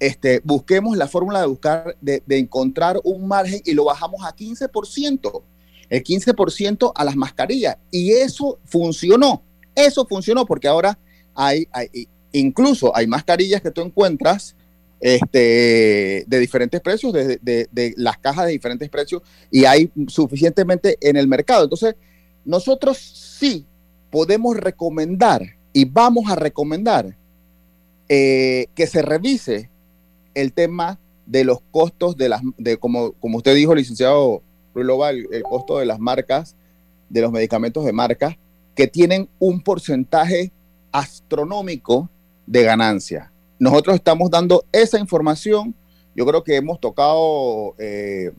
este, 0.00 0.40
busquemos 0.42 0.96
la 0.96 1.06
fórmula 1.06 1.40
de 1.40 1.46
buscar, 1.46 1.96
de, 2.00 2.24
de, 2.26 2.38
encontrar 2.38 3.00
un 3.04 3.28
margen 3.28 3.62
y 3.64 3.72
lo 3.72 3.84
bajamos 3.84 4.24
a 4.24 4.34
15%, 4.34 5.42
el 5.90 6.02
15% 6.02 6.92
a 6.92 7.04
las 7.04 7.14
mascarillas. 7.14 7.76
Y 7.92 8.10
eso 8.10 8.58
funcionó, 8.64 9.44
eso 9.74 10.06
funcionó 10.06 10.46
porque 10.46 10.68
ahora 10.68 10.98
hay, 11.34 11.66
hay 11.72 12.08
incluso 12.32 12.94
hay 12.96 13.06
mascarillas 13.06 13.60
que 13.60 13.70
tú 13.70 13.82
encuentras 13.82 14.56
este, 15.00 16.24
de 16.26 16.38
diferentes 16.38 16.80
precios, 16.80 17.12
de, 17.12 17.94
las 17.96 18.18
cajas 18.18 18.46
de 18.46 18.52
diferentes 18.52 18.88
precios, 18.88 19.22
y 19.50 19.64
hay 19.64 19.90
suficientemente 20.06 20.96
en 21.00 21.16
el 21.16 21.26
mercado. 21.26 21.64
Entonces, 21.64 21.96
nosotros 22.44 22.98
sí 22.98 23.66
podemos 24.10 24.56
recomendar 24.56 25.42
y 25.72 25.84
vamos 25.86 26.30
a 26.30 26.36
recomendar 26.36 27.16
eh, 28.08 28.66
que 28.74 28.86
se 28.86 29.02
revise 29.02 29.70
el 30.34 30.52
tema 30.52 30.98
de 31.26 31.44
los 31.44 31.58
costos 31.70 32.16
de 32.16 32.28
las, 32.28 32.42
de 32.58 32.76
como, 32.76 33.12
como 33.12 33.38
usted 33.38 33.54
dijo, 33.54 33.74
licenciado 33.74 34.42
Ruilova, 34.74 35.10
el 35.10 35.42
costo 35.42 35.78
de 35.78 35.86
las 35.86 35.98
marcas, 35.98 36.54
de 37.08 37.20
los 37.20 37.32
medicamentos 37.32 37.84
de 37.84 37.92
marca, 37.92 38.38
que 38.74 38.86
tienen 38.86 39.28
un 39.38 39.62
porcentaje 39.62 40.52
astronómico 40.90 42.08
de 42.46 42.62
ganancia. 42.62 43.32
Nosotros 43.58 43.96
estamos 43.96 44.30
dando 44.30 44.64
esa 44.72 44.98
información. 44.98 45.74
Yo 46.14 46.26
creo 46.26 46.42
que 46.42 46.56
hemos 46.56 46.80
tocado, 46.80 47.74
eh, 47.78 48.32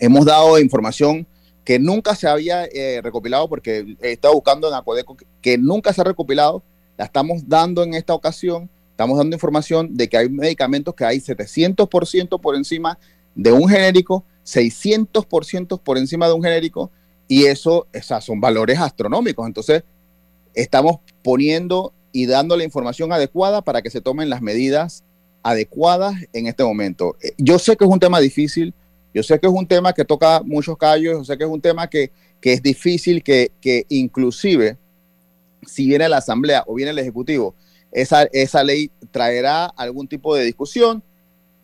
hemos 0.00 0.24
dado 0.24 0.58
información 0.58 1.26
que 1.68 1.78
nunca 1.78 2.14
se 2.14 2.26
había 2.26 2.64
eh, 2.64 3.00
recopilado, 3.02 3.46
porque 3.46 3.94
he 4.00 4.12
estado 4.12 4.32
buscando 4.32 4.68
en 4.68 4.74
Acodeco, 4.74 5.18
que, 5.42 5.58
nunca 5.58 5.92
se 5.92 6.00
ha 6.00 6.04
recopilado, 6.04 6.62
la 6.96 7.04
estamos 7.04 7.46
dando 7.46 7.82
en 7.82 7.92
esta 7.92 8.14
ocasión, 8.14 8.70
estamos 8.90 9.18
dando 9.18 9.36
información 9.36 9.94
de 9.94 10.08
que 10.08 10.16
hay 10.16 10.30
medicamentos 10.30 10.94
que 10.94 11.04
hay 11.04 11.18
700% 11.18 12.40
por 12.40 12.56
encima 12.56 12.98
de 13.34 13.52
un 13.52 13.68
genérico, 13.68 14.24
600% 14.46 15.78
por 15.78 15.98
encima 15.98 16.26
de 16.26 16.32
un 16.32 16.42
genérico, 16.42 16.90
y 17.28 17.44
eso, 17.44 17.86
esas 17.92 18.24
son 18.24 18.40
valores 18.40 18.78
astronómicos. 18.78 19.46
Entonces, 19.46 19.84
estamos 20.54 20.98
poniendo 21.22 21.92
y 22.10 22.26
dando 22.26 22.56
la 22.56 22.64
información 22.64 23.12
adecuada 23.12 23.62
para 23.62 23.82
que 23.82 23.90
se 23.90 24.00
tomen 24.00 24.30
las 24.30 24.40
medidas 24.40 25.04
adecuadas 25.42 26.14
en 26.32 26.46
este 26.46 26.64
momento. 26.64 27.16
Eh, 27.22 27.34
yo 27.36 27.58
sé 27.58 27.76
que 27.76 27.84
es 27.84 27.90
un 27.90 28.00
tema 28.00 28.18
difícil, 28.18 28.74
yo 29.14 29.22
sé 29.22 29.38
que 29.38 29.46
es 29.46 29.52
un 29.52 29.66
tema 29.66 29.92
que 29.92 30.04
toca 30.04 30.42
muchos 30.42 30.76
callos, 30.76 31.18
yo 31.18 31.24
sé 31.24 31.36
que 31.38 31.44
es 31.44 31.50
un 31.50 31.60
tema 31.60 31.88
que, 31.88 32.10
es 32.42 32.62
difícil, 32.62 33.22
que, 33.22 33.52
que, 33.60 33.84
inclusive 33.88 34.78
si 35.66 35.86
viene 35.86 36.08
la 36.08 36.18
Asamblea 36.18 36.64
o 36.66 36.74
viene 36.74 36.92
el 36.92 36.98
Ejecutivo, 36.98 37.54
esa, 37.92 38.24
esa 38.32 38.64
ley 38.64 38.90
traerá 39.10 39.66
algún 39.66 40.08
tipo 40.08 40.34
de 40.34 40.44
discusión, 40.44 41.02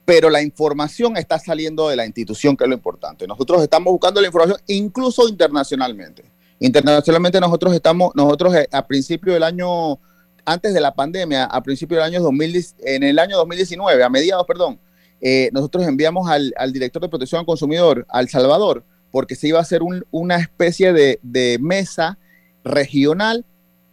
pero 0.04 0.28
la 0.28 0.42
información 0.42 1.16
está 1.16 1.38
saliendo 1.38 1.88
de 1.88 1.96
la 1.96 2.04
institución, 2.04 2.56
que 2.56 2.64
es 2.64 2.68
lo 2.68 2.76
importante. 2.76 3.26
Nosotros 3.26 3.62
estamos 3.62 3.92
buscando 3.92 4.20
la 4.20 4.26
información 4.26 4.58
incluso 4.66 5.28
internacionalmente. 5.28 6.24
Internacionalmente 6.60 7.40
nosotros 7.40 7.74
estamos, 7.74 8.12
nosotros 8.14 8.54
eh, 8.54 8.68
a 8.70 8.86
principio 8.86 9.32
del 9.32 9.42
año 9.42 9.98
antes 10.44 10.74
de 10.74 10.80
la 10.80 10.94
pandemia, 10.94 11.44
a 11.44 11.62
principios 11.62 11.98
del 11.98 12.14
año 12.14 12.22
2000, 12.22 12.66
en 12.80 13.02
el 13.02 13.18
año 13.18 13.36
2019, 13.38 14.02
a 14.04 14.10
mediados, 14.10 14.46
perdón, 14.46 14.78
eh, 15.22 15.48
nosotros 15.54 15.86
enviamos 15.86 16.28
al, 16.28 16.52
director 16.70 17.00
de 17.00 17.08
protección 17.08 17.40
al 17.40 17.46
consumidor, 17.46 18.06
al 18.10 18.28
Salvador, 18.28 18.84
porque 19.10 19.36
se 19.36 19.48
iba 19.48 19.58
a 19.58 19.62
hacer 19.62 19.80
una 20.10 20.36
especie 20.36 20.92
de, 20.92 21.58
mesa 21.60 22.18
regional 22.62 23.44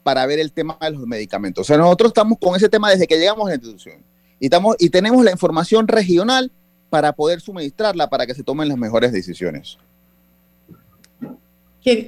para 0.04 0.26
ver 0.26 0.40
el 0.40 0.52
tema 0.52 0.78
de 0.82 0.92
los 0.92 1.08
medicamentos. 1.08 1.62
O 1.62 1.66
sea, 1.66 1.78
nosotros 1.78 2.10
estamos 2.10 2.38
con 2.38 2.56
ese 2.56 2.68
tema 2.68 2.90
desde 2.90 3.08
que 3.08 3.18
llegamos 3.18 3.46
a 3.46 3.50
la 3.50 3.56
institución 3.56 4.11
y, 4.42 4.46
estamos, 4.46 4.76
y 4.80 4.90
tenemos 4.90 5.24
la 5.24 5.32
información 5.32 5.88
regional 5.88 6.52
para 6.90 7.14
poder 7.14 7.40
suministrarla 7.42 8.10
para 8.10 8.26
que 8.26 8.34
se 8.34 8.44
tomen 8.44 8.68
las 8.68 8.78
mejores 8.78 9.14
decisiones. 9.14 9.78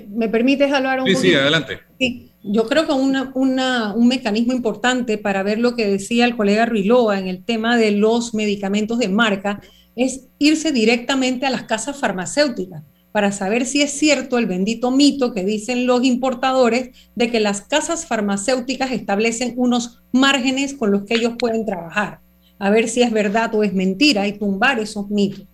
¿Me 0.09 0.27
permites 0.27 0.73
hablar 0.73 0.99
un 0.99 1.07
Sí, 1.07 1.15
sí, 1.15 1.35
adelante. 1.35 1.79
Sí. 1.99 2.31
Yo 2.43 2.67
creo 2.67 2.87
que 2.87 2.91
un 2.91 4.07
mecanismo 4.07 4.51
importante 4.51 5.19
para 5.19 5.43
ver 5.43 5.59
lo 5.59 5.75
que 5.75 5.87
decía 5.87 6.25
el 6.25 6.35
colega 6.35 6.65
Ruiloa 6.65 7.19
en 7.19 7.27
el 7.27 7.45
tema 7.45 7.77
de 7.77 7.91
los 7.91 8.33
medicamentos 8.33 8.97
de 8.97 9.09
marca 9.09 9.61
es 9.95 10.25
irse 10.39 10.71
directamente 10.71 11.45
a 11.45 11.51
las 11.51 11.63
casas 11.63 11.97
farmacéuticas 11.97 12.83
para 13.11 13.31
saber 13.31 13.67
si 13.67 13.83
es 13.83 13.91
cierto 13.91 14.39
el 14.39 14.47
bendito 14.47 14.89
mito 14.89 15.33
que 15.33 15.45
dicen 15.45 15.85
los 15.85 16.03
importadores 16.03 16.89
de 17.13 17.29
que 17.29 17.39
las 17.39 17.61
casas 17.61 18.07
farmacéuticas 18.07 18.91
establecen 18.91 19.53
unos 19.55 20.01
márgenes 20.11 20.73
con 20.73 20.91
los 20.91 21.03
que 21.03 21.13
ellos 21.13 21.33
pueden 21.37 21.63
trabajar. 21.63 22.22
A 22.63 22.69
ver 22.69 22.87
si 22.87 23.01
es 23.01 23.11
verdad 23.11 23.53
o 23.55 23.61
es 23.61 23.73
mentira 23.73 24.25
y 24.25 24.37
tumbar 24.39 24.79
esos 24.79 25.09
mitos. 25.09 25.45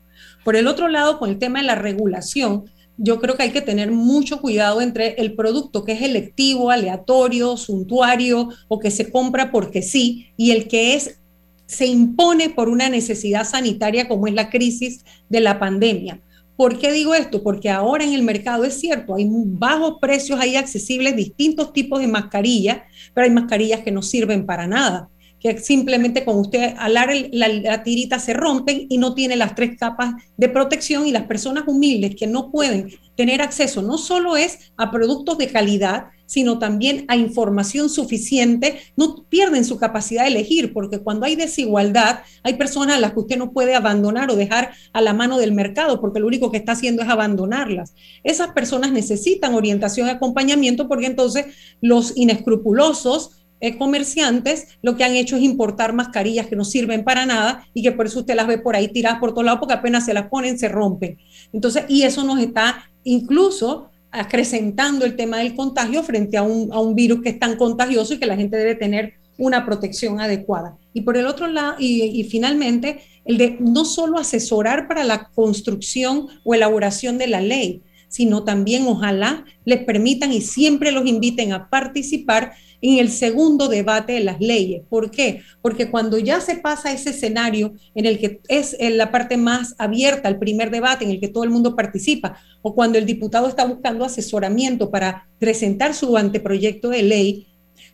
Por 0.46 0.56
el 0.56 0.68
otro 0.68 0.88
lado, 0.88 1.18
con 1.18 1.32
el 1.32 1.40
tema 1.40 1.58
de 1.58 1.66
la 1.66 1.74
regulación, 1.74 2.66
yo 2.98 3.20
creo 3.20 3.36
que 3.36 3.42
hay 3.42 3.50
que 3.50 3.64
tener 3.64 3.90
mucho 3.90 4.40
cuidado 4.40 4.80
entre 4.80 5.16
el 5.16 5.34
producto 5.34 5.84
que 5.84 5.94
es 5.94 6.04
electivo, 6.04 6.70
aleatorio, 6.70 7.58
suntuario 7.58 8.50
o 8.68 8.78
que 8.78 8.92
se 8.92 9.12
compra 9.12 9.52
porque 9.52 9.82
sí, 9.82 10.28
y 10.38 10.52
el 10.52 10.68
que 10.68 10.94
es 10.94 11.20
se 11.66 11.88
impone 11.88 12.52
por 12.52 12.70
una 12.70 12.90
necesidad 12.90 13.44
sanitaria 13.44 14.08
como 14.08 14.28
es 14.28 14.36
la 14.36 14.52
crisis 14.52 15.04
de 15.30 15.40
la 15.40 15.58
pandemia. 15.58 16.22
¿Por 16.56 16.78
qué 16.78 16.92
digo 16.92 17.16
esto? 17.16 17.42
Porque 17.42 17.72
ahora 17.72 18.04
en 18.04 18.14
el 18.14 18.22
mercado 18.22 18.66
es 18.66 18.80
cierto, 18.80 19.16
hay 19.16 19.26
bajos 19.28 19.96
precios, 20.00 20.40
hay 20.40 20.58
accesibles 20.58 21.16
distintos 21.16 21.74
tipos 21.74 22.02
de 22.02 22.08
mascarillas, 22.08 22.82
pero 23.16 23.26
hay 23.26 23.32
mascarillas 23.32 23.80
que 23.80 23.92
no 23.92 24.04
sirven 24.04 24.46
para 24.46 24.68
nada 24.68 25.10
que 25.40 25.58
simplemente 25.60 26.26
con 26.26 26.38
usted 26.38 26.74
alar 26.78 27.10
la, 27.32 27.84
tirita 27.84 28.20
se 28.20 28.34
rompen 28.34 28.86
y 28.90 28.98
no 28.98 29.14
tiene 29.14 29.36
las 29.36 29.56
tres 29.56 29.78
capas 29.78 30.16
de 30.38 30.50
protección 30.50 31.08
y 31.08 31.12
las 31.12 31.24
personas 31.24 31.64
humildes 31.68 32.16
que 32.16 32.28
no 32.28 32.52
pueden 32.52 32.92
tener 33.16 33.42
acceso 33.42 33.82
no 33.82 33.98
solo 33.98 34.38
es 34.38 34.72
a 34.78 34.92
productos 34.92 35.38
de 35.38 35.48
calidad, 35.48 36.08
sino 36.30 36.60
también 36.60 37.06
a 37.08 37.18
información 37.18 37.90
suficiente, 37.90 38.80
no 38.96 39.26
pierden 39.30 39.66
su 39.66 39.80
capacidad 39.80 40.22
de 40.24 40.30
elegir, 40.30 40.74
porque 40.74 41.00
cuando 41.00 41.26
hay 41.26 41.36
desigualdad, 41.36 42.20
hay 42.44 42.54
personas 42.54 42.98
a 42.98 43.00
las 43.00 43.14
que 43.14 43.20
usted 43.22 43.38
no 43.38 43.52
puede 43.52 43.74
abandonar 43.74 44.30
o 44.30 44.36
dejar 44.36 44.74
a 44.94 45.02
la 45.02 45.14
mano 45.14 45.40
del 45.40 45.54
mercado, 45.54 46.00
porque 46.00 46.20
lo 46.20 46.28
único 46.28 46.52
que 46.52 46.58
está 46.58 46.74
haciendo 46.74 47.02
es 47.02 47.10
abandonarlas. 47.10 47.96
Esas 48.24 48.50
personas 48.50 48.92
necesitan 48.92 49.56
orientación 49.56 50.08
y 50.08 50.12
acompañamiento, 50.12 50.88
porque 50.88 51.08
entonces 51.08 51.48
los 51.82 52.16
inescrupulosos 52.16 53.39
eh, 53.62 53.78
comerciantes 53.78 54.68
lo 54.82 54.96
que 54.96 55.04
han 55.04 55.16
hecho 55.16 55.36
es 55.36 55.44
importar 55.44 55.94
mascarillas 55.94 56.48
que 56.48 56.56
no 56.56 56.64
sirven 56.64 57.04
para 57.04 57.26
nada 57.26 57.68
y 57.74 57.84
que 57.84 57.92
por 57.92 58.06
eso 58.06 58.20
usted 58.20 58.36
las 58.36 58.48
ve 58.48 58.58
por 58.58 58.76
ahí 58.76 58.88
tiradas 58.88 59.20
por 59.20 59.32
todos 59.32 59.46
lados 59.46 59.60
porque 59.60 59.74
apenas 59.74 60.06
se 60.06 60.14
las 60.14 60.28
ponen 60.30 60.58
se 60.58 60.70
rompen. 60.70 61.18
Entonces, 61.52 61.84
y 61.88 62.04
eso 62.04 62.24
nos 62.24 62.40
está 62.40 62.90
incluso 63.04 63.90
acrecentando 64.12 65.06
el 65.06 65.16
tema 65.16 65.38
del 65.38 65.56
contagio 65.56 66.04
frente 66.04 66.38
a 66.38 66.42
un, 66.42 66.72
a 66.74 66.80
un 66.80 66.96
virus 66.96 67.22
que 67.22 67.30
es 67.30 67.40
tan 67.40 67.58
contagioso 67.58 68.14
y 68.14 68.18
que 68.18 68.26
la 68.26 68.36
gente 68.36 68.58
debe 68.58 68.76
tener 68.76 69.14
una 69.38 69.66
protección 69.66 70.20
adecuada. 70.20 70.78
Y 70.94 71.02
por 71.02 71.16
el 71.16 71.28
otro 71.28 71.48
lado, 71.48 71.76
y, 71.80 72.04
y, 72.04 72.24
finalmente, 72.26 73.02
el 73.24 73.38
de 73.38 73.58
no 73.60 73.86
solo 73.86 74.18
asesorar 74.18 74.88
para 74.88 75.04
la 75.04 75.30
construcción 75.30 76.28
o 76.44 76.54
elaboración 76.54 77.18
de 77.18 77.28
la 77.28 77.40
ley, 77.40 77.82
sino 78.10 78.44
también 78.44 78.86
ojalá 78.88 79.46
les 79.64 79.86
permitan 79.86 80.34
y 80.34 80.42
siempre 80.42 80.92
los 80.92 81.08
inviten 81.08 81.54
a 81.54 81.70
participar 81.70 82.52
en 82.82 83.00
el 83.00 83.10
segundo 83.10 83.68
debate 83.68 84.14
de 84.14 84.22
las 84.22 84.40
leyes. 84.40 84.84
¿Por 84.90 85.12
qué? 85.12 85.42
Porque 85.62 85.90
cuando 85.90 86.18
ya 86.18 86.42
se 86.42 86.58
pasa 86.58 86.92
ese 86.92 87.12
escenario 87.12 87.74
en 87.96 88.06
el 88.06 88.20
que 88.20 88.42
es 88.48 88.76
en 88.80 88.98
la 88.98 89.12
parte 89.12 89.38
más 89.38 89.76
abierta, 89.78 90.30
el 90.30 90.40
primer 90.40 90.72
debate 90.72 91.06
en 91.06 91.12
el 91.12 91.20
que 91.20 91.28
todo 91.28 91.44
el 91.44 91.50
mundo 91.50 91.76
participa, 91.76 92.38
o 92.62 92.76
cuando 92.76 92.98
el 92.98 93.06
diputado 93.06 93.48
está 93.48 93.66
buscando 93.66 94.06
asesoramiento 94.06 94.90
para 94.90 95.28
presentar 95.40 95.94
su 95.94 96.18
anteproyecto 96.18 96.90
de 96.90 97.04
ley, 97.04 97.46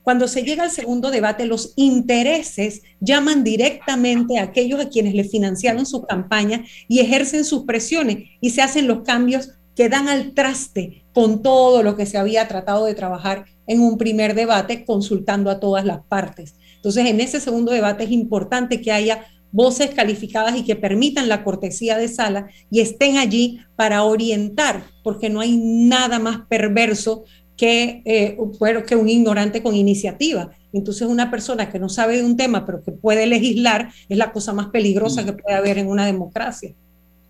cuando 0.04 0.28
se 0.28 0.44
llega 0.44 0.64
al 0.64 0.72
segundo 0.72 1.10
debate, 1.10 1.46
los 1.46 1.74
intereses 1.76 2.84
llaman 3.00 3.44
directamente 3.44 4.38
a 4.38 4.44
aquellos 4.44 4.80
a 4.80 4.90
quienes 4.90 5.16
le 5.16 5.24
financiaron 5.24 5.86
su 5.86 6.04
campaña 6.04 6.64
y 6.88 7.00
ejercen 7.00 7.44
sus 7.44 7.64
presiones 7.64 8.30
y 8.40 8.52
se 8.52 8.62
hacen 8.62 8.88
los 8.88 9.02
cambios 9.02 9.50
que 9.76 9.90
dan 9.90 10.08
al 10.08 10.34
traste 10.34 11.06
con 11.14 11.42
todo 11.42 11.84
lo 11.84 11.96
que 11.96 12.06
se 12.06 12.18
había 12.18 12.48
tratado 12.48 12.86
de 12.86 12.96
trabajar 12.96 13.46
en 13.68 13.82
un 13.82 13.98
primer 13.98 14.36
debate 14.36 14.86
consultando 14.86 15.50
a 15.50 15.60
todas 15.60 15.86
las 15.86 16.02
partes. 16.06 16.56
Entonces, 16.76 17.06
en 17.06 17.20
ese 17.20 17.40
segundo 17.40 17.72
debate 17.72 18.04
es 18.04 18.12
importante 18.12 18.82
que 18.82 18.92
haya 18.92 19.26
voces 19.52 19.92
calificadas 19.92 20.58
y 20.58 20.64
que 20.64 20.76
permitan 20.76 21.30
la 21.30 21.44
cortesía 21.44 21.98
de 21.98 22.10
sala 22.10 22.48
y 22.70 22.82
estén 22.82 23.18
allí 23.18 23.60
para 23.76 24.04
orientar, 24.04 24.84
porque 25.04 25.30
no 25.30 25.40
hay 25.40 25.58
nada 25.58 26.20
más 26.20 26.42
perverso 26.50 27.24
que, 27.56 28.02
eh, 28.06 28.38
que 28.86 28.96
un 28.96 29.10
ignorante 29.10 29.64
con 29.64 29.76
iniciativa. 29.76 30.52
Entonces, 30.74 31.08
una 31.08 31.32
persona 31.32 31.72
que 31.72 31.80
no 31.80 31.88
sabe 31.88 32.18
de 32.18 32.26
un 32.26 32.36
tema, 32.36 32.66
pero 32.66 32.84
que 32.84 32.92
puede 32.92 33.28
legislar, 33.28 33.92
es 34.10 34.18
la 34.18 34.34
cosa 34.34 34.52
más 34.52 34.68
peligrosa 34.68 35.22
mm. 35.22 35.26
que 35.26 35.34
puede 35.34 35.56
haber 35.56 35.78
en 35.78 35.88
una 35.88 36.06
democracia. 36.06 36.76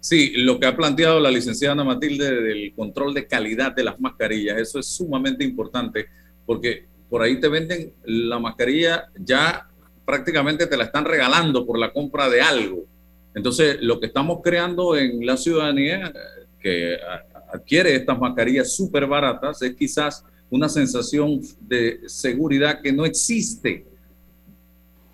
Sí, 0.05 0.33
lo 0.35 0.59
que 0.59 0.67
ha 0.67 0.77
planteado 0.77 1.19
la 1.19 1.31
licenciada 1.31 1.71
Ana 1.71 1.83
Matilde 1.83 2.39
del 2.39 2.75
control 2.75 3.11
de 3.15 3.25
calidad 3.25 3.75
de 3.75 3.83
las 3.83 3.99
mascarillas, 3.99 4.59
eso 4.59 4.77
es 4.77 4.85
sumamente 4.85 5.43
importante 5.43 6.05
porque 6.45 6.85
por 7.09 7.23
ahí 7.23 7.39
te 7.39 7.47
venden 7.47 7.91
la 8.03 8.37
mascarilla 8.37 9.09
ya 9.19 9.67
prácticamente 10.05 10.67
te 10.67 10.77
la 10.77 10.83
están 10.83 11.05
regalando 11.05 11.65
por 11.65 11.79
la 11.79 11.91
compra 11.91 12.29
de 12.29 12.39
algo. 12.39 12.85
Entonces, 13.33 13.79
lo 13.81 13.99
que 13.99 14.05
estamos 14.05 14.41
creando 14.43 14.95
en 14.95 15.25
la 15.25 15.37
ciudadanía 15.37 16.13
que 16.59 16.97
adquiere 17.51 17.95
estas 17.95 18.19
mascarillas 18.19 18.75
súper 18.75 19.07
baratas 19.07 19.59
es 19.63 19.75
quizás 19.75 20.23
una 20.51 20.69
sensación 20.69 21.41
de 21.61 22.01
seguridad 22.05 22.79
que 22.79 22.93
no 22.93 23.05
existe. 23.05 23.87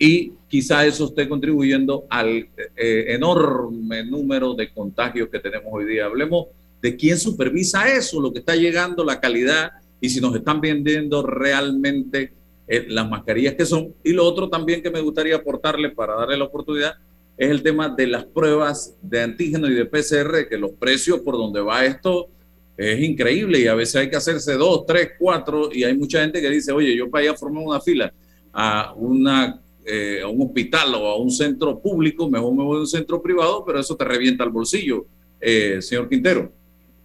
Y 0.03 0.33
quizás 0.47 0.87
eso 0.87 1.05
esté 1.05 1.29
contribuyendo 1.29 2.05
al 2.09 2.49
eh, 2.75 3.05
enorme 3.09 4.03
número 4.03 4.55
de 4.55 4.73
contagios 4.73 5.29
que 5.29 5.37
tenemos 5.37 5.67
hoy 5.71 5.85
día. 5.85 6.05
Hablemos 6.05 6.47
de 6.81 6.95
quién 6.95 7.19
supervisa 7.19 7.87
eso, 7.87 8.19
lo 8.19 8.33
que 8.33 8.39
está 8.39 8.55
llegando, 8.55 9.03
la 9.03 9.19
calidad 9.19 9.73
y 9.99 10.09
si 10.09 10.19
nos 10.19 10.35
están 10.35 10.59
vendiendo 10.59 11.21
realmente 11.21 12.33
eh, 12.67 12.87
las 12.89 13.07
mascarillas 13.07 13.53
que 13.53 13.63
son. 13.63 13.93
Y 14.03 14.13
lo 14.13 14.25
otro 14.25 14.49
también 14.49 14.81
que 14.81 14.89
me 14.89 15.01
gustaría 15.01 15.35
aportarle 15.35 15.91
para 15.91 16.15
darle 16.15 16.35
la 16.35 16.45
oportunidad 16.45 16.95
es 17.37 17.51
el 17.51 17.61
tema 17.61 17.87
de 17.89 18.07
las 18.07 18.25
pruebas 18.25 18.95
de 19.03 19.21
antígeno 19.21 19.69
y 19.69 19.75
de 19.75 19.85
PCR, 19.85 20.47
que 20.49 20.57
los 20.57 20.71
precios 20.71 21.19
por 21.19 21.35
donde 21.35 21.61
va 21.61 21.85
esto 21.85 22.27
es 22.75 22.99
increíble 23.01 23.59
y 23.59 23.67
a 23.67 23.75
veces 23.75 23.97
hay 23.97 24.09
que 24.09 24.15
hacerse 24.15 24.53
dos, 24.53 24.83
tres, 24.87 25.11
cuatro 25.19 25.69
y 25.71 25.83
hay 25.83 25.95
mucha 25.95 26.21
gente 26.21 26.41
que 26.41 26.49
dice, 26.49 26.71
oye, 26.71 26.95
yo 26.97 27.07
para 27.07 27.25
ir 27.25 27.29
a 27.29 27.35
formar 27.35 27.63
una 27.63 27.79
fila 27.79 28.11
a, 28.51 28.95
una, 28.95 29.61
eh, 29.85 30.21
a 30.23 30.27
un 30.27 30.41
hospital 30.41 30.95
o 30.95 31.07
a 31.07 31.17
un 31.17 31.31
centro 31.31 31.79
público, 31.79 32.29
mejor 32.29 32.53
me 32.53 32.63
voy 32.63 32.77
a 32.77 32.79
un 32.81 32.87
centro 32.87 33.21
privado, 33.21 33.63
pero 33.65 33.79
eso 33.79 33.95
te 33.95 34.05
revienta 34.05 34.43
el 34.43 34.49
bolsillo, 34.49 35.05
eh, 35.39 35.79
señor 35.81 36.07
Quintero. 36.07 36.51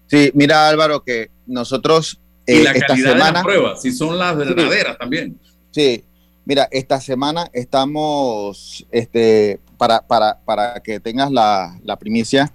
Sí, 0.06 0.30
mira 0.34 0.68
Álvaro, 0.68 1.02
que 1.02 1.30
nosotros... 1.46 2.20
y 2.46 2.62
la 2.62 2.74
calidad 2.74 3.14
de 3.14 3.18
las 3.18 3.42
pruebas, 3.42 3.82
si 3.82 3.90
son 3.90 4.16
las 4.16 4.36
verdaderas 4.36 4.96
también. 4.98 5.36
Sí, 5.72 6.04
mira, 6.44 6.68
esta 6.70 7.00
semana 7.00 7.50
estamos, 7.52 8.86
este, 8.92 9.58
para, 9.76 10.06
para, 10.06 10.38
para 10.44 10.80
que 10.80 11.00
tengas 11.00 11.32
la, 11.32 11.76
la 11.82 11.98
primicia, 11.98 12.52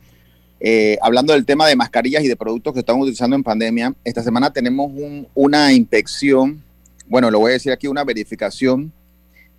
eh, 0.62 0.98
hablando 1.02 1.34
del 1.34 1.46
tema 1.46 1.68
de 1.68 1.76
mascarillas 1.76 2.24
y 2.24 2.30
de 2.30 2.38
productos 2.38 2.74
que 2.74 2.80
estamos 2.80 3.02
utilizando 3.02 3.36
en 3.36 3.44
pandemia, 3.44 3.94
esta 4.06 4.24
semana 4.24 4.54
tenemos 4.54 4.92
una 5.34 5.74
inspección, 5.74 6.64
bueno, 7.08 7.30
lo 7.30 7.40
voy 7.40 7.50
a 7.50 7.54
decir 7.54 7.74
aquí, 7.74 7.88
una 7.88 8.06
verificación 8.06 8.94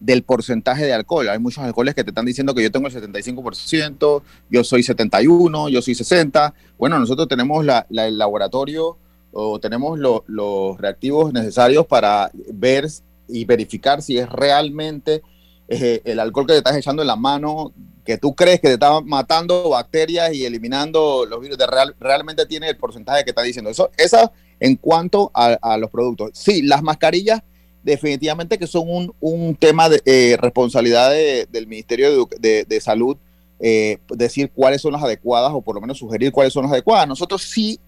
del 0.02 0.22
porcentaje 0.22 0.84
de 0.84 0.92
alcohol. 0.92 1.28
Hay 1.28 1.38
muchos 1.38 1.62
alcoholes 1.62 1.94
que 1.94 2.04
te 2.04 2.10
están 2.10 2.26
diciendo 2.26 2.54
que 2.54 2.62
yo 2.62 2.70
tengo 2.70 2.88
el 2.88 2.94
75%, 2.94 4.22
yo 4.50 4.64
soy 4.64 4.82
71, 4.82 5.68
yo 5.68 5.80
soy 5.80 5.94
60. 5.94 6.54
Bueno, 6.78 6.98
nosotros 6.98 7.28
tenemos 7.28 7.64
el 7.64 8.18
laboratorio 8.18 8.96
o 9.32 9.60
tenemos 9.60 9.98
los 9.98 10.78
reactivos 10.78 11.32
necesarios 11.32 11.86
para 11.86 12.30
ver 12.52 12.88
y 13.28 13.44
verificar 13.44 14.02
si 14.02 14.18
es 14.18 14.28
realmente 14.28 15.22
eh, 15.68 16.02
el 16.04 16.20
alcohol 16.20 16.46
que 16.46 16.52
te 16.52 16.58
estás 16.58 16.76
echando 16.76 17.02
en 17.02 17.08
la 17.08 17.16
mano 17.16 17.72
que 18.04 18.18
tú 18.18 18.34
crees 18.34 18.60
que 18.60 18.68
te 18.68 18.74
está 18.74 19.00
matando 19.00 19.68
bacterias 19.68 20.34
y 20.34 20.44
eliminando 20.44 21.24
los 21.24 21.40
virus, 21.40 21.56
de 21.56 21.66
real, 21.66 21.94
realmente 22.00 22.46
tiene 22.46 22.68
el 22.68 22.76
porcentaje 22.76 23.22
que 23.24 23.30
está 23.30 23.42
diciendo. 23.42 23.70
Eso, 23.70 23.90
esa 23.96 24.32
en 24.58 24.76
cuanto 24.76 25.30
a, 25.34 25.76
los 25.76 25.90
productos. 25.90 26.30
Sí, 26.34 26.62
las 26.62 26.82
mascarillas 26.82 27.42
definitivamente 27.82 28.58
que 28.58 28.66
son 28.66 28.84
un, 28.88 29.14
un 29.20 29.54
tema 29.54 29.88
de 29.88 30.02
eh, 30.04 30.36
responsabilidad 30.40 31.10
del 31.10 31.66
Ministerio 31.66 32.28
de, 32.38 32.64
de, 32.64 32.80
Salud, 32.80 33.16
eh, 33.60 33.98
decir 34.10 34.50
cuáles 34.54 34.82
son 34.82 34.92
las 34.92 35.02
adecuadas 35.02 35.52
o 35.52 35.60
por 35.60 35.74
lo 35.74 35.80
menos 35.80 35.98
sugerir 35.98 36.32
cuáles 36.32 36.52
son 36.52 36.64
las 36.64 36.72
adecuadas. 36.72 37.08
Nosotros 37.08 37.42
sí, 37.42 37.80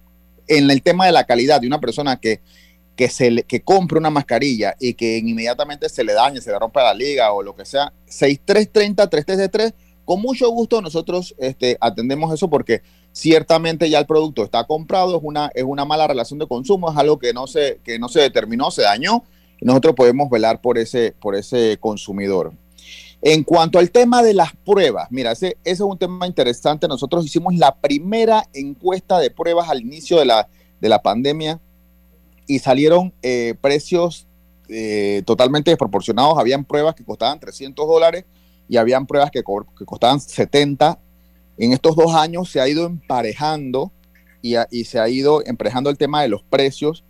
en 0.47 0.69
el 0.69 0.81
tema 0.81 1.05
de 1.05 1.11
la 1.11 1.25
calidad 1.25 1.61
de 1.61 1.67
una 1.67 1.79
persona 1.79 2.17
que 2.17 2.41
que, 2.95 3.09
se 3.09 3.43
que 3.43 3.61
compre 3.61 3.99
una 3.99 4.09
mascarilla 4.09 4.75
y 4.79 4.93
que 4.93 5.17
inmediatamente 5.17 5.89
se 5.89 6.03
le 6.03 6.13
dañe, 6.13 6.41
se 6.41 6.51
le 6.51 6.59
rompa 6.59 6.83
la 6.83 6.93
liga 6.93 7.31
o 7.33 7.43
lo 7.43 7.55
que 7.55 7.65
sea, 7.65 7.91
6330 8.05 9.07
333 9.09 9.73
con 10.05 10.21
mucho 10.21 10.49
gusto 10.49 10.81
nosotros 10.81 11.35
este, 11.37 11.77
atendemos 11.81 12.33
eso 12.33 12.49
porque 12.49 12.81
ciertamente 13.11 13.89
ya 13.89 13.99
el 13.99 14.05
producto 14.05 14.43
está 14.43 14.65
comprado, 14.65 15.17
es 15.17 15.21
una, 15.23 15.49
es 15.53 15.63
una 15.63 15.83
mala 15.83 16.07
relación 16.07 16.39
de 16.39 16.47
consumo, 16.47 16.91
es 16.91 16.97
algo 16.97 17.17
que 17.17 17.33
no 17.33 17.47
se, 17.47 17.79
que 17.83 17.97
no 17.97 18.07
se 18.07 18.21
determinó, 18.21 18.71
se 18.71 18.83
dañó, 18.83 19.23
nosotros 19.61 19.95
podemos 19.95 20.29
velar 20.29 20.61
por 20.61 20.77
ese, 20.77 21.15
por 21.19 21.35
ese 21.35 21.77
consumidor. 21.79 22.53
En 23.21 23.43
cuanto 23.43 23.79
al 23.79 23.91
tema 23.91 24.21
de 24.21 24.33
las 24.33 24.55
pruebas, 24.55 25.07
mira, 25.09 25.31
ese, 25.31 25.57
es 25.63 25.79
un 25.79 25.97
tema 25.97 26.27
interesante. 26.27 26.87
Nosotros 26.87 27.25
hicimos 27.25 27.55
la 27.55 27.75
primera 27.75 28.47
encuesta 28.53 29.19
de 29.19 29.31
pruebas 29.31 29.69
al 29.69 29.81
inicio 29.81 30.19
de 30.19 30.25
la, 30.25 30.47
de 30.79 30.89
la 30.89 31.01
pandemia 31.01 31.59
y 32.47 32.59
salieron 32.59 33.13
eh, 33.21 33.55
precios 33.59 34.27
eh, 34.67 35.23
totalmente 35.25 35.71
desproporcionados. 35.71 36.37
Habían 36.37 36.65
pruebas 36.65 36.95
que 36.95 37.03
costaban 37.03 37.39
300 37.39 37.87
dólares 37.87 38.25
y 38.67 38.77
habían 38.77 39.05
pruebas 39.05 39.31
que, 39.31 39.43
costaban 39.43 40.19
70. 40.19 40.99
En 41.57 41.73
estos 41.73 41.95
dos 41.95 42.13
años 42.13 42.49
se 42.49 42.59
ha 42.59 42.67
ido 42.67 42.85
emparejando 42.85 43.91
y, 44.41 44.55
se 44.83 44.99
ha 44.99 45.09
ido 45.09 45.43
emparejando 45.45 45.89
el 45.89 45.97
tema 45.97 46.21
de 46.21 46.27
los 46.27 46.43
precios. 46.43 47.03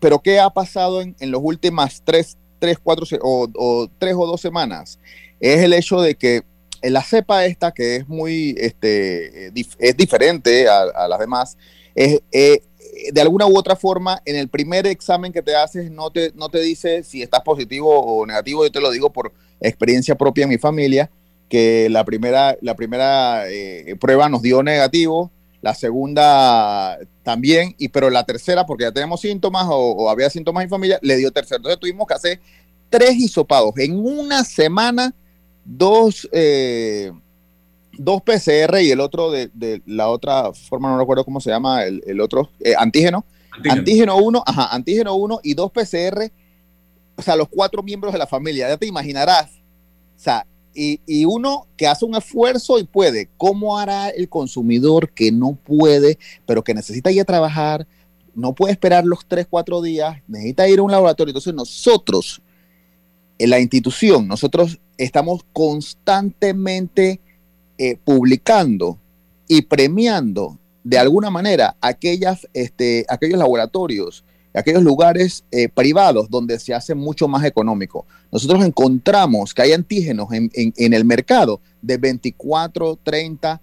Pero 0.00 0.20
¿qué 0.20 0.40
ha 0.40 0.50
pasado 0.50 1.02
en, 1.02 1.14
en 1.20 1.30
las 1.30 1.40
últimas 1.42 2.02
tres, 2.04 2.36
tres 2.58 2.78
cuatro 2.82 3.06
o, 3.22 3.88
tres 3.98 4.14
o 4.16 4.26
dos 4.26 4.40
semanas? 4.40 4.98
Es 5.38 5.60
el 5.60 5.72
hecho 5.72 6.00
de 6.00 6.14
que 6.16 6.42
la 6.82 7.02
cepa 7.02 7.44
esta, 7.44 7.72
que 7.72 7.96
es 7.96 8.08
muy, 8.08 8.54
este, 8.58 9.52
es 9.78 9.96
diferente 9.96 10.68
a, 10.68 11.06
las 11.06 11.18
demás, 11.18 11.58
es, 11.94 12.20
eh, 12.32 12.62
de 13.12 13.20
alguna 13.20 13.46
u 13.46 13.56
otra 13.56 13.76
forma, 13.76 14.20
en 14.24 14.36
el 14.36 14.48
primer 14.48 14.86
examen 14.86 15.32
que 15.32 15.42
te 15.42 15.54
haces 15.54 15.90
no 15.90 16.10
te, 16.10 16.32
no 16.34 16.48
te 16.48 16.60
dice 16.60 17.02
si 17.02 17.22
estás 17.22 17.40
positivo 17.42 18.00
o 18.00 18.26
negativo. 18.26 18.64
Yo 18.64 18.72
te 18.72 18.80
lo 18.80 18.90
digo 18.90 19.12
por 19.12 19.32
experiencia 19.60 20.16
propia 20.16 20.44
en 20.44 20.50
mi 20.50 20.58
familia, 20.58 21.10
que 21.48 21.88
la 21.90 22.04
primera, 22.04 22.56
la 22.60 22.74
primera 22.76 23.44
eh, 23.48 23.96
prueba 24.00 24.28
nos 24.28 24.42
dio 24.42 24.62
negativo, 24.62 25.30
la 25.62 25.74
segunda 25.74 26.98
también, 27.22 27.74
y 27.78 27.88
pero 27.88 28.10
la 28.10 28.24
tercera, 28.24 28.66
porque 28.66 28.84
ya 28.84 28.92
tenemos 28.92 29.20
síntomas 29.20 29.66
o, 29.68 30.08
había 30.08 30.30
síntomas 30.30 30.64
en 30.64 30.70
familia, 30.70 30.98
le 31.02 31.16
dio 31.16 31.30
tercero. 31.30 31.58
Entonces 31.58 31.80
tuvimos 31.80 32.06
que 32.06 32.14
hacer 32.14 32.40
tres 32.88 33.16
hisopados 33.16 33.72
en 33.76 33.98
una 33.98 34.44
semana, 34.44 35.14
dos... 35.64 36.28
Eh, 36.32 37.12
dos 38.02 38.22
PCR 38.22 38.80
y 38.80 38.90
el 38.90 39.00
otro 39.00 39.30
de, 39.30 39.82
la 39.84 40.08
otra 40.08 40.52
forma, 40.54 40.88
no 40.88 40.98
recuerdo 40.98 41.24
cómo 41.24 41.40
se 41.40 41.50
llama, 41.50 41.84
el, 41.84 42.20
otro, 42.20 42.48
eh, 42.60 42.74
antígeno. 42.78 43.26
Antígeno 43.68 44.16
1, 44.16 44.42
ajá, 44.46 44.74
antígeno 44.74 45.14
1 45.16 45.40
y 45.42 45.54
dos 45.54 45.70
PCR, 45.70 46.30
o 47.16 47.22
sea, 47.22 47.36
los 47.36 47.48
cuatro 47.48 47.82
miembros 47.82 48.12
de 48.12 48.18
la 48.18 48.26
familia, 48.26 48.68
ya 48.68 48.76
te 48.78 48.86
imaginarás. 48.86 49.50
O 49.50 50.22
sea, 50.22 50.46
y, 50.74 51.00
y, 51.06 51.24
uno 51.24 51.66
que 51.76 51.86
hace 51.86 52.04
un 52.04 52.14
esfuerzo 52.14 52.78
y 52.78 52.84
puede, 52.84 53.28
¿cómo 53.36 53.78
hará 53.78 54.08
el 54.10 54.28
consumidor 54.28 55.10
que 55.10 55.32
no 55.32 55.54
puede, 55.54 56.18
pero 56.46 56.62
que 56.62 56.74
necesita 56.74 57.10
ir 57.10 57.20
a 57.20 57.24
trabajar, 57.24 57.86
no 58.34 58.54
puede 58.54 58.72
esperar 58.72 59.04
los 59.04 59.26
tres, 59.26 59.46
cuatro 59.48 59.82
días, 59.82 60.18
necesita 60.28 60.68
ir 60.68 60.78
a 60.78 60.82
un 60.82 60.92
laboratorio? 60.92 61.30
Entonces 61.30 61.54
nosotros, 61.54 62.40
en 63.38 63.50
la 63.50 63.58
institución, 63.58 64.28
nosotros 64.28 64.78
estamos 64.96 65.40
constantemente 65.52 67.20
eh, 67.78 67.96
publicando 68.04 68.98
y 69.48 69.62
premiando 69.62 70.58
de 70.84 70.98
alguna 70.98 71.30
manera 71.30 71.76
aquellas, 71.80 72.48
este, 72.52 73.04
aquellos 73.08 73.38
laboratorios, 73.38 74.24
aquellos 74.58 74.82
lugares 74.82 75.44
eh, 75.50 75.68
privados 75.68 76.28
donde 76.28 76.58
se 76.58 76.74
hace 76.74 76.94
mucho 76.94 77.28
más 77.28 77.44
económico. 77.44 78.06
Nosotros 78.32 78.64
encontramos 78.64 79.54
que 79.54 79.62
hay 79.62 79.72
antígenos 79.72 80.28
en, 80.32 80.50
el 80.76 81.04
mercado 81.04 81.60
de 81.82 81.98
24, 81.98 82.98
30, 83.02 83.60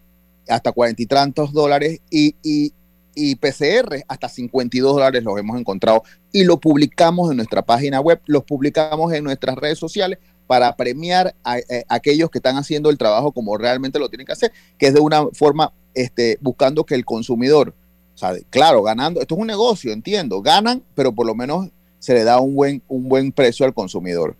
hasta 0.47 0.71
40 0.71 1.01
y 1.01 1.05
tantos 1.05 1.51
dólares 1.51 1.99
y, 2.09 2.35
y, 2.41 2.73
y 3.15 3.35
PCR 3.35 4.03
hasta 4.07 4.29
52 4.29 4.93
dólares 4.93 5.23
los 5.23 5.37
hemos 5.39 5.59
encontrado 5.59 6.03
y 6.31 6.43
lo 6.43 6.59
publicamos 6.59 7.31
en 7.31 7.37
nuestra 7.37 7.63
página 7.63 7.99
web, 7.99 8.21
los 8.27 8.43
publicamos 8.43 9.11
en 9.13 9.23
nuestras 9.23 9.55
redes 9.55 9.79
sociales 9.79 10.19
para 10.45 10.75
premiar 10.75 11.35
a, 11.43 11.59
eh, 11.59 11.83
aquellos 11.89 12.29
que 12.29 12.39
están 12.39 12.55
haciendo 12.57 12.89
el 12.89 12.97
trabajo 12.97 13.31
como 13.31 13.57
realmente 13.57 13.99
lo 13.99 14.09
tienen 14.09 14.25
que 14.25 14.33
hacer, 14.33 14.51
que 14.77 14.87
es 14.87 14.93
de 14.93 15.01
una 15.01 15.27
forma 15.33 15.73
este, 15.93 16.37
buscando 16.41 16.85
que 16.85 16.95
el 16.95 17.05
consumidor, 17.05 17.73
o 18.17 18.19
sea, 18.19 18.33
claro, 18.49 18.81
ganando, 18.81 19.21
esto 19.21 19.35
es 19.35 19.41
un 19.41 19.45
negocio, 19.45 19.93
entiendo, 19.93 20.41
ganan, 20.41 20.83
pero 20.95 21.13
por 21.13 21.27
lo 21.27 21.35
menos 21.35 21.69
se 21.99 22.15
le 22.15 22.23
da 22.23 22.39
un 22.39 22.55
buen, 22.55 22.81
un 22.87 23.07
buen 23.07 23.31
precio 23.31 23.63
al 23.63 23.75
consumidor. 23.75 24.35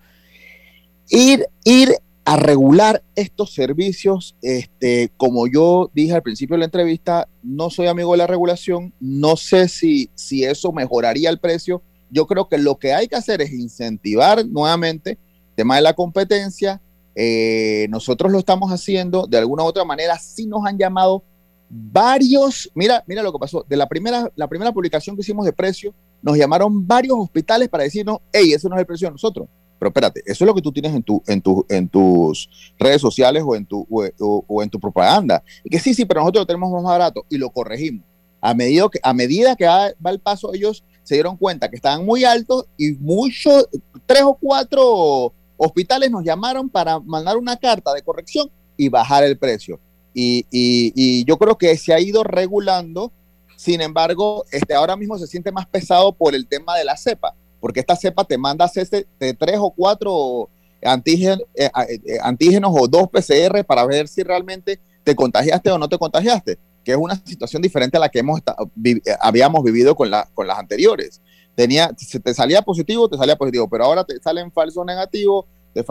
Ir, 1.11 1.45
ir 1.63 1.95
a 2.25 2.37
regular 2.37 3.03
estos 3.15 3.53
servicios, 3.53 4.35
este, 4.41 5.11
como 5.15 5.45
yo 5.45 5.91
dije 5.93 6.15
al 6.15 6.23
principio 6.23 6.55
de 6.55 6.61
la 6.61 6.65
entrevista, 6.65 7.29
no 7.43 7.69
soy 7.69 7.85
amigo 7.85 8.13
de 8.13 8.17
la 8.17 8.25
regulación, 8.25 8.95
no 8.99 9.37
sé 9.37 9.67
si, 9.67 10.09
si 10.15 10.43
eso 10.43 10.71
mejoraría 10.71 11.29
el 11.29 11.37
precio. 11.37 11.83
Yo 12.09 12.25
creo 12.25 12.49
que 12.49 12.57
lo 12.57 12.79
que 12.79 12.93
hay 12.93 13.07
que 13.07 13.15
hacer 13.15 13.43
es 13.43 13.53
incentivar 13.53 14.43
nuevamente 14.43 15.19
tema 15.55 15.75
de 15.75 15.83
la 15.83 15.93
competencia, 15.93 16.81
eh, 17.13 17.85
nosotros 17.91 18.31
lo 18.31 18.39
estamos 18.39 18.71
haciendo 18.71 19.27
de 19.27 19.37
alguna 19.37 19.61
u 19.61 19.67
otra 19.67 19.85
manera, 19.85 20.17
sí 20.17 20.47
nos 20.47 20.65
han 20.65 20.79
llamado 20.79 21.23
varios, 21.69 22.69
mira, 22.73 23.03
mira 23.07 23.21
lo 23.23 23.31
que 23.31 23.39
pasó, 23.39 23.65
de 23.67 23.75
la 23.75 23.87
primera, 23.87 24.31
la 24.35 24.47
primera 24.47 24.71
publicación 24.71 25.15
que 25.15 25.21
hicimos 25.21 25.45
de 25.45 25.53
precio, 25.53 25.93
nos 26.21 26.37
llamaron 26.37 26.87
varios 26.87 27.17
hospitales 27.17 27.69
para 27.69 27.83
decirnos, 27.83 28.19
hey, 28.31 28.53
ese 28.53 28.69
no 28.69 28.75
es 28.75 28.81
el 28.81 28.85
precio 28.85 29.07
de 29.07 29.13
nosotros. 29.13 29.47
Pero 29.79 29.89
espérate, 29.89 30.21
eso 30.25 30.43
es 30.43 30.47
lo 30.47 30.55
que 30.55 30.61
tú 30.61 30.71
tienes 30.71 30.93
en, 30.93 31.03
tu, 31.03 31.21
en, 31.27 31.41
tu, 31.41 31.65
en 31.69 31.87
tus 31.87 32.49
redes 32.79 32.99
sociales 32.99 33.43
o 33.45 33.55
en, 33.55 33.65
tu, 33.65 33.85
o, 33.89 34.63
en 34.63 34.69
tu 34.69 34.79
propaganda. 34.79 35.43
Y 35.63 35.69
que 35.69 35.79
sí, 35.79 35.93
sí, 35.93 36.05
pero 36.05 36.21
nosotros 36.21 36.41
lo 36.41 36.47
tenemos 36.47 36.71
más 36.71 36.83
barato 36.83 37.25
y 37.29 37.37
lo 37.37 37.51
corregimos. 37.51 38.03
A 38.41 38.53
medida 38.53 38.87
que, 38.91 38.99
a 39.03 39.13
medida 39.13 39.55
que 39.55 39.65
va, 39.65 39.91
va 40.03 40.09
el 40.09 40.19
paso, 40.19 40.53
ellos 40.53 40.83
se 41.03 41.15
dieron 41.15 41.37
cuenta 41.37 41.69
que 41.69 41.75
estaban 41.75 42.05
muy 42.05 42.23
altos 42.23 42.65
y 42.75 42.93
muchos, 42.93 43.67
tres 44.05 44.23
o 44.23 44.35
cuatro 44.35 45.33
hospitales 45.57 46.09
nos 46.09 46.23
llamaron 46.23 46.69
para 46.69 46.99
mandar 46.99 47.37
una 47.37 47.55
carta 47.57 47.93
de 47.93 48.01
corrección 48.01 48.49
y 48.75 48.89
bajar 48.89 49.23
el 49.23 49.37
precio. 49.37 49.79
Y, 50.13 51.23
yo 51.25 51.37
creo 51.37 51.57
que 51.57 51.77
se 51.77 51.93
ha 51.93 51.99
ido 51.99 52.23
regulando, 52.23 53.11
sin 53.55 53.81
embargo, 53.81 54.45
este, 54.51 54.73
ahora 54.73 54.95
mismo 54.95 55.17
se 55.17 55.27
siente 55.27 55.51
más 55.51 55.67
pesado 55.67 56.11
por 56.11 56.35
el 56.35 56.47
tema 56.47 56.75
de 56.77 56.85
la 56.85 56.97
cepa, 56.97 57.35
porque 57.59 57.79
esta 57.79 57.95
cepa 57.95 58.23
te 58.23 58.37
manda 58.37 58.69
tres 58.69 59.57
o 59.59 59.71
cuatro 59.71 60.49
antígenos, 60.83 61.43
eh, 61.55 61.69
eh, 62.05 62.17
antígenos 62.21 62.71
o 62.75 62.87
dos 62.87 63.09
PCR 63.09 63.63
para 63.65 63.85
ver 63.85 64.07
si 64.07 64.23
realmente 64.23 64.79
te 65.03 65.15
contagiaste 65.15 65.71
o 65.71 65.77
no 65.77 65.89
te 65.89 65.97
contagiaste, 65.97 66.57
que 66.83 66.91
es 66.91 66.97
una 66.97 67.15
situación 67.15 67.61
diferente 67.61 67.97
a 67.97 67.99
la 67.99 68.09
que 68.09 68.19
hemos 68.19 68.41
eh, 68.83 68.99
habíamos 69.21 69.63
vivido 69.63 69.95
con, 69.95 70.09
la, 70.09 70.27
con 70.33 70.47
las 70.47 70.59
anteriores. 70.59 71.21
Tenía, 71.55 71.91
si 71.97 72.19
te 72.19 72.33
salía 72.33 72.61
positivo, 72.61 73.09
te 73.09 73.17
salía 73.17 73.35
positivo, 73.35 73.67
pero 73.67 73.85
ahora 73.85 74.03
te 74.03 74.19
salen 74.19 74.51
falso 74.51 74.85
negativo, 74.85 75.47
te 75.73 75.83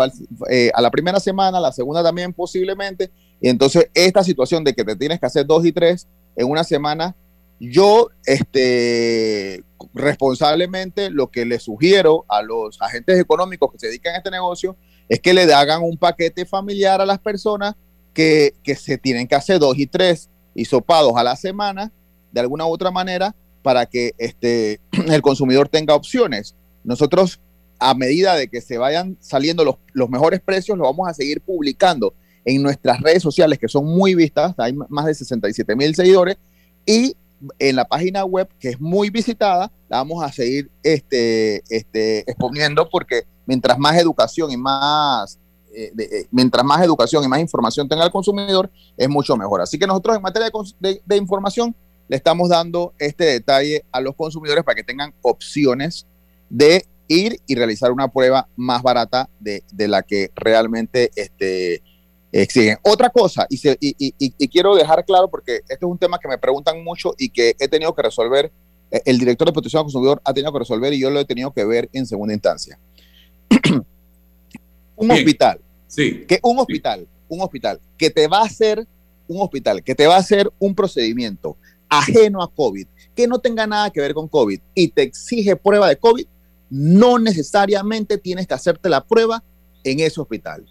eh, 0.50 0.70
a 0.74 0.80
la 0.80 0.90
primera 0.90 1.18
semana, 1.20 1.58
a 1.58 1.60
la 1.60 1.72
segunda 1.72 2.02
también 2.02 2.32
posiblemente, 2.32 3.10
y 3.40 3.48
entonces 3.48 3.90
esta 3.94 4.24
situación 4.24 4.64
de 4.64 4.74
que 4.74 4.84
te 4.84 4.96
tienes 4.96 5.20
que 5.20 5.26
hacer 5.26 5.46
dos 5.46 5.64
y 5.66 5.72
tres 5.72 6.06
en 6.36 6.48
una 6.48 6.64
semana, 6.64 7.14
Yo, 7.58 8.10
este, 8.26 9.64
responsablemente, 9.94 11.08
lo 11.08 11.28
que 11.28 11.46
le 11.46 11.58
sugiero 11.58 12.26
a 12.28 12.42
los 12.42 12.80
agentes 12.82 13.18
económicos 13.18 13.72
que 13.72 13.78
se 13.78 13.86
dedican 13.86 14.14
a 14.14 14.18
este 14.18 14.30
negocio 14.30 14.76
es 15.08 15.20
que 15.20 15.32
le 15.32 15.50
hagan 15.54 15.82
un 15.82 15.96
paquete 15.96 16.44
familiar 16.44 17.00
a 17.00 17.06
las 17.06 17.18
personas 17.18 17.74
que, 18.12 18.54
se 18.76 18.98
tienen 18.98 19.26
que 19.26 19.36
hacer 19.36 19.58
dos 19.58 19.78
y 19.78 19.86
tres 19.86 20.28
hisopados 20.54 21.14
a 21.16 21.24
la 21.24 21.34
semana, 21.34 21.92
de 22.30 22.40
alguna 22.40 22.66
u 22.66 22.70
otra 22.74 22.90
manera, 22.90 23.34
para 23.62 23.86
que 23.86 24.12
este, 24.18 24.80
el 25.08 25.22
consumidor 25.22 25.68
tenga 25.70 25.94
opciones. 25.94 26.54
Nosotros, 26.84 27.40
a 27.78 27.94
medida 27.94 28.34
de 28.36 28.48
que 28.48 28.60
se 28.60 28.76
vayan 28.76 29.16
saliendo 29.20 29.64
los, 29.64 29.76
los 29.94 30.10
mejores 30.10 30.40
precios, 30.40 30.76
lo 30.76 30.84
vamos 30.84 31.08
a 31.08 31.14
seguir 31.14 31.40
publicando 31.40 32.12
en 32.46 32.62
nuestras 32.62 33.00
redes 33.00 33.22
sociales, 33.22 33.58
que 33.58 33.68
son 33.68 33.84
muy 33.84 34.14
vistas, 34.14 34.54
hay 34.56 34.72
más 34.72 35.04
de 35.04 35.14
67 35.14 35.74
mil 35.74 35.94
seguidores, 35.94 36.38
y 36.86 37.16
en 37.58 37.76
la 37.76 37.84
página 37.84 38.24
web, 38.24 38.48
que 38.60 38.70
es 38.70 38.80
muy 38.80 39.10
visitada, 39.10 39.70
la 39.88 39.98
vamos 39.98 40.22
a 40.22 40.32
seguir 40.32 40.70
este, 40.82 41.62
este, 41.68 42.20
exponiendo 42.20 42.88
porque 42.88 43.24
mientras 43.46 43.76
más 43.78 43.96
educación 43.98 44.50
y 44.52 44.56
más, 44.56 45.38
eh, 45.74 45.92
eh, 45.98 46.26
mientras 46.30 46.64
más 46.64 46.82
educación 46.82 47.24
y 47.24 47.28
más 47.28 47.40
información 47.40 47.88
tenga 47.88 48.04
el 48.04 48.12
consumidor, 48.12 48.70
es 48.96 49.08
mucho 49.08 49.36
mejor. 49.36 49.60
Así 49.60 49.76
que 49.76 49.86
nosotros 49.86 50.16
en 50.16 50.22
materia 50.22 50.50
de, 50.80 51.16
información 51.16 51.74
le 52.08 52.16
estamos 52.16 52.48
dando 52.48 52.94
este 52.98 53.24
detalle 53.24 53.84
a 53.90 54.00
los 54.00 54.14
consumidores 54.14 54.64
para 54.64 54.76
que 54.76 54.84
tengan 54.84 55.12
opciones 55.20 56.06
de 56.48 56.86
ir 57.08 57.40
y 57.46 57.56
realizar 57.56 57.90
una 57.90 58.08
prueba 58.08 58.48
más 58.54 58.82
barata 58.82 59.28
de, 59.40 59.64
de 59.72 59.88
la 59.88 60.02
que 60.02 60.30
realmente 60.36 61.10
este, 61.16 61.82
exigen. 62.32 62.78
Otra 62.82 63.10
cosa, 63.10 63.46
y, 63.48 63.60
y, 63.80 64.48
quiero 64.48 64.74
dejar 64.74 65.04
claro 65.04 65.28
porque 65.28 65.56
este 65.68 65.74
es 65.74 65.82
un 65.82 65.98
tema 65.98 66.18
que 66.18 66.28
me 66.28 66.38
preguntan 66.38 66.82
mucho 66.82 67.14
y 67.18 67.28
que 67.30 67.54
he 67.58 67.68
tenido 67.68 67.94
que 67.94 68.02
resolver, 68.02 68.52
eh, 68.90 69.02
el 69.04 69.18
director 69.18 69.46
de 69.46 69.52
protección 69.52 69.80
al 69.80 69.84
consumidor 69.84 70.20
ha 70.24 70.32
tenido 70.32 70.52
que 70.52 70.58
resolver 70.60 70.92
y 70.92 71.00
yo 71.00 71.10
lo 71.10 71.20
he 71.20 71.24
tenido 71.24 71.52
que 71.52 71.64
ver 71.64 71.88
en 71.92 72.06
segunda 72.06 72.34
instancia. 72.34 72.78
un 74.96 75.10
hospital, 75.10 75.60
sí. 75.86 76.24
que 76.26 76.38
un 76.42 76.58
hospital, 76.58 77.06
un 77.28 77.40
hospital 77.40 77.80
que 77.96 78.10
te 78.10 78.26
va 78.26 78.38
a 78.38 78.44
hacer 78.44 78.86
un 79.28 79.40
hospital 79.40 79.82
que 79.82 79.94
te 79.94 80.06
va 80.06 80.16
a 80.16 80.20
hacer 80.20 80.50
un 80.58 80.74
procedimiento 80.74 81.56
ajeno 81.88 82.42
a 82.42 82.52
COVID, 82.52 82.86
que 83.14 83.26
no 83.26 83.38
tenga 83.38 83.66
nada 83.66 83.90
que 83.90 84.00
ver 84.00 84.14
con 84.14 84.28
COVID 84.28 84.60
y 84.74 84.88
te 84.88 85.02
exige 85.02 85.56
prueba 85.56 85.88
de 85.88 85.96
COVID, 85.96 86.26
no 86.70 87.18
necesariamente 87.18 88.18
tienes 88.18 88.46
que 88.46 88.54
hacerte 88.54 88.88
la 88.88 89.04
prueba 89.04 89.42
en 89.84 90.00
ese 90.00 90.20
hospital 90.20 90.64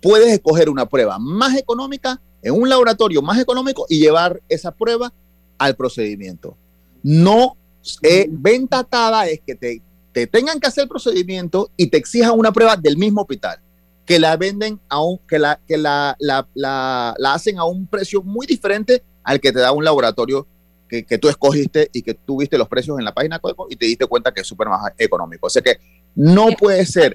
puedes 0.00 0.32
escoger 0.32 0.68
una 0.68 0.86
prueba 0.86 1.18
más 1.18 1.56
económica 1.56 2.20
en 2.42 2.54
un 2.54 2.68
laboratorio 2.68 3.22
más 3.22 3.38
económico 3.38 3.86
y 3.88 3.98
llevar 3.98 4.40
esa 4.48 4.72
prueba 4.72 5.12
al 5.58 5.76
procedimiento. 5.76 6.56
No, 7.02 7.56
eh, 8.02 8.26
venta 8.30 8.80
atada 8.80 9.26
es 9.26 9.40
que 9.46 9.54
te, 9.54 9.82
te, 10.12 10.26
tengan 10.26 10.58
que 10.60 10.66
hacer 10.66 10.82
el 10.82 10.88
procedimiento 10.88 11.70
y 11.76 11.88
te 11.88 11.98
exijan 11.98 12.38
una 12.38 12.52
prueba 12.52 12.76
del 12.76 12.96
mismo 12.96 13.22
hospital, 13.22 13.58
que 14.06 14.18
la 14.18 14.36
venden 14.36 14.80
a 14.88 15.02
un, 15.02 15.18
que 15.28 15.38
la, 15.38 15.60
que 15.66 15.76
la, 15.76 16.16
la, 16.18 16.46
la, 16.54 17.14
la 17.18 17.34
hacen 17.34 17.58
a 17.58 17.64
un 17.64 17.86
precio 17.86 18.22
muy 18.22 18.46
diferente 18.46 19.02
al 19.22 19.40
que 19.40 19.52
te 19.52 19.60
da 19.60 19.72
un 19.72 19.84
laboratorio 19.84 20.46
que, 20.88 21.04
que, 21.04 21.18
tú 21.18 21.28
escogiste 21.28 21.88
y 21.92 22.02
que 22.02 22.14
tú 22.14 22.38
viste 22.40 22.58
los 22.58 22.66
precios 22.66 22.98
en 22.98 23.04
la 23.04 23.14
página 23.14 23.40
y 23.68 23.76
te 23.76 23.86
diste 23.86 24.06
cuenta 24.06 24.32
que 24.32 24.40
es 24.40 24.46
súper 24.46 24.68
más 24.68 24.92
económico. 24.98 25.46
O 25.46 25.50
sea 25.50 25.62
que 25.62 25.78
no 26.16 26.48
puede 26.58 26.84
ser. 26.84 27.14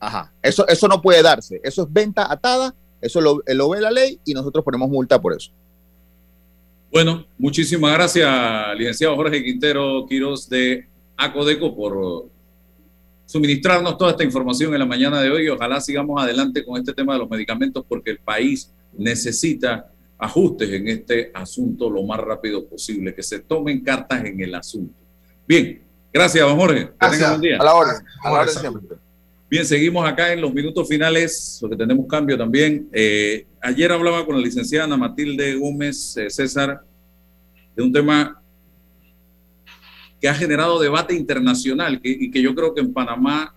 Ajá, 0.00 0.32
eso, 0.42 0.66
eso 0.66 0.88
no 0.88 1.02
puede 1.02 1.22
darse. 1.22 1.60
Eso 1.62 1.82
es 1.82 1.92
venta 1.92 2.32
atada, 2.32 2.74
eso 3.00 3.20
lo, 3.20 3.42
lo 3.46 3.68
ve 3.68 3.80
la 3.80 3.90
ley 3.90 4.18
y 4.24 4.32
nosotros 4.32 4.64
ponemos 4.64 4.88
multa 4.88 5.20
por 5.20 5.34
eso. 5.34 5.52
Bueno, 6.90 7.24
muchísimas 7.38 7.92
gracias, 7.92 8.28
licenciado 8.76 9.14
Jorge 9.14 9.44
Quintero 9.44 10.04
Quiroz 10.08 10.48
de 10.48 10.88
Acodeco, 11.16 11.76
por 11.76 12.26
suministrarnos 13.26 13.96
toda 13.96 14.10
esta 14.10 14.24
información 14.24 14.72
en 14.72 14.80
la 14.80 14.86
mañana 14.86 15.20
de 15.20 15.30
hoy. 15.30 15.48
Ojalá 15.48 15.80
sigamos 15.80 16.20
adelante 16.20 16.64
con 16.64 16.78
este 16.78 16.92
tema 16.92 17.12
de 17.12 17.20
los 17.20 17.30
medicamentos 17.30 17.84
porque 17.88 18.10
el 18.10 18.18
país 18.18 18.72
necesita 18.92 19.92
ajustes 20.18 20.68
en 20.70 20.88
este 20.88 21.30
asunto 21.32 21.88
lo 21.88 22.02
más 22.02 22.18
rápido 22.18 22.66
posible, 22.66 23.14
que 23.14 23.22
se 23.22 23.38
tomen 23.38 23.84
cartas 23.84 24.24
en 24.24 24.40
el 24.40 24.54
asunto. 24.54 24.94
Bien, 25.46 25.82
gracias, 26.12 26.44
don 26.44 26.58
Jorge. 26.58 26.90
Gracias. 26.98 27.30
Buen 27.30 27.40
día. 27.40 27.56
A 27.60 27.64
la 27.64 27.74
orden. 27.74 27.96
A 28.24 28.30
la 28.32 28.40
orden 28.40 28.54
siempre. 28.54 28.96
Bien, 29.50 29.66
seguimos 29.66 30.08
acá 30.08 30.32
en 30.32 30.40
los 30.40 30.54
minutos 30.54 30.86
finales, 30.86 31.58
porque 31.60 31.74
tenemos 31.74 32.06
cambio 32.06 32.38
también. 32.38 32.88
Eh, 32.92 33.46
ayer 33.60 33.90
hablaba 33.90 34.24
con 34.24 34.36
la 34.36 34.40
licenciada 34.40 34.84
Ana 34.84 34.96
Matilde 34.96 35.56
Gómez 35.56 36.16
eh, 36.16 36.30
César 36.30 36.82
de 37.74 37.82
un 37.82 37.92
tema 37.92 38.40
que 40.20 40.28
ha 40.28 40.34
generado 40.34 40.78
debate 40.78 41.16
internacional 41.16 41.98
y 42.00 42.30
que 42.30 42.40
yo 42.40 42.54
creo 42.54 42.72
que 42.72 42.80
en 42.80 42.92
Panamá, 42.92 43.52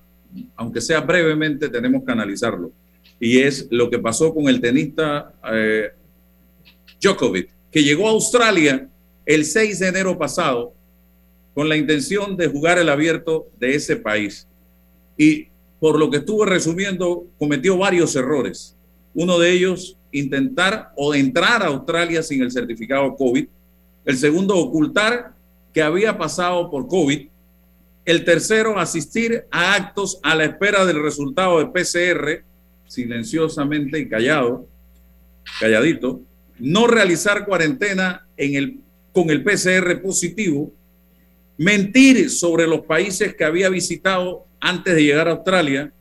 aunque 0.55 0.81
sea 0.81 0.99
brevemente, 0.99 1.69
tenemos 1.69 2.03
que 2.03 2.11
analizarlo. 2.11 2.71
Y 3.19 3.37
es 3.37 3.67
lo 3.69 3.87
que 3.91 3.99
pasó 3.99 4.33
con 4.33 4.47
el 4.47 4.59
tenista 4.59 5.31
eh, 5.53 5.91
Djokovic, 6.99 7.51
que 7.69 7.83
llegó 7.83 8.07
a 8.07 8.13
Australia 8.13 8.89
el 9.27 9.45
6 9.45 9.77
de 9.77 9.87
enero 9.89 10.17
pasado 10.17 10.73
con 11.53 11.69
la 11.69 11.77
intención 11.77 12.35
de 12.35 12.47
jugar 12.47 12.79
el 12.79 12.89
abierto 12.89 13.51
de 13.59 13.75
ese 13.75 13.95
país. 13.95 14.47
Y 15.15 15.52
por 15.83 15.99
lo 15.99 16.09
que 16.09 16.15
estuve 16.19 16.45
resumiendo, 16.45 17.27
cometió 17.37 17.77
varios 17.77 18.15
errores. 18.15 18.73
Uno 19.13 19.37
de 19.37 19.51
ellos, 19.51 19.97
intentar 20.13 20.93
o 20.95 21.13
entrar 21.13 21.61
a 21.61 21.65
Australia 21.65 22.23
sin 22.23 22.41
el 22.41 22.53
certificado 22.53 23.13
COVID. 23.17 23.45
El 24.05 24.17
segundo, 24.17 24.55
ocultar 24.55 25.33
que 25.73 25.81
había 25.81 26.17
pasado 26.17 26.71
por 26.71 26.87
COVID. 26.87 27.27
El 28.05 28.23
tercero, 28.23 28.79
asistir 28.79 29.43
a 29.51 29.73
actos 29.73 30.21
a 30.23 30.35
la 30.35 30.45
espera 30.45 30.85
del 30.85 31.03
resultado 31.03 31.59
de 31.59 31.65
PCR, 31.65 32.45
silenciosamente 32.87 33.99
y 33.99 34.07
callado, 34.07 34.65
calladito. 35.59 36.21
No 36.59 36.87
realizar 36.87 37.45
cuarentena 37.45 38.25
en 38.37 38.55
el, 38.55 38.79
con 39.11 39.29
el 39.29 39.43
PCR 39.43 40.01
positivo. 40.01 40.71
Mentir 41.57 42.29
sobre 42.29 42.67
los 42.67 42.85
países 42.85 43.35
que 43.35 43.43
había 43.43 43.67
visitado 43.67 44.45
antes 44.63 44.95
de 44.95 45.03
llegar 45.03 45.27
a 45.27 45.31
Australia, 45.31 45.91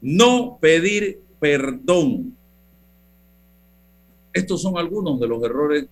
no 0.00 0.56
pedir 0.58 1.20
perdón. 1.38 2.34
Estos 4.32 4.62
son 4.62 4.78
algunos 4.78 5.20
de 5.20 5.28
los 5.28 5.42
errores 5.44 5.86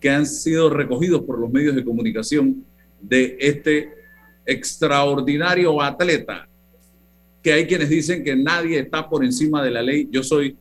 que 0.00 0.10
han 0.10 0.26
sido 0.26 0.68
recogidos 0.70 1.22
por 1.22 1.38
los 1.38 1.48
medios 1.48 1.76
de 1.76 1.84
comunicación 1.84 2.64
de 3.00 3.36
este 3.38 3.90
extraordinario 4.44 5.80
atleta, 5.80 6.48
que 7.40 7.52
hay 7.52 7.64
quienes 7.64 7.90
dicen 7.90 8.24
que 8.24 8.34
nadie 8.34 8.80
está 8.80 9.08
por 9.08 9.24
encima 9.24 9.62
de 9.62 9.70
la 9.70 9.82
ley. 9.82 10.08
Yo 10.10 10.24
soy, 10.24 10.56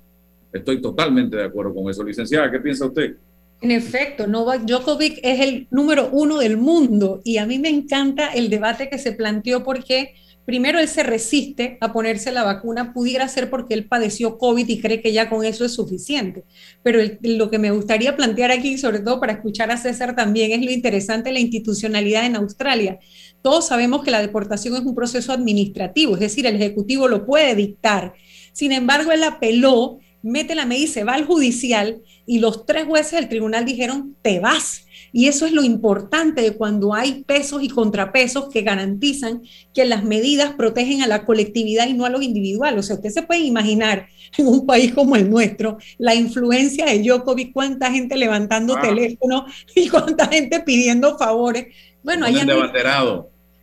estoy 0.54 0.80
totalmente 0.84 1.36
de 1.36 1.46
acuerdo 1.46 1.74
con 1.74 1.90
eso. 1.90 2.04
Licenciada, 2.04 2.52
¿qué 2.52 2.60
piensa 2.60 2.86
usted? 2.86 3.16
En 3.62 3.72
efecto, 3.72 4.28
Novak 4.28 4.66
Djokovic 4.66 5.20
es 5.24 5.40
el 5.40 5.68
número 5.72 6.10
uno 6.12 6.38
del 6.38 6.58
mundo 6.58 7.22
y 7.24 7.38
a 7.38 7.48
mí 7.48 7.58
me 7.58 7.70
encanta 7.70 8.28
el 8.34 8.52
debate 8.52 8.88
que 8.88 9.00
se 9.00 9.14
planteó 9.14 9.64
porque 9.64 10.14
primero 10.50 10.80
él 10.80 10.88
se 10.88 11.04
resiste 11.04 11.78
a 11.80 11.94
ponerse 11.94 12.32
la 12.32 12.44
vacuna, 12.44 12.92
pudiera 12.92 13.28
ser 13.28 13.52
porque 13.52 13.76
él 13.76 13.86
padeció 13.86 14.40
COVID 14.40 14.68
y 14.68 14.82
cree 14.82 15.00
que 15.00 15.14
ya 15.14 15.30
con 15.30 15.46
eso 15.46 15.64
es 15.64 15.74
suficiente. 15.76 16.44
Pero 16.82 17.00
lo 17.22 17.52
que 17.52 17.60
me 17.60 17.70
gustaría 17.70 18.16
plantear 18.16 18.50
aquí, 18.50 18.80
sobre 18.80 18.98
todo 18.98 19.20
para 19.20 19.34
escuchar 19.34 19.70
a 19.70 19.78
César 19.78 20.16
también, 20.16 20.52
es 20.52 20.66
lo 20.66 20.72
interesante 20.72 21.32
la 21.32 21.40
institucionalidad 21.40 22.26
en 22.26 22.36
Australia. 22.36 22.98
Todos 23.44 23.68
sabemos 23.68 24.04
que 24.04 24.10
la 24.10 24.22
deportación 24.22 24.74
es 24.74 24.82
un 24.82 24.96
proceso 24.96 25.34
administrativo, 25.34 26.16
es 26.16 26.20
decir, 26.20 26.48
el 26.48 26.56
Ejecutivo 26.56 27.08
lo 27.08 27.28
puede 27.28 27.54
dictar. 27.54 28.14
Sin 28.52 28.72
embargo, 28.72 29.12
él 29.12 29.22
apeló, 29.22 30.00
mete 30.24 30.56
la 30.56 30.66
medida 30.66 30.92
se 30.92 31.04
va 31.04 31.14
al 31.14 31.26
judicial 31.26 32.02
y 32.26 32.40
los 32.40 32.66
tres 32.66 32.86
jueces 32.86 33.12
del 33.12 33.30
tribunal 33.30 33.66
dijeron, 33.66 34.16
te 34.24 34.40
vas 34.40 34.88
y 35.12 35.28
eso 35.28 35.46
es 35.46 35.52
lo 35.52 35.64
importante 35.64 36.42
de 36.42 36.52
cuando 36.54 36.94
hay 36.94 37.24
pesos 37.24 37.64
y 37.64 37.70
contrapesos 37.70 38.50
que 38.50 38.62
garantizan 38.62 39.42
que 39.74 39.86
las 39.86 40.04
medidas 40.04 40.54
protegen 40.54 41.02
a 41.02 41.08
la 41.08 41.26
colectividad 41.26 41.88
y 41.88 41.94
no 41.94 42.06
a 42.06 42.10
los 42.10 42.22
individuales. 42.22 42.80
O 42.80 42.84
sea, 42.84 42.96
usted 42.96 43.10
se 43.10 43.24
puede 43.24 43.42
imaginar 43.42 44.08
en 44.38 44.48
un 44.48 44.66
país 44.66 44.94
como 44.94 45.16
el 45.16 45.30
nuestro 45.30 45.78
la 45.98 46.16
influencia 46.16 46.86
de 46.86 47.02
Djokovic, 47.02 47.54
cuánta 47.54 47.92
gente 47.92 48.16
levantando 48.18 48.78
ah. 48.78 48.82
teléfono 48.82 49.46
y 49.76 49.90
cuánta 49.90 50.28
gente 50.28 50.60
pidiendo 50.62 51.18
favores. 51.18 51.68
Bueno, 52.04 52.26
allá 52.26 52.46
no, 52.46 52.56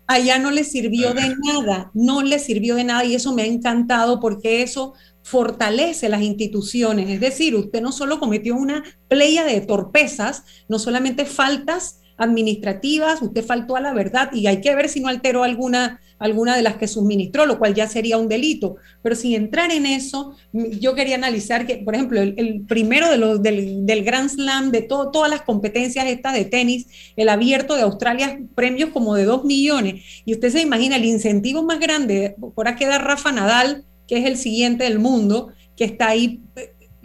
allá 0.07 0.39
no 0.39 0.51
le 0.51 0.65
sirvió 0.65 1.15
de 1.15 1.35
nada, 1.45 1.91
no 1.95 2.23
le 2.23 2.39
sirvió 2.39 2.77
de 2.77 2.85
nada 2.85 3.05
y 3.05 3.15
eso 3.15 3.33
me 3.33 3.43
ha 3.43 3.47
encantado 3.47 4.21
porque 4.21 4.63
eso 4.63 4.95
fortalece 5.27 6.09
las 6.09 6.22
instituciones. 6.22 7.11
Es 7.11 7.18
decir, 7.18 7.57
usted 7.57 7.83
no 7.83 7.91
solo 7.91 8.20
cometió 8.20 8.55
una 8.55 8.85
playa 9.09 9.45
de 9.45 9.61
torpezas, 9.61 10.45
no 10.68 10.79
solamente 10.79 11.24
faltas 11.24 11.99
administrativas, 12.16 13.20
usted 13.20 13.45
faltó 13.45 13.74
a 13.74 13.81
la 13.81 13.93
verdad 13.93 14.31
y 14.33 14.47
hay 14.47 14.61
que 14.61 14.72
ver 14.77 14.89
si 14.89 15.01
no 15.01 15.09
alteró 15.09 15.43
alguna, 15.43 16.01
alguna 16.20 16.55
de 16.55 16.62
las 16.62 16.77
que 16.77 16.87
suministró, 16.87 17.45
lo 17.45 17.59
cual 17.59 17.74
ya 17.74 17.89
sería 17.89 18.18
un 18.18 18.29
delito. 18.29 18.77
Pero 19.03 19.16
sin 19.16 19.35
entrar 19.35 19.72
en 19.72 19.87
eso, 19.87 20.37
yo 20.53 20.95
quería 20.95 21.16
analizar 21.16 21.66
que, 21.66 21.79
por 21.79 21.97
ejemplo, 21.97 22.20
el, 22.20 22.64
primero 22.68 23.11
de 23.11 23.18
los, 23.18 23.43
del, 23.43 24.05
Grand 24.05 24.31
Slam, 24.31 24.70
de 24.70 24.83
todas 24.83 25.29
las 25.29 25.43
competencias 25.43 26.07
estas 26.07 26.35
de 26.35 26.45
tenis, 26.45 26.87
el 27.16 27.29
abierto 27.31 27.74
de 27.74 27.83
Australia, 27.83 28.39
premios 28.55 28.91
como 28.91 29.16
de 29.16 29.24
2 29.24 29.45
millones. 29.45 30.05
Y 30.24 30.35
usted 30.35 30.51
se 30.51 30.62
imagina 30.62 30.95
el 30.95 31.05
incentivo 31.05 31.64
más 31.64 31.81
grande, 31.81 32.37
por 32.55 32.68
aquí 32.68 32.85
queda 32.85 32.99
Rafa 32.99 33.33
Nadal, 33.33 33.85
que 34.07 34.19
es 34.19 34.27
el 34.27 34.37
siguiente 34.37 34.85
del 34.85 34.99
mundo, 34.99 35.53
que 35.77 35.85
está 35.85 36.09
ahí 36.09 36.43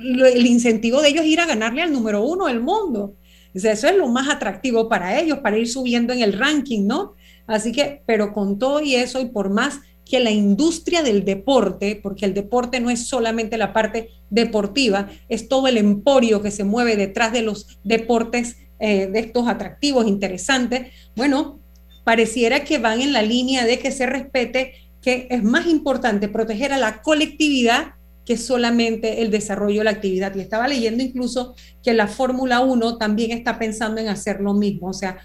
el 0.02 0.46
incentivo 0.46 1.02
de 1.02 1.10
ellos 1.10 1.24
es 1.24 1.32
ir 1.32 1.40
a 1.40 1.46
ganarle 1.46 1.82
al 1.82 1.92
número 1.92 2.24
uno 2.24 2.48
del 2.48 2.60
mundo. 2.60 3.16
eso 3.54 3.88
es 3.88 3.96
lo 3.96 4.08
más 4.08 4.30
atractivo 4.30 4.90
para 4.90 5.20
ellos, 5.20 5.40
para 5.40 5.58
ir 5.58 5.68
subiendo 5.68 6.14
en 6.14 6.22
el 6.22 6.34
ranking, 6.34 6.88
¿no? 6.88 7.14
Así 7.48 7.72
que, 7.72 8.02
pero 8.06 8.34
con 8.34 8.58
todo 8.58 8.82
y 8.82 8.96
eso, 8.96 9.20
y 9.20 9.26
por 9.26 9.50
más 9.50 9.80
que 10.06 10.20
la 10.20 10.32
industria 10.32 11.04
del 11.04 11.24
deporte, 11.24 12.00
porque 12.02 12.26
el 12.26 12.34
deporte 12.34 12.80
no 12.80 12.90
es 12.90 13.08
solamente 13.08 13.58
la 13.58 13.74
parte 13.74 14.10
deportiva, 14.30 15.10
es 15.30 15.48
todo 15.48 15.68
el 15.68 15.78
emporio 15.78 16.42
que 16.42 16.52
se 16.52 16.64
mueve 16.64 16.96
detrás 16.96 17.32
de 17.32 17.42
los 17.42 17.80
deportes, 17.84 18.58
eh, 18.80 19.08
de 19.08 19.20
estos 19.20 19.48
atractivos, 19.48 20.08
interesantes, 20.08 20.92
bueno, 21.16 21.60
pareciera 22.04 22.64
que 22.64 22.80
van 22.80 23.02
en 23.02 23.14
la 23.14 23.22
línea 23.22 23.66
de 23.66 23.80
que 23.80 23.92
se 23.92 24.06
respete 24.06 24.74
que 25.02 25.28
es 25.30 25.44
más 25.44 25.68
importante 25.68 26.28
proteger 26.28 26.74
a 26.74 26.78
la 26.78 27.02
colectividad 27.02 27.96
que 28.26 28.38
solamente 28.38 29.22
el 29.22 29.32
desarrollo 29.32 29.80
de 29.80 29.86
la 29.86 29.92
actividad. 29.92 30.36
Y 30.36 30.42
estaba 30.42 30.68
leyendo 30.68 31.04
incluso 31.04 31.56
que 31.84 31.94
la 31.94 32.08
Fórmula 32.08 32.60
1 32.62 32.98
también 32.98 33.32
está 33.32 33.58
pensando 33.58 34.00
en 34.00 34.08
hacer 34.08 34.42
lo 34.42 34.54
mismo, 34.54 34.90
o 34.90 34.94
sea, 34.94 35.18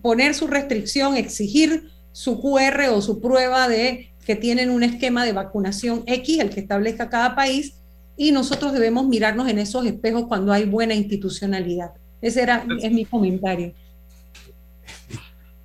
poner 0.00 0.34
su 0.34 0.46
restricción, 0.46 1.16
exigir 1.16 1.90
su 2.12 2.40
QR 2.40 2.88
o 2.92 3.02
su 3.02 3.20
prueba 3.20 3.68
de 3.68 4.12
que 4.24 4.36
tienen 4.36 4.70
un 4.70 4.82
esquema 4.82 5.24
de 5.24 5.32
vacunación 5.32 6.02
X, 6.06 6.38
el 6.38 6.50
que 6.50 6.60
establezca 6.60 7.10
cada 7.10 7.34
país, 7.34 7.74
y 8.16 8.32
nosotros 8.32 8.72
debemos 8.72 9.08
mirarnos 9.08 9.48
en 9.48 9.58
esos 9.58 9.84
espejos 9.86 10.26
cuando 10.26 10.52
hay 10.52 10.66
buena 10.66 10.94
institucionalidad. 10.94 11.92
Ese 12.20 12.42
era, 12.42 12.64
es 12.80 12.92
mi 12.92 13.04
comentario 13.04 13.74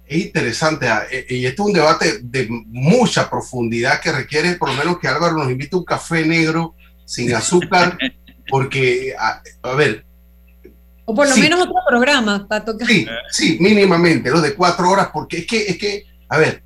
es 0.08 0.26
interesante 0.26 0.88
ah, 0.88 1.04
eh, 1.10 1.26
y 1.30 1.46
este 1.46 1.62
es 1.62 1.68
un 1.68 1.74
debate 1.74 2.20
de 2.22 2.48
mucha 2.50 3.30
profundidad 3.30 4.00
que 4.00 4.12
requiere 4.12 4.56
por 4.56 4.70
lo 4.70 4.76
menos 4.76 5.00
que 5.00 5.08
Álvaro 5.08 5.38
nos 5.38 5.50
invite 5.50 5.76
un 5.76 5.84
café 5.84 6.26
negro 6.26 6.76
sin 7.06 7.34
azúcar, 7.34 7.98
porque, 8.50 9.16
a, 9.18 9.76
ver. 9.76 10.06
O 11.06 11.14
por 11.14 11.30
lo 11.30 11.38
menos 11.38 11.62
otro 11.62 11.76
programa 11.88 12.48
para 12.48 12.66
tocar. 12.66 12.88
Sí, 12.88 13.06
sí, 13.30 13.58
mínimamente, 13.60 14.32
lo 14.32 14.42
de 14.42 14.56
cuatro 14.56 14.90
horas, 14.90 15.10
porque 15.14 15.40
es 15.40 15.48
que, 15.48 15.66
es 15.66 15.78
que 15.78 16.06
a 16.30 16.38
ver, 16.38 16.64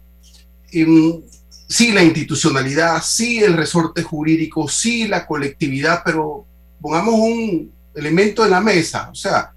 em, 0.72 1.22
sí 1.68 1.92
la 1.92 2.04
institucionalidad, 2.04 3.02
sí 3.04 3.44
el 3.44 3.56
resorte 3.56 4.02
jurídico, 4.02 4.68
sí 4.68 5.08
la 5.08 5.26
colectividad, 5.26 6.02
pero 6.06 6.46
pongamos 6.82 7.16
un 7.16 7.74
elemento 7.96 8.46
en 8.46 8.52
la 8.52 8.62
mesa, 8.62 9.10
o 9.12 9.16
sea, 9.16 9.52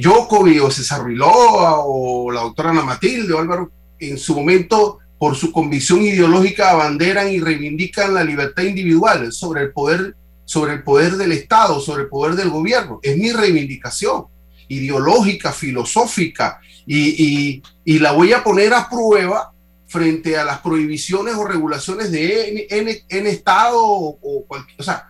Jokovic 0.00 0.62
o 0.62 0.70
César 0.70 1.04
Riloa 1.04 1.80
o 1.84 2.30
la 2.30 2.42
doctora 2.42 2.70
Ana 2.70 2.82
Matilde 2.82 3.32
o 3.32 3.38
Álvaro, 3.38 3.72
en 3.98 4.16
su 4.16 4.34
momento, 4.34 4.98
por 5.18 5.34
su 5.34 5.50
convicción 5.50 6.02
ideológica, 6.02 6.70
abanderan 6.70 7.32
y 7.32 7.40
reivindican 7.40 8.14
la 8.14 8.22
libertad 8.22 8.62
individual 8.62 9.32
sobre 9.32 9.62
el 9.62 9.72
poder, 9.72 10.14
sobre 10.44 10.74
el 10.74 10.84
poder 10.84 11.16
del 11.16 11.32
Estado, 11.32 11.80
sobre 11.80 12.04
el 12.04 12.08
poder 12.08 12.36
del 12.36 12.50
gobierno. 12.50 13.00
Es 13.02 13.16
mi 13.16 13.32
reivindicación 13.32 14.26
ideológica, 14.68 15.52
filosófica, 15.52 16.60
y, 16.86 17.62
la 17.84 18.12
voy 18.12 18.32
a 18.32 18.44
poner 18.44 18.72
a 18.74 18.88
prueba 18.88 19.52
frente 19.86 20.36
a 20.36 20.44
las 20.44 20.60
prohibiciones 20.60 21.34
o 21.34 21.44
regulaciones 21.44 22.12
de 22.12 22.66
en, 22.70 23.26
Estado 23.26 23.82
o, 23.82 24.18
o 24.22 24.44
cualquier, 24.46 24.80
o 24.80 24.84
sea, 24.84 25.06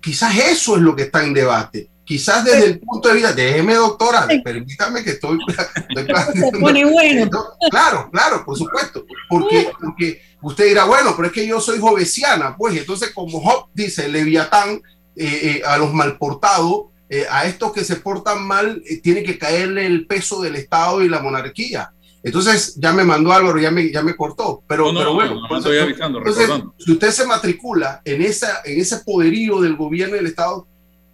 quizás 0.00 0.36
eso 0.36 0.76
es 0.76 0.82
lo 0.82 0.96
que 0.96 1.02
está 1.04 1.22
en 1.22 1.34
debate 1.34 1.88
quizás 2.08 2.42
desde 2.42 2.64
el 2.64 2.80
punto 2.80 3.08
de 3.08 3.16
vista, 3.16 3.34
déjeme 3.34 3.74
doctora, 3.74 4.26
permítame 4.42 5.04
que 5.04 5.10
estoy... 5.10 5.38
Se 6.32 6.58
pone 6.58 6.90
bueno. 6.90 7.30
Claro, 7.70 8.08
claro, 8.10 8.46
por 8.46 8.56
supuesto, 8.56 9.04
porque, 9.28 9.70
porque 9.78 10.22
usted 10.40 10.68
dirá, 10.68 10.84
bueno, 10.84 11.12
pero 11.14 11.28
es 11.28 11.34
que 11.34 11.46
yo 11.46 11.60
soy 11.60 11.78
jovesiana, 11.78 12.56
pues 12.56 12.74
entonces 12.78 13.10
como 13.14 13.40
Job 13.42 13.66
dice, 13.74 14.08
Leviatán, 14.08 14.80
eh, 15.16 15.60
eh, 15.60 15.62
a 15.66 15.76
los 15.76 15.92
malportados, 15.92 16.86
eh, 17.10 17.26
a 17.30 17.44
estos 17.44 17.74
que 17.74 17.84
se 17.84 17.96
portan 17.96 18.42
mal, 18.42 18.82
tiene 19.02 19.22
que 19.22 19.36
caerle 19.36 19.84
el 19.84 20.06
peso 20.06 20.40
del 20.40 20.56
Estado 20.56 21.02
y 21.02 21.10
la 21.10 21.20
monarquía. 21.20 21.92
Entonces 22.22 22.74
ya 22.76 22.94
me 22.94 23.04
mandó 23.04 23.32
Álvaro, 23.32 23.58
ya 23.58 23.70
me, 23.70 23.92
ya 23.92 24.02
me 24.02 24.16
cortó. 24.16 24.62
Pero, 24.66 24.94
pero 24.94 25.12
bueno, 25.12 25.42
estoy 25.58 25.78
avisando, 25.78 26.22
si 26.78 26.92
usted 26.92 27.10
se 27.10 27.26
matricula 27.26 28.00
en, 28.02 28.22
esa, 28.22 28.62
en 28.64 28.80
ese 28.80 28.98
poderío 29.00 29.60
del 29.60 29.76
gobierno 29.76 30.16
y 30.16 30.20
del 30.20 30.28
Estado, 30.28 30.66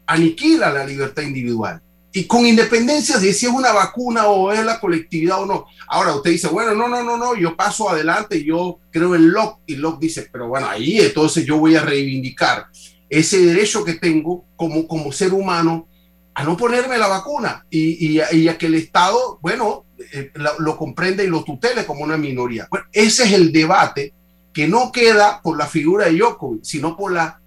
aniquila 0.07 0.71
la 0.73 0.85
libertad 0.85 1.23
individual. 1.23 1.81
Y 2.13 2.25
con 2.25 2.47
independencia 2.47 3.19
de 3.19 3.33
si 3.33 3.47
es 3.47 3.53
una 3.53 3.73
vacuna 3.73 4.29
o 4.29 4.53
es 4.53 4.65
la 4.65 4.79
colectividad 4.79 5.43
o 5.43 5.47
no. 5.47 5.67
Ahora 5.89 6.15
usted 6.15 6.31
dice, 6.31 6.47
bueno, 6.47 6.73
no, 6.73 6.87
no, 6.87 7.03
no, 7.03 7.17
no, 7.17 7.35
yo 7.35 7.57
paso 7.57 7.91
adelante, 7.91 8.45
yo 8.45 8.79
creo 8.93 9.17
en 9.17 9.33
Locke. 9.33 9.63
Y 9.67 9.77
Locke 9.77 10.03
dice, 10.03 10.29
pero 10.31 10.49
bueno, 10.49 10.69
ahí 10.69 11.01
entonces 11.01 11.45
yo 11.45 11.59
voy 11.59 11.75
a 11.75 11.83
reivindicar 11.83 12.69
ese 13.09 13.39
derecho 13.45 13.85
que 13.85 13.95
tengo 13.95 14.45
como, 14.55 14.87
como 14.87 15.11
ser 15.11 15.35
humano 15.35 15.89
a 16.35 16.45
no 16.45 16.57
ponerme 16.57 16.99
la 16.99 17.09
vacuna 17.09 17.67
y, 17.69 18.19
y, 18.19 18.49
a, 18.49 18.59
que 18.59 18.67
el 18.67 18.75
Estado, 18.75 19.39
bueno, 19.41 19.85
eh, 20.13 20.31
lo, 20.35 20.59
lo, 20.59 20.77
comprende 20.77 21.25
y 21.25 21.29
lo 21.29 21.45
tutele 21.45 21.85
como 21.85 22.05
una 22.05 22.17
minoría. 22.17 22.69
Ese 22.93 23.25
es 23.25 23.33
el 23.33 23.53
debate 23.53 24.15
que 24.53 24.69
no 24.69 24.93
queda 24.93 25.41
por 25.43 25.59
la 25.59 25.67
figura 25.67 26.07
de 26.07 26.17
Djokovic, 26.17 26.65
sino 26.65 26.97
por 26.97 27.13
la 27.13 27.41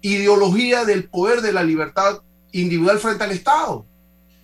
ideología 0.00 0.84
del 0.84 1.04
poder 1.04 1.40
de 1.40 1.52
la 1.52 1.62
libertad 1.62 2.20
individual 2.52 2.98
frente 2.98 3.24
al 3.24 3.32
Estado. 3.32 3.84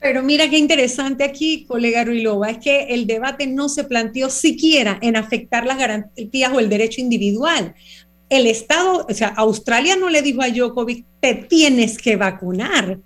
Pero 0.00 0.22
mira 0.22 0.50
qué 0.50 0.58
interesante 0.58 1.24
aquí, 1.24 1.64
colega 1.64 2.04
Ruilova, 2.04 2.50
es 2.50 2.58
que 2.58 2.88
el 2.90 3.06
debate 3.06 3.46
no 3.46 3.70
se 3.70 3.84
planteó 3.84 4.28
siquiera 4.28 4.98
en 5.00 5.16
afectar 5.16 5.64
las 5.64 5.78
garantías 5.78 6.52
o 6.52 6.60
el 6.60 6.68
derecho 6.68 7.00
individual. 7.00 7.74
El 8.28 8.46
Estado, 8.46 9.06
o 9.08 9.14
sea, 9.14 9.28
Australia 9.28 9.96
no 9.96 10.10
le 10.10 10.20
dijo 10.20 10.42
a 10.42 10.50
Djokovic, 10.50 11.06
te 11.20 11.34
tienes 11.34 11.96
que 11.96 12.16
vacunar. 12.16 12.98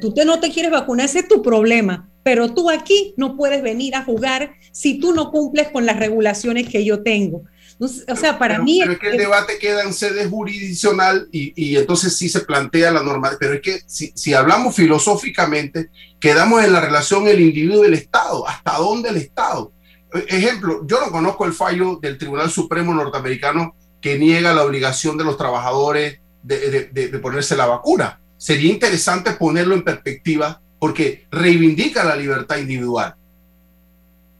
tú 0.00 0.12
te, 0.12 0.26
no 0.26 0.38
te 0.38 0.50
quieres 0.50 0.72
vacunar, 0.72 1.06
ese 1.06 1.20
es 1.20 1.28
tu 1.28 1.40
problema. 1.40 2.10
Pero 2.22 2.52
tú 2.52 2.68
aquí 2.68 3.14
no 3.16 3.36
puedes 3.36 3.62
venir 3.62 3.94
a 3.94 4.04
jugar 4.04 4.50
si 4.72 4.98
tú 4.98 5.14
no 5.14 5.30
cumples 5.30 5.68
con 5.68 5.86
las 5.86 5.98
regulaciones 5.98 6.68
que 6.68 6.84
yo 6.84 7.02
tengo 7.02 7.44
o 7.78 8.16
sea, 8.16 8.38
para 8.38 8.58
mí... 8.58 8.78
Pero 8.80 8.92
es 8.92 8.98
que 8.98 9.10
el 9.10 9.18
debate 9.18 9.58
queda 9.58 9.82
en 9.82 9.92
sede 9.92 10.26
jurisdiccional 10.26 11.28
y, 11.30 11.52
y 11.56 11.76
entonces 11.76 12.16
sí 12.16 12.28
se 12.28 12.40
plantea 12.40 12.90
la 12.90 13.02
norma. 13.02 13.32
Pero 13.38 13.54
es 13.54 13.60
que 13.60 13.80
si, 13.86 14.12
si, 14.14 14.32
hablamos 14.32 14.74
filosóficamente, 14.74 15.90
quedamos 16.18 16.64
en 16.64 16.72
la 16.72 16.80
relación 16.80 17.28
el 17.28 17.40
individuo 17.40 17.84
y 17.84 17.88
el 17.88 17.94
Estado. 17.94 18.48
¿Hasta 18.48 18.78
dónde 18.78 19.10
el 19.10 19.16
Estado? 19.16 19.72
E, 20.14 20.24
ejemplo, 20.28 20.86
yo 20.86 21.00
no 21.00 21.10
conozco 21.10 21.44
el 21.44 21.52
fallo 21.52 21.98
del 22.00 22.16
Tribunal 22.16 22.50
Supremo 22.50 22.94
norteamericano 22.94 23.76
que 24.00 24.18
niega 24.18 24.54
la 24.54 24.64
obligación 24.64 25.18
de 25.18 25.24
los 25.24 25.36
trabajadores 25.36 26.20
de, 26.42 26.90
de, 26.92 27.08
de 27.08 27.18
ponerse 27.18 27.56
la 27.56 27.66
vacuna. 27.66 28.20
Sería 28.38 28.72
interesante 28.72 29.32
ponerlo 29.32 29.74
en 29.74 29.82
perspectiva 29.82 30.60
porque 30.78 31.26
reivindica 31.30 32.04
la 32.04 32.16
libertad 32.16 32.56
individual. 32.56 33.16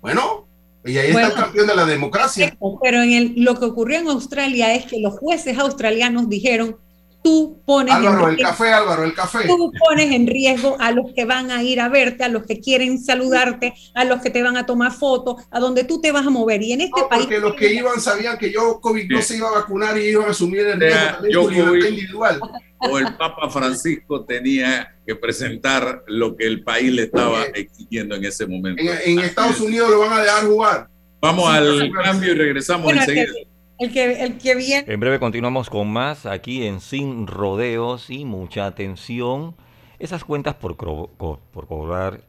Bueno, 0.01 0.46
y 0.87 0.99
ahí 0.99 1.11
está 1.11 1.26
el 1.26 1.34
campeón 1.34 1.66
de 1.66 1.76
la 1.76 1.84
democracia. 1.84 2.57
Pero 2.82 3.03
en 3.03 3.12
el, 3.12 3.34
lo 3.37 3.59
que 3.59 3.64
ocurrió 3.66 3.99
en 3.99 4.09
Australia 4.09 4.74
es 4.74 4.87
que 4.87 5.01
los 5.01 5.18
jueces 5.18 5.59
australianos 5.59 6.28
dijeron, 6.28 6.78
tú 7.27 7.61
pones 7.66 7.93
Álvaro, 7.93 8.29
el 8.29 8.37
café, 8.37 8.72
Álvaro, 8.72 9.03
el 9.03 9.12
café. 9.12 9.49
Tú 9.49 9.72
pones 9.77 10.12
en 10.12 10.29
riesgo 10.29 10.77
a 10.79 10.93
los 10.93 11.12
que 11.12 11.24
van 11.24 11.51
a 11.51 11.61
ir 11.61 11.81
a 11.81 11.89
verte, 11.89 12.22
a 12.22 12.29
los 12.29 12.47
que 12.47 12.61
quieren 12.61 13.03
saludarte, 13.03 13.74
a 13.95 14.05
los 14.05 14.22
que 14.22 14.31
te 14.31 14.45
van 14.45 14.57
a 14.57 14.64
tomar 14.64 14.93
fotos, 14.93 15.43
a 15.51 15.59
donde 15.59 15.83
tú 15.83 16.01
te 16.01 16.12
vas 16.12 16.24
a 16.24 16.31
mover. 16.31 16.62
Y 16.62 16.72
en 16.72 16.83
este 16.83 17.03
país... 17.11 17.24
Porque 17.24 17.41
los 17.41 17.55
que 17.57 17.74
iban 17.74 18.01
sabían 18.01 18.39
que 18.39 18.53
yo 18.53 18.81
COVID 18.81 19.11
no 19.11 19.20
se 19.22 19.39
iba 19.39 19.49
a 19.49 19.53
vacunar 19.53 19.99
y 19.99 20.03
iban 20.03 20.29
a 20.29 20.31
asumir 20.31 20.61
el 20.61 20.81
riesgo 20.81 21.49
también 21.49 21.95
individual. 21.95 22.41
O 22.79 22.97
el 22.97 23.16
Papa 23.16 23.51
Francisco 23.51 24.24
tenía 24.24 24.95
que 25.05 25.16
presentar 25.16 26.05
lo 26.07 26.37
que 26.37 26.47
el 26.47 26.62
país 26.62 26.93
le 26.93 27.03
estaba 27.05 27.43
exigiendo 27.55 28.14
en 28.14 28.24
ese 28.24 28.47
momento. 28.47 28.81
En, 29.05 29.18
Estados 29.18 29.61
Unidos 29.61 29.91
lo 29.91 29.99
van 29.99 30.12
a 30.12 30.22
dejar 30.22 30.45
jugar. 30.45 30.89
Vamos 31.20 31.51
al 31.51 31.91
cambio 32.05 32.31
y 32.31 32.35
regresamos 32.37 32.93
enseguida. 32.93 33.33
El 33.79 33.93
que, 33.93 34.22
el 34.22 34.39
que 34.39 34.55
viene. 34.55 34.91
En 34.91 35.01
breve 35.01 35.18
continuamos 35.18 35.68
con 35.68 35.93
más 35.93 36.24
aquí 36.24 36.66
en 36.66 36.81
Sin 36.81 37.27
Rodeos 37.27 38.09
y 38.11 38.24
mucha 38.24 38.64
atención. 38.66 39.55
Esas 39.99 40.24
cuentas 40.24 40.55
por, 40.55 40.77
por 40.77 41.66
cobrar 41.66 42.22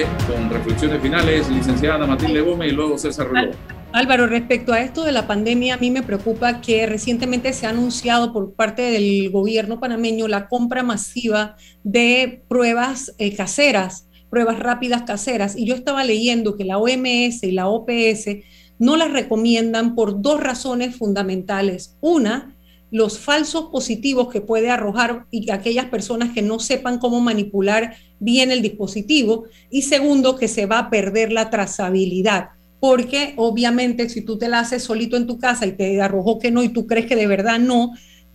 Con 0.05 0.51
reflexiones 0.51 1.01
finales, 1.01 1.49
licenciada 1.49 2.07
Matilde 2.07 2.43
Gómez 2.43 2.71
y 2.71 2.75
luego 2.75 2.99
César 2.99 3.29
Ruló. 3.29 3.53
Álvaro, 3.93 4.27
respecto 4.27 4.75
a 4.75 4.83
esto 4.83 5.05
de 5.05 5.13
la 5.13 5.27
pandemia, 5.27 5.75
a 5.75 5.79
mí 5.79 5.91
me 5.91 6.03
preocupa 6.03 6.61
que 6.61 6.85
recientemente 6.85 7.55
se 7.55 7.65
ha 7.65 7.71
anunciado 7.71 8.31
por 8.31 8.53
parte 8.53 8.83
del 8.83 9.31
gobierno 9.31 9.81
panameño 9.81 10.29
la 10.29 10.49
compra 10.49 10.83
masiva 10.83 11.57
de 11.83 12.43
pruebas 12.47 13.15
eh, 13.17 13.35
caseras, 13.35 14.11
pruebas 14.29 14.59
rápidas 14.59 15.05
caseras. 15.05 15.57
Y 15.57 15.65
yo 15.65 15.75
estaba 15.75 16.05
leyendo 16.05 16.59
que 16.59 16.67
la 16.67 16.77
OMS 16.77 17.43
y 17.43 17.53
la 17.53 17.69
OPS 17.69 18.29
no 18.79 18.99
las 18.99 19.11
recomiendan 19.11 19.95
por 19.95 20.21
dos 20.21 20.43
razones 20.43 20.95
fundamentales. 20.97 21.97
Una, 22.03 22.55
los 22.91 23.19
falsos 23.19 23.71
positivos 23.73 24.29
que 24.29 24.41
puede 24.41 24.71
arrojar 24.71 25.27
y 25.31 25.51
aquellas 25.51 25.87
personas 25.87 26.35
que 26.35 26.43
no 26.43 26.59
sepan 26.59 26.99
cómo 26.99 27.21
manipular 27.21 27.95
bien 28.19 28.51
el 28.51 28.63
dispositivo. 28.63 29.45
Y 29.71 29.83
segundo, 29.83 30.37
que 30.37 30.49
se 30.49 30.67
va 30.67 30.79
a 30.79 30.91
perder 30.91 31.33
la 31.33 31.51
trazabilidad 31.51 32.51
porque 32.81 33.35
obviamente 33.37 34.09
si 34.09 34.21
tú 34.21 34.39
te 34.39 34.49
la 34.49 34.61
haces 34.61 34.83
solito 34.83 35.17
en 35.17 35.27
tu 35.27 35.39
casa 35.39 35.67
y 35.67 35.73
te 35.73 36.01
arrojó 36.01 36.39
que 36.39 36.51
no 36.51 36.63
y 36.63 36.69
tú 36.69 36.87
crees 36.87 37.07
que 37.07 37.17
de 37.17 37.27
verdad 37.27 37.59
no, 37.59 37.93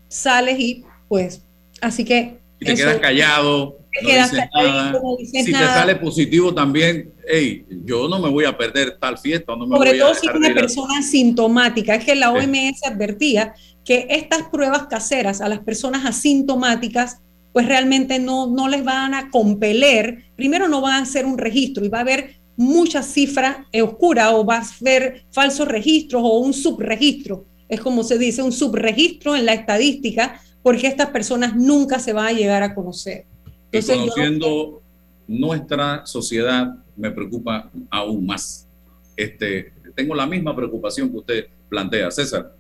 sales 0.08 0.60
y 0.60 0.84
pues, 1.08 1.44
así 1.80 2.04
que... 2.04 2.40
Y 2.60 2.66
te 2.66 2.74
eso, 2.74 2.84
quedas 2.84 3.00
callado, 3.00 3.78
te 3.92 4.02
no 4.04 4.10
quedas 4.10 4.32
dices 4.32 4.50
callado, 4.54 4.74
nada. 4.74 4.92
No 4.92 5.18
dices 5.18 5.46
si 5.46 5.52
nada. 5.52 5.68
te 5.68 5.80
sale 5.80 5.96
positivo 5.96 6.54
también, 6.54 7.14
hey, 7.28 7.66
yo 7.86 8.08
no 8.08 8.20
me 8.20 8.30
voy 8.30 8.46
a 8.46 8.58
perder 8.58 8.98
tal 9.00 9.18
fiesta, 9.18 9.56
no 9.56 9.66
me 9.66 9.78
Sobre 9.78 9.92
voy 9.92 10.00
todo 10.00 10.12
a 10.12 10.16
si 10.16 10.28
es 10.28 10.34
una 10.34 10.54
persona 10.54 11.02
sintomática, 11.02 11.96
es 11.96 12.06
que 12.06 12.16
la 12.16 12.32
OMS 12.32 12.84
advertía 12.86 13.54
que 13.84 14.08
estas 14.10 14.44
pruebas 14.52 14.88
caseras 14.88 15.42
a 15.42 15.50
las 15.50 15.60
personas 15.60 16.06
asintomáticas 16.06 17.22
pues 17.54 17.66
realmente 17.68 18.20
no, 18.20 18.48
no 18.48 18.68
les 18.68 18.84
van 18.84 19.14
a 19.14 19.30
compeler, 19.30 20.26
primero 20.36 20.68
no 20.68 20.82
van 20.82 20.94
a 20.96 21.04
hacer 21.04 21.26
un 21.26 21.38
registro 21.38 21.84
y 21.84 21.90
va 21.90 22.00
a 22.00 22.02
haber 22.02 22.42
mucha 22.56 23.02
cifra 23.02 23.68
oscura 23.82 24.36
o 24.36 24.44
vas 24.44 24.74
a 24.74 24.76
ver 24.82 25.26
falsos 25.32 25.68
registros 25.68 26.22
o 26.24 26.40
un 26.40 26.54
subregistro. 26.54 27.46
Es 27.68 27.82
como 27.82 28.04
se 28.04 28.18
dice, 28.18 28.42
un 28.42 28.52
subregistro 28.52 29.36
en 29.36 29.46
la 29.46 29.54
estadística, 29.54 30.42
porque 30.62 30.88
estas 30.88 31.10
personas 31.10 31.56
nunca 31.56 32.00
se 32.00 32.14
van 32.14 32.28
a 32.28 32.32
llegar 32.34 32.64
a 32.64 32.76
conocer. 32.76 33.26
Entonces, 33.72 33.96
y 33.96 34.00
conociendo 34.00 34.82
no... 35.28 35.48
nuestra 35.48 36.06
sociedad, 36.06 36.76
me 36.96 37.12
preocupa 37.12 37.72
aún 37.90 38.26
más. 38.26 38.68
Este, 39.16 39.74
tengo 39.96 40.14
la 40.16 40.28
misma 40.28 40.56
preocupación 40.56 41.10
que 41.10 41.18
usted 41.18 41.46
plantea, 41.70 42.12
César. 42.12 42.54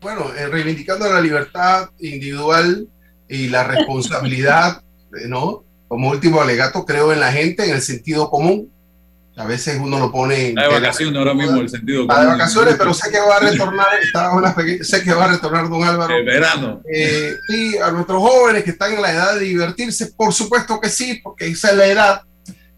Bueno, 0.00 0.32
eh, 0.34 0.46
reivindicando 0.48 1.08
la 1.08 1.20
libertad 1.20 1.90
individual 1.98 2.88
y 3.28 3.48
la 3.48 3.64
responsabilidad, 3.64 4.82
¿no? 5.28 5.64
Como 5.88 6.10
último 6.10 6.40
alegato, 6.40 6.84
creo 6.84 7.12
en 7.12 7.20
la 7.20 7.32
gente, 7.32 7.64
en 7.64 7.74
el 7.74 7.82
sentido 7.82 8.30
común, 8.30 8.70
a 9.36 9.46
veces 9.46 9.78
uno 9.80 9.98
lo 9.98 10.12
pone. 10.12 10.50
Está 10.50 10.62
de 10.62 10.68
vacaciones 10.68 11.18
ahora 11.18 11.34
mismo 11.34 11.60
el 11.60 11.68
sentido. 11.68 12.02
Está 12.02 12.20
de 12.20 12.26
vacaciones, 12.26 12.74
pero 12.78 12.94
sé 12.94 13.10
que 13.10 13.18
va 13.18 13.36
a 13.36 13.40
retornar. 13.40 13.86
sé 14.82 15.02
que 15.02 15.12
va 15.12 15.24
a 15.24 15.28
retornar 15.28 15.68
don 15.68 15.82
Álvaro. 15.82 16.16
El 16.16 16.24
verano. 16.24 16.82
Eh, 16.92 17.34
y 17.48 17.76
a 17.78 17.90
nuestros 17.90 18.22
jóvenes 18.22 18.62
que 18.62 18.70
están 18.70 18.92
en 18.92 19.02
la 19.02 19.12
edad 19.12 19.34
de 19.34 19.40
divertirse, 19.40 20.12
por 20.16 20.32
supuesto 20.32 20.80
que 20.80 20.88
sí, 20.88 21.20
porque 21.22 21.48
esa 21.48 21.70
es 21.70 21.76
la 21.76 21.86
edad. 21.86 22.22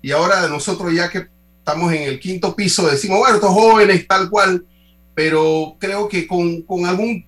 Y 0.00 0.12
ahora 0.12 0.42
de 0.42 0.48
nosotros, 0.48 0.94
ya 0.94 1.10
que 1.10 1.26
estamos 1.58 1.92
en 1.92 2.04
el 2.04 2.20
quinto 2.20 2.56
piso, 2.56 2.88
decimos, 2.88 3.18
bueno, 3.18 3.34
estos 3.34 3.50
jóvenes 3.50 4.06
tal 4.06 4.30
cual, 4.30 4.64
pero 5.14 5.76
creo 5.78 6.08
que 6.08 6.26
con, 6.26 6.62
con 6.62 6.86
algún 6.86 7.25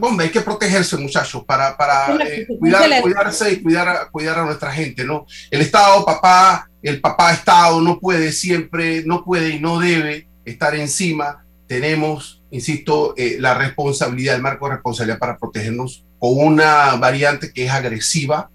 hombre, 0.00 0.26
hay 0.26 0.32
que 0.32 0.40
protegerse, 0.40 0.96
muchachos, 0.96 1.44
para, 1.44 1.76
para 1.76 2.14
eh, 2.24 2.46
cuidar, 2.58 3.02
cuidarse 3.02 3.52
y 3.52 3.62
cuidar, 3.62 3.88
a, 3.88 4.08
cuidar 4.10 4.38
a 4.38 4.44
nuestra 4.44 4.70
gente, 4.72 5.04
¿no? 5.04 5.26
El 5.50 5.60
Estado, 5.60 6.04
papá, 6.04 6.68
el 6.82 7.00
papá 7.00 7.32
Estado 7.32 7.80
no 7.80 7.98
puede 7.98 8.32
siempre, 8.32 9.02
no 9.04 9.24
puede 9.24 9.50
y 9.50 9.60
no 9.60 9.78
debe 9.78 10.28
estar 10.44 10.74
encima. 10.74 11.44
Tenemos, 11.66 12.42
insisto, 12.50 13.14
eh, 13.16 13.36
la 13.38 13.54
responsabilidad, 13.54 14.36
el 14.36 14.42
marco 14.42 14.66
de 14.66 14.74
responsabilidad 14.74 15.18
para 15.18 15.38
protegernos 15.38 16.04
con 16.18 16.36
una 16.36 16.96
variante 16.96 17.52
que 17.52 17.64
es 17.64 17.70
agresiva 17.70 18.50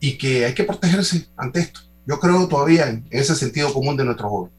y 0.00 0.18
que 0.18 0.44
hay 0.44 0.54
que 0.54 0.64
protegerse 0.64 1.28
ante 1.36 1.60
esto. 1.60 1.80
Yo 2.06 2.18
creo 2.18 2.46
todavía 2.48 2.88
en, 2.88 3.06
ese 3.10 3.34
sentido 3.34 3.72
común 3.72 3.96
de 3.96 4.04
nuestros 4.04 4.30
jóvenes. 4.30 4.58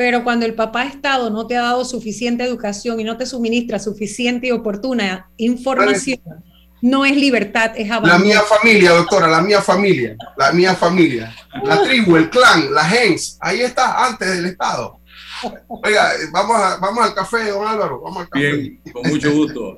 Pero 0.00 0.24
cuando 0.24 0.46
el 0.46 0.54
papá 0.54 0.84
Estado 0.84 1.28
no 1.28 1.46
te 1.46 1.58
ha 1.58 1.60
dado 1.60 1.84
suficiente 1.84 2.42
educación 2.42 3.00
y 3.00 3.04
no 3.04 3.18
te 3.18 3.26
suministra 3.26 3.78
suficiente 3.78 4.46
y 4.46 4.50
oportuna 4.50 5.28
información, 5.36 6.20
no 6.80 7.04
es 7.04 7.14
libertad, 7.14 7.72
es 7.76 7.90
abandono. 7.90 8.14
La 8.14 8.24
mía 8.24 8.40
familia, 8.40 8.92
doctora, 8.92 9.28
la 9.28 9.42
mía 9.42 9.60
familia, 9.60 10.16
la 10.38 10.52
mía 10.52 10.74
familia, 10.74 11.36
la 11.64 11.82
tribu, 11.82 12.16
el 12.16 12.30
clan, 12.30 12.72
la 12.72 12.84
gens, 12.84 13.36
ahí 13.42 13.60
está, 13.60 14.06
antes 14.06 14.26
del 14.36 14.46
Estado. 14.46 15.00
Oiga, 15.68 16.12
vamos, 16.32 16.56
vamos 16.80 17.04
al 17.04 17.14
café, 17.14 17.50
don 17.50 17.68
Álvaro, 17.68 18.00
vamos 18.00 18.22
al 18.22 18.28
café. 18.30 18.52
Bien, 18.52 18.80
con 18.94 19.06
mucho 19.06 19.30
gusto. 19.32 19.74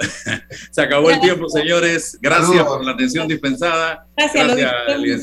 Se 0.70 0.82
acabó 0.82 1.10
el 1.10 1.18
tiempo, 1.18 1.48
señores. 1.48 2.16
Gracias 2.22 2.62
por 2.62 2.84
la 2.84 2.92
atención 2.92 3.26
dispensada. 3.26 4.06
Gracias, 4.16 4.56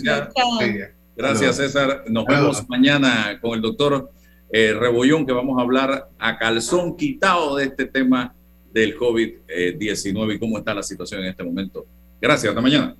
Gracias 0.04 0.92
Gracias, 1.16 1.56
César. 1.56 2.04
Nos 2.08 2.26
vemos 2.26 2.68
mañana 2.68 3.40
con 3.42 3.54
el 3.54 3.62
doctor 3.62 4.12
eh, 4.52 4.74
Rebollón, 4.74 5.26
que 5.26 5.32
vamos 5.32 5.60
a 5.60 5.62
hablar 5.62 6.10
a 6.18 6.38
calzón 6.38 6.96
quitado 6.96 7.56
de 7.56 7.66
este 7.66 7.86
tema 7.86 8.36
del 8.72 8.98
COVID-19 8.98 10.36
y 10.36 10.40
cómo 10.40 10.58
está 10.58 10.74
la 10.74 10.84
situación 10.84 11.22
en 11.22 11.28
este 11.28 11.44
momento. 11.44 11.86
Gracias, 12.22 12.50
hasta 12.50 12.62
mañana. 12.62 12.96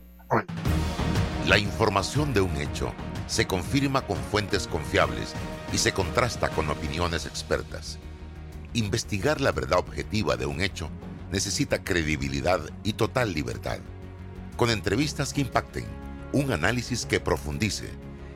La 1.48 1.58
información 1.58 2.34
de 2.34 2.42
un 2.42 2.56
hecho 2.58 2.94
se 3.28 3.48
confirma 3.48 4.02
con 4.06 4.18
fuentes 4.18 4.68
confiables 4.68 5.34
y 5.74 5.78
se 5.78 5.92
contrasta 5.92 6.50
con 6.50 6.70
opiniones 6.70 7.26
expertas. 7.26 8.00
Investigar 8.74 9.42
la 9.42 9.52
verdad 9.52 9.80
objetiva 9.80 10.38
de 10.38 10.46
un 10.46 10.62
hecho 10.62 10.90
necesita 11.32 11.84
credibilidad 11.84 12.60
y 12.84 12.94
total 12.94 13.34
libertad. 13.34 13.80
Con 14.58 14.70
entrevistas 14.70 15.34
que 15.34 15.42
impacten, 15.42 15.86
un 16.34 16.52
análisis 16.52 17.06
que 17.06 17.20
profundice 17.20 17.90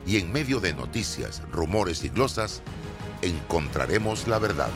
y 0.06 0.16
en 0.18 0.32
medio 0.32 0.60
de 0.60 0.74
noticias, 0.74 1.42
rumores 1.50 2.04
y 2.04 2.08
glosas, 2.08 2.62
encontraremos 3.24 4.28
la 4.28 4.38
verdad. 4.38 4.70